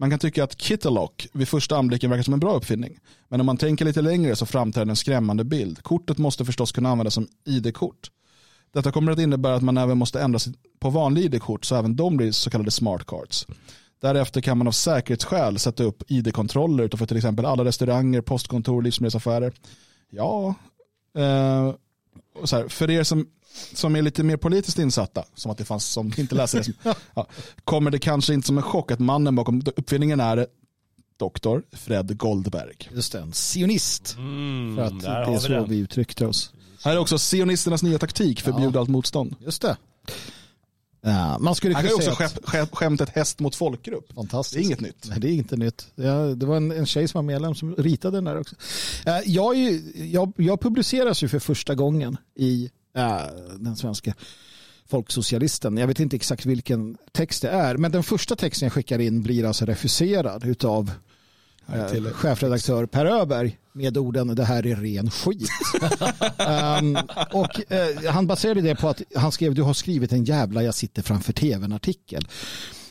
[0.00, 2.98] man kan tycka att Kittelock vid första anblicken verkar som en bra uppfinning.
[3.28, 5.82] Men om man tänker lite längre så framträder en skrämmande bild.
[5.82, 8.10] Kortet måste förstås kunna användas som ID-kort.
[8.72, 11.96] Detta kommer att innebära att man även måste ändra sig på vanliga ID-kort så även
[11.96, 13.46] de blir så kallade smart cards.
[14.00, 19.52] Därefter kan man av säkerhetsskäl sätta upp ID-kontroller utanför till exempel alla restauranger, postkontor livsmedelsaffärer.
[20.10, 20.54] Ja,
[21.16, 21.74] eh,
[22.44, 23.26] så här, för er som,
[23.74, 27.26] som är lite mer politiskt insatta, som att det fanns som inte läser det, ja,
[27.64, 30.46] kommer det kanske inte som en chock att mannen bakom uppfinningen är
[31.18, 32.76] doktor Fred Goldberg.
[32.94, 34.14] Just det, en sionist.
[34.18, 35.68] Mm, För att det är så den.
[35.68, 36.52] vi uttryckte oss.
[36.84, 39.36] Här är också sionisternas nya taktik, förbjud allt motstånd.
[39.44, 39.76] Just det.
[41.02, 44.12] Ja, man skulle Här kunna är också säga att, skämt, skämt, skämtet häst mot folkgrupp.
[44.14, 44.54] fantastiskt.
[44.54, 45.06] Det är inget nytt.
[45.08, 45.86] Nej, det är inte nytt.
[45.94, 48.56] Ja, det var en, en tjej som var medlem som ritade den där också.
[49.06, 52.70] Eh, jag, är ju, jag, jag publiceras ju för första gången i
[53.58, 54.14] den svenska
[54.88, 55.76] folksocialisten.
[55.76, 59.22] Jag vet inte exakt vilken text det är, men den första texten jag skickar in
[59.22, 60.90] blir alltså refuserad utav
[61.66, 65.48] Här eh, till- chefredaktör Per Öberg med orden det här är ren skit.
[66.38, 66.96] Ehm,
[67.32, 70.74] och eh, han baserade det på att han skrev du har skrivit en jävla jag
[70.74, 72.26] sitter framför tvn artikel.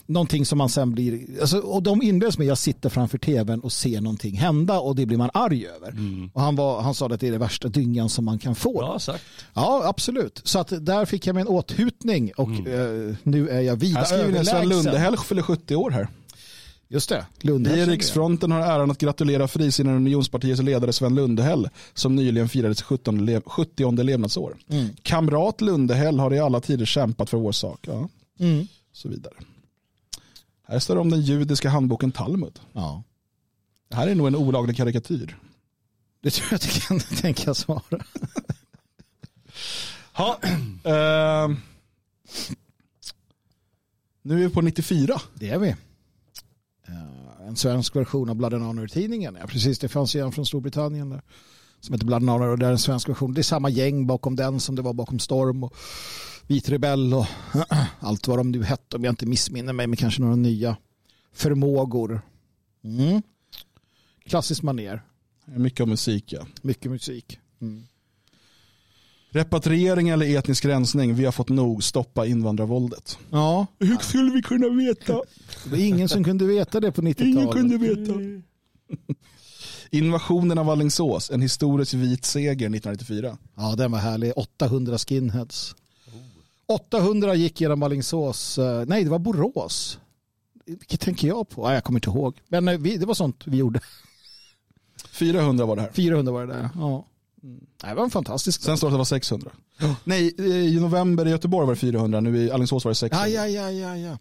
[0.10, 3.72] Någonting som man sen blir, alltså, och de inleds med jag sitter framför tvn och
[3.72, 5.94] ser någonting hända och det blir man arg över.
[6.34, 8.73] Och han, var, han sa att det är det värsta dyngan som man kan få.
[8.73, 9.23] Bra sagt.
[9.53, 10.41] Ja, absolut.
[10.44, 14.06] Så att där fick jag mig en åthutning och eh, nu är jag vida Här
[14.06, 14.69] skriver ni Sven överlägsen.
[14.86, 16.07] Lundehäll fyller 70 år här.
[16.91, 17.26] Just det.
[17.41, 17.95] Lundehäll Vi i.
[17.95, 23.26] Riksfronten har äran att gratulera Frisinnade Unionspartiets ledare Sven Lundehäll som nyligen firade sitt 17
[23.26, 24.57] le- 70 levnadsår.
[24.69, 24.88] Mm.
[25.02, 27.80] Kamrat Lundehäll har i alla tider kämpat för vår sak.
[27.88, 28.10] Ja.
[28.40, 28.68] Mm.
[28.94, 29.34] Så vidare.
[30.70, 32.60] Här står det om den judiska handboken Talmud.
[32.74, 33.04] Ja.
[33.90, 35.38] Det här är nog en olaglig karikatyr.
[36.22, 37.82] Det tror jag att det kan tänkas vara.
[40.14, 40.40] Ha.
[40.84, 41.50] Eh,
[44.22, 45.22] nu är vi på 94.
[45.34, 45.70] Det är vi.
[46.88, 49.38] Eh, En svensk version av Blood and Honor-tidningen.
[49.41, 51.22] Ja, precis, det fanns ju en från Storbritannien där.
[51.80, 53.34] Som heter Blood and Honor och det är en svensk version.
[53.34, 55.76] Det är samma gäng bakom den som det var bakom Storm och
[56.50, 57.26] Vit Rebell och
[58.00, 60.78] allt vad de nu hette om jag inte missminner mig med kanske några nya
[61.34, 62.22] förmågor.
[62.84, 63.22] Mm.
[64.26, 65.02] Klassiskt maner.
[65.46, 66.48] Mycket om musik ja.
[66.62, 67.40] Mycket musik.
[67.62, 67.84] Mm.
[69.30, 71.16] Repatriering eller etnisk rensning.
[71.16, 71.84] Vi har fått nog.
[71.84, 73.18] Stoppa invandrarvåldet.
[73.32, 75.14] Ja, Hur skulle vi kunna veta?
[75.64, 77.82] det var ingen som kunde veta det på 90-talet.
[77.82, 78.14] veta.
[79.92, 81.32] Invasionen av Alingsås.
[81.32, 83.38] En historisk vit seger 1994.
[83.56, 84.34] Ja, den var härlig.
[84.36, 85.76] 800 skinheads.
[86.70, 88.58] 800 gick genom Alingsås.
[88.58, 90.00] Eh, Nej, det var Borås.
[90.66, 91.66] Vilket tänker jag på?
[91.66, 92.38] Nej, jag kommer inte ihåg.
[92.48, 93.80] Men eh, vi, det var sånt vi gjorde.
[95.12, 95.91] 400 var det här.
[95.94, 96.70] 400 var det där.
[96.76, 97.06] Ja.
[97.41, 99.52] Nej, Det var en fantastisk Sen står det att det var 600.
[100.04, 100.36] Nej,
[100.68, 102.20] i november i Göteborg var det 400.
[102.20, 103.28] Nu i Alingsås var det 600.
[103.28, 104.18] Ja, ja, ja, ja, ja.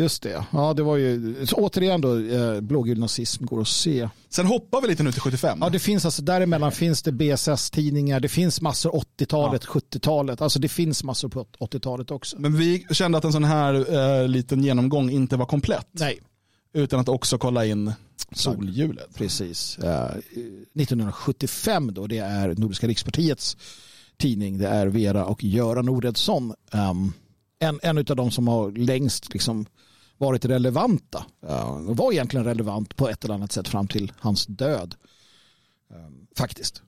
[0.00, 0.44] Just det.
[0.50, 4.08] Ja, det var ju så återigen då eh, blågul nazism går att se.
[4.28, 5.58] Sen hoppar vi lite nu till 75.
[5.60, 8.20] Ja, det finns alltså däremellan finns det BSS-tidningar.
[8.20, 10.40] Det finns massor 80-talet, 70-talet.
[10.40, 12.36] Alltså det finns massor på 80-talet också.
[12.38, 13.74] Men vi kände att en sån här
[14.22, 15.88] eh, liten genomgång inte var komplett.
[15.92, 16.20] Nej,
[16.72, 17.92] Utan att också kolla in
[18.32, 19.14] solhjulet.
[19.14, 19.78] Precis.
[19.78, 23.56] Eh, 1975 då, det är Nordiska rikspartiets
[24.18, 24.58] tidning.
[24.58, 26.54] Det är Vera och Göran Oredsson.
[26.72, 27.12] Um,
[27.58, 29.66] en, en av de som har längst liksom
[30.20, 31.24] varit relevanta.
[31.48, 34.94] Uh, och var egentligen relevant på ett eller annat sätt fram till hans död.
[35.94, 36.82] Um, faktiskt.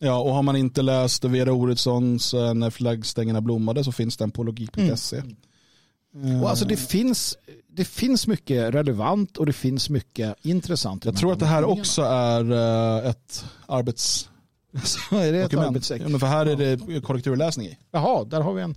[0.00, 4.30] Ja, och har man inte läst Vera Oredssons eh, När flaggstängerna blommade så finns den
[4.30, 5.16] på logik.se.
[5.16, 7.36] Eh, Och alltså det finns,
[7.68, 11.04] det finns mycket relevant och det finns mycket intressant.
[11.04, 14.34] Jag de tror att det här också är eh, ett arbetsdokument.
[14.84, 16.02] Så är det ett arbetsex.
[16.02, 17.78] Ja, men för här är det korrekturläsning i.
[17.90, 18.76] Jaha, där har vi en.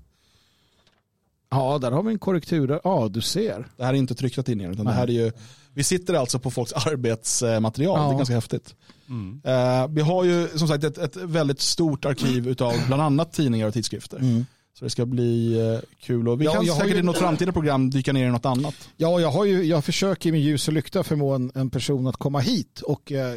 [1.52, 2.80] Ja, där har vi en korrektur.
[2.84, 3.68] Ja, du ser.
[3.78, 5.32] Det här är inte tryckta tidningar utan det här är ju,
[5.74, 8.00] vi sitter alltså på folks arbetsmaterial.
[8.00, 8.08] Ja.
[8.08, 8.76] Det är ganska häftigt.
[9.10, 9.42] Mm.
[9.44, 13.68] Eh, vi har ju som sagt ett, ett väldigt stort arkiv utav bland annat tidningar
[13.68, 14.46] och tidskrifter.
[14.74, 17.52] Så det ska bli eh, kul och vi Ja, kan säkert ju- i något framtida
[17.52, 18.76] program dyka ner i något annat.
[18.98, 22.18] Ja, jag, har ju, jag försöker med ljus och lykta förmå en, en person att
[22.18, 23.36] komma hit och eh,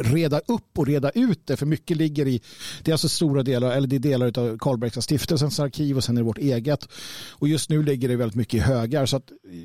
[0.00, 1.56] reda upp och reda ut det.
[1.56, 2.40] För mycket ligger i,
[2.82, 6.16] det är alltså stora delar, eller det är delar av Karlbergska stiftelsens arkiv och sen
[6.16, 6.88] är det vårt eget.
[7.30, 9.06] Och just nu ligger det väldigt mycket i högar.
[9.06, 9.58] Så att eh,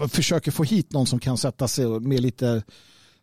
[0.00, 2.62] jag försöker få hit någon som kan sätta sig med lite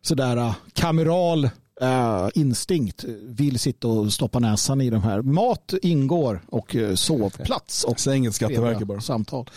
[0.02, 1.50] sådär eh, kameral
[1.82, 5.22] eh, instinkt vill sitta och stoppa näsan i de här.
[5.22, 9.02] Mat ingår och eh, sovplats och Säg inget Skatteverket bara.
[9.02, 9.50] samtal.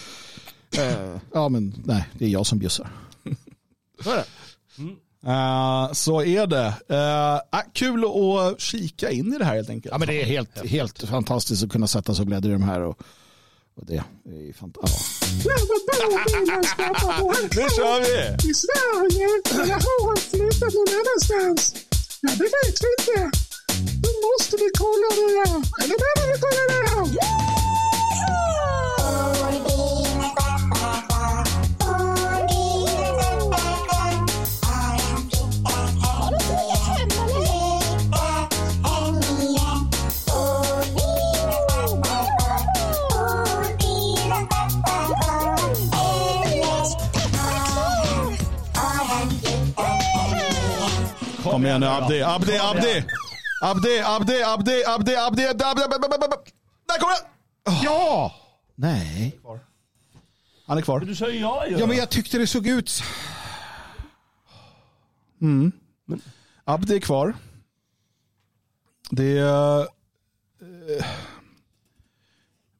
[0.78, 2.88] Eh, ja, men nej, det är jag som bjussar.
[4.04, 4.24] Så är det.
[5.26, 6.74] Eh, så är det.
[7.52, 9.92] Äh, kul att kika in i det här helt enkelt.
[9.92, 12.62] Ja, men det är helt, helt fantastiskt att kunna sätta sig och bläddra i de
[12.62, 12.80] här.
[12.80, 12.98] Och,
[13.76, 15.24] och det är fantastiskt.
[15.44, 17.34] Ja.
[17.40, 18.50] Nu kör vi!
[18.50, 19.26] I Sverige,
[19.62, 21.74] eller har flyttat någon annanstans?
[22.26, 23.30] Ja, det vet vi inte.
[24.02, 25.56] Då måste vi kolla det här.
[25.82, 27.63] Eller behöver vi kolla det här?
[51.54, 52.22] Kom igen nu Abdi.
[52.22, 53.04] Abdi, Abdi!
[53.60, 55.82] Abdi, Abdi, Abdi, Abdi, Abdi, Abdi,
[56.88, 57.82] Där kommer den!
[57.84, 58.34] Ja!
[58.74, 59.40] Nej.
[60.66, 60.98] Han är kvar.
[60.98, 61.78] Men du säger ja ju.
[61.78, 63.04] Ja, men jag tyckte det såg ut så.
[65.40, 65.72] Mm.
[66.04, 66.22] Men.
[66.64, 67.34] Abdi är kvar.
[69.10, 69.80] Det är...
[69.80, 69.86] Uh,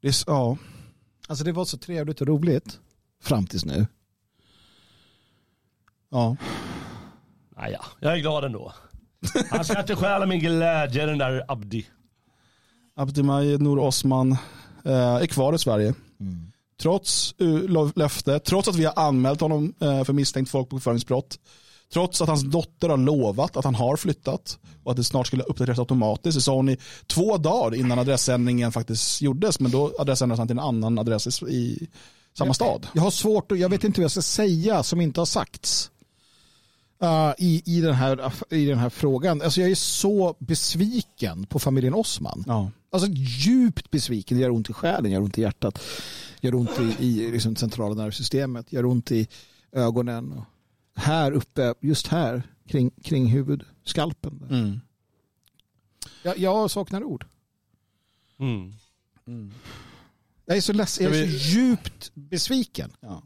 [0.00, 0.56] det är ja.
[1.28, 2.78] Alltså det var så trevligt och roligt
[3.22, 3.86] fram tills nu.
[6.10, 6.36] Ja.
[7.56, 8.72] Naja, jag är glad ändå.
[9.50, 11.86] Han ska inte stjäla min glädje den där Abdi.
[12.96, 14.32] Abdi Majid Nour Osman
[14.84, 15.94] eh, är kvar i Sverige.
[16.82, 21.38] Trots uh, lo- löfte, trots att vi har anmält honom eh, för misstänkt folkbokföringsbrott.
[21.92, 25.42] Trots att hans dotter har lovat att han har flyttat och att det snart skulle
[25.42, 26.36] uppdateras automatiskt.
[26.38, 26.76] Det sa hon i
[27.06, 29.60] två dagar innan adressändringen faktiskt gjordes.
[29.60, 31.88] Men då adressändrades han till en annan adress i, i
[32.38, 32.86] samma stad.
[32.92, 35.90] Jag har svårt och jag vet inte vad jag ska säga som inte har sagts.
[37.02, 39.42] Uh, i, i, den här, i den här frågan.
[39.42, 42.44] Alltså jag är så besviken på familjen Osman.
[42.46, 42.70] Ja.
[42.90, 44.36] Alltså djupt besviken.
[44.36, 45.82] Det gör ont i själen, gör ont i hjärtat.
[46.40, 48.72] Gör ont i, i liksom centrala nervsystemet.
[48.72, 49.28] Gör ont i
[49.72, 50.32] ögonen.
[50.32, 50.44] Och
[50.94, 54.46] här uppe, just här, kring, kring huvudskalpen.
[54.50, 54.80] Mm.
[56.22, 57.26] Jag, jag saknar ord.
[58.38, 58.72] Mm.
[60.46, 62.92] Jag är så ledsen, jag är så djupt besviken.
[63.00, 63.22] Ja.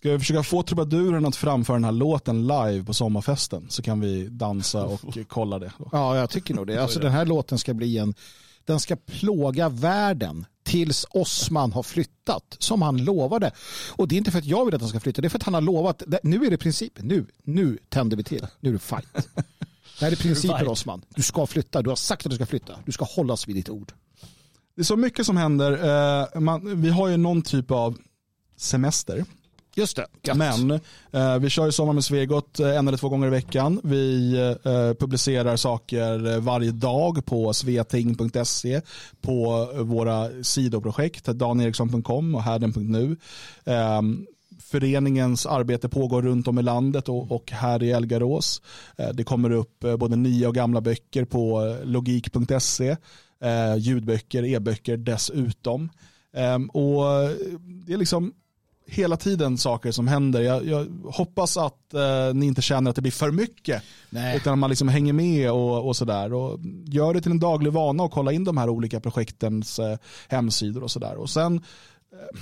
[0.00, 4.00] Ska vi försöka få trubaduren att framföra den här låten live på sommarfesten så kan
[4.00, 5.72] vi dansa och kolla det.
[5.78, 5.88] Då.
[5.92, 6.82] Ja, jag tycker nog det.
[6.82, 8.14] Alltså den här låten ska bli en,
[8.64, 13.52] den ska plåga världen tills Osman har flyttat som han lovade.
[13.90, 15.38] Och det är inte för att jag vill att han ska flytta, det är för
[15.38, 16.02] att han har lovat.
[16.22, 18.46] Nu är det principen, nu, nu tänder vi till.
[18.60, 19.12] Nu är det fight.
[19.98, 20.68] Det här är principer Fight.
[20.68, 21.02] Osman.
[21.14, 22.72] Du ska flytta, du har sagt att du ska flytta.
[22.84, 23.92] Du ska hållas vid ditt ord.
[24.76, 25.72] Det är så mycket som händer.
[25.72, 27.98] Eh, vi har ju någon typ av
[28.56, 29.24] semester.
[29.74, 30.06] Just det.
[30.22, 30.36] Gött.
[30.36, 30.70] Men
[31.12, 33.80] eh, vi kör ju Sommar med Svegot eh, en eller två gånger i veckan.
[33.84, 34.34] Vi
[34.64, 38.80] eh, publicerar saker eh, varje dag på sveting.se
[39.20, 43.16] på våra sidoprojekt, daneriksson.com och härden.nu.
[43.64, 44.02] Eh,
[44.70, 48.62] föreningens arbete pågår runt om i landet och, och här i Elgarås.
[48.98, 52.96] Eh, det kommer upp eh, både nya och gamla böcker på eh, logik.se,
[53.42, 55.90] eh, ljudböcker, e-böcker dessutom.
[56.36, 57.04] Eh, och
[57.86, 58.32] det är liksom
[58.90, 60.40] hela tiden saker som händer.
[60.40, 63.82] Jag, jag hoppas att eh, ni inte känner att det blir för mycket.
[64.10, 64.36] Nej.
[64.36, 66.32] Utan att man liksom hänger med och, och sådär.
[66.32, 69.98] Och gör det till en daglig vana och kolla in de här olika projektens eh,
[70.28, 71.16] hemsidor och sådär.
[71.16, 71.56] Och sen,
[72.12, 72.38] eh,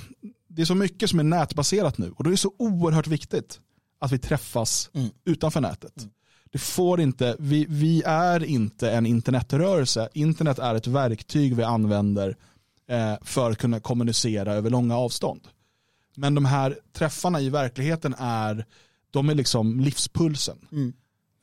[0.47, 2.11] det är så mycket som är nätbaserat nu.
[2.15, 3.59] Och då är det så oerhört viktigt
[3.99, 5.09] att vi träffas Mm.
[5.25, 5.93] utanför nätet.
[6.51, 10.09] Det får inte, vi, vi är inte en internetrörelse.
[10.13, 12.35] Internet är ett verktyg vi använder
[12.89, 15.41] eh, för att kunna kommunicera över långa avstånd.
[16.19, 18.65] Men de här träffarna i verkligheten är,
[19.11, 20.57] de är liksom livspulsen.
[20.71, 20.93] Mm.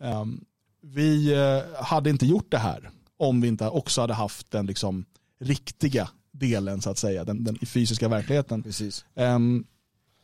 [0.00, 0.44] Um,
[0.82, 5.04] vi eh, hade inte gjort det här om vi inte också hade haft den liksom
[5.40, 8.64] riktiga delen så att säga, den, den i fysiska verkligheten.
[9.14, 9.64] Ehm,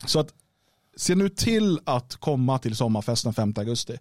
[0.07, 0.35] så att
[0.97, 3.99] se nu till att komma till sommarfesten 5 augusti.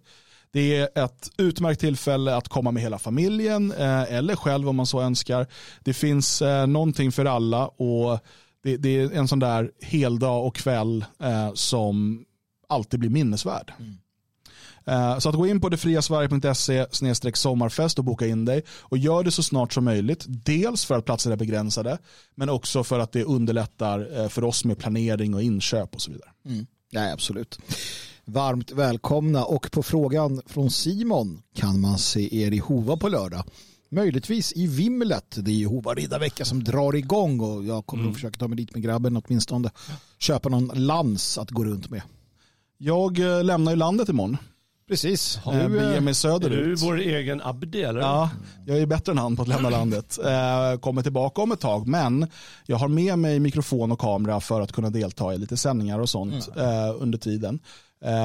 [0.50, 4.86] Det är ett utmärkt tillfälle att komma med hela familjen eh, eller själv om man
[4.86, 5.46] så önskar.
[5.80, 8.20] Det finns eh, någonting för alla och
[8.62, 12.24] det, det är en sån där heldag och kväll eh, som
[12.68, 13.72] alltid blir minnesvärd.
[14.84, 16.86] Eh, Så att gå in på detfriasverige.se
[17.34, 20.24] sommarfest och boka in dig och gör det så snart som möjligt.
[20.28, 21.98] Dels för att platser är begränsade
[22.34, 26.10] men också för att det underlättar eh, för oss med planering och inköp och så
[26.10, 26.30] vidare.
[26.46, 26.66] Mm.
[26.90, 27.58] Ja, absolut.
[28.24, 33.44] Varmt välkomna och på frågan från Simon kan man se er i Hova på lördag.
[33.92, 35.36] Möjligtvis i Vimlet.
[35.36, 38.56] Det är ju Hova riddarvecka som drar igång och jag kommer att försöka ta mig
[38.56, 39.70] dit med grabben åtminstone.
[40.18, 42.02] Köpa någon lans att gå runt med.
[42.78, 44.36] Jag eh, lämnar ju landet imorgon.
[44.88, 45.40] Precis.
[45.46, 46.82] Eh, Du, beger eh, mig Är du söderut.
[46.82, 48.00] vår egen Abdi eller?
[48.00, 48.30] Ja,
[48.66, 50.18] jag är bättre än han på att lämna landet.
[50.80, 52.26] Kommer tillbaka om ett tag, men
[52.66, 56.08] jag har med mig mikrofon och kamera för att kunna delta i lite sändningar och
[56.10, 57.58] sånt eh, under tiden.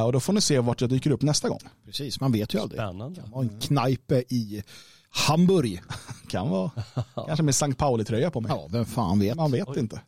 [0.05, 1.59] Och då får ni se vart jag dyker upp nästa gång.
[1.85, 2.81] Precis, man vet ju aldrig.
[2.81, 3.21] Spännande.
[3.21, 4.63] Ha en knajpe i
[5.09, 5.81] Hamburg.
[6.27, 6.71] Kan vara.
[7.27, 7.73] Kanske med St.
[7.73, 8.51] Pauli-tröja på mig.
[8.55, 9.35] Ja, vem fan vet.
[9.35, 10.01] Man vet inte.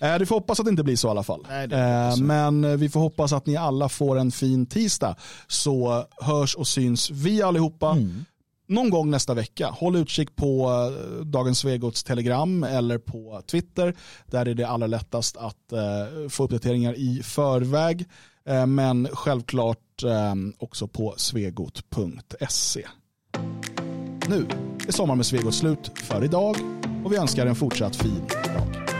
[0.00, 1.46] Eh, du får hoppas att det inte blir så i alla fall.
[1.48, 5.16] Nej, eh, men eh, vi får hoppas att ni alla får en fin tisdag.
[5.48, 8.24] Så hörs och syns vi allihopa Mm.
[8.68, 9.68] någon gång nästa vecka.
[9.70, 13.94] Håll utkik på eh, Dagens Svegots telegram eller på Twitter.
[14.26, 18.04] Där är det allra lättast att eh, få uppdateringar i förväg.
[18.48, 22.84] Eh, men självklart eh, också på svegot.se
[24.28, 24.46] nu
[24.88, 26.56] är Sommar med Svegot slut för idag
[27.04, 28.95] och vi önskar en fortsatt fin dag.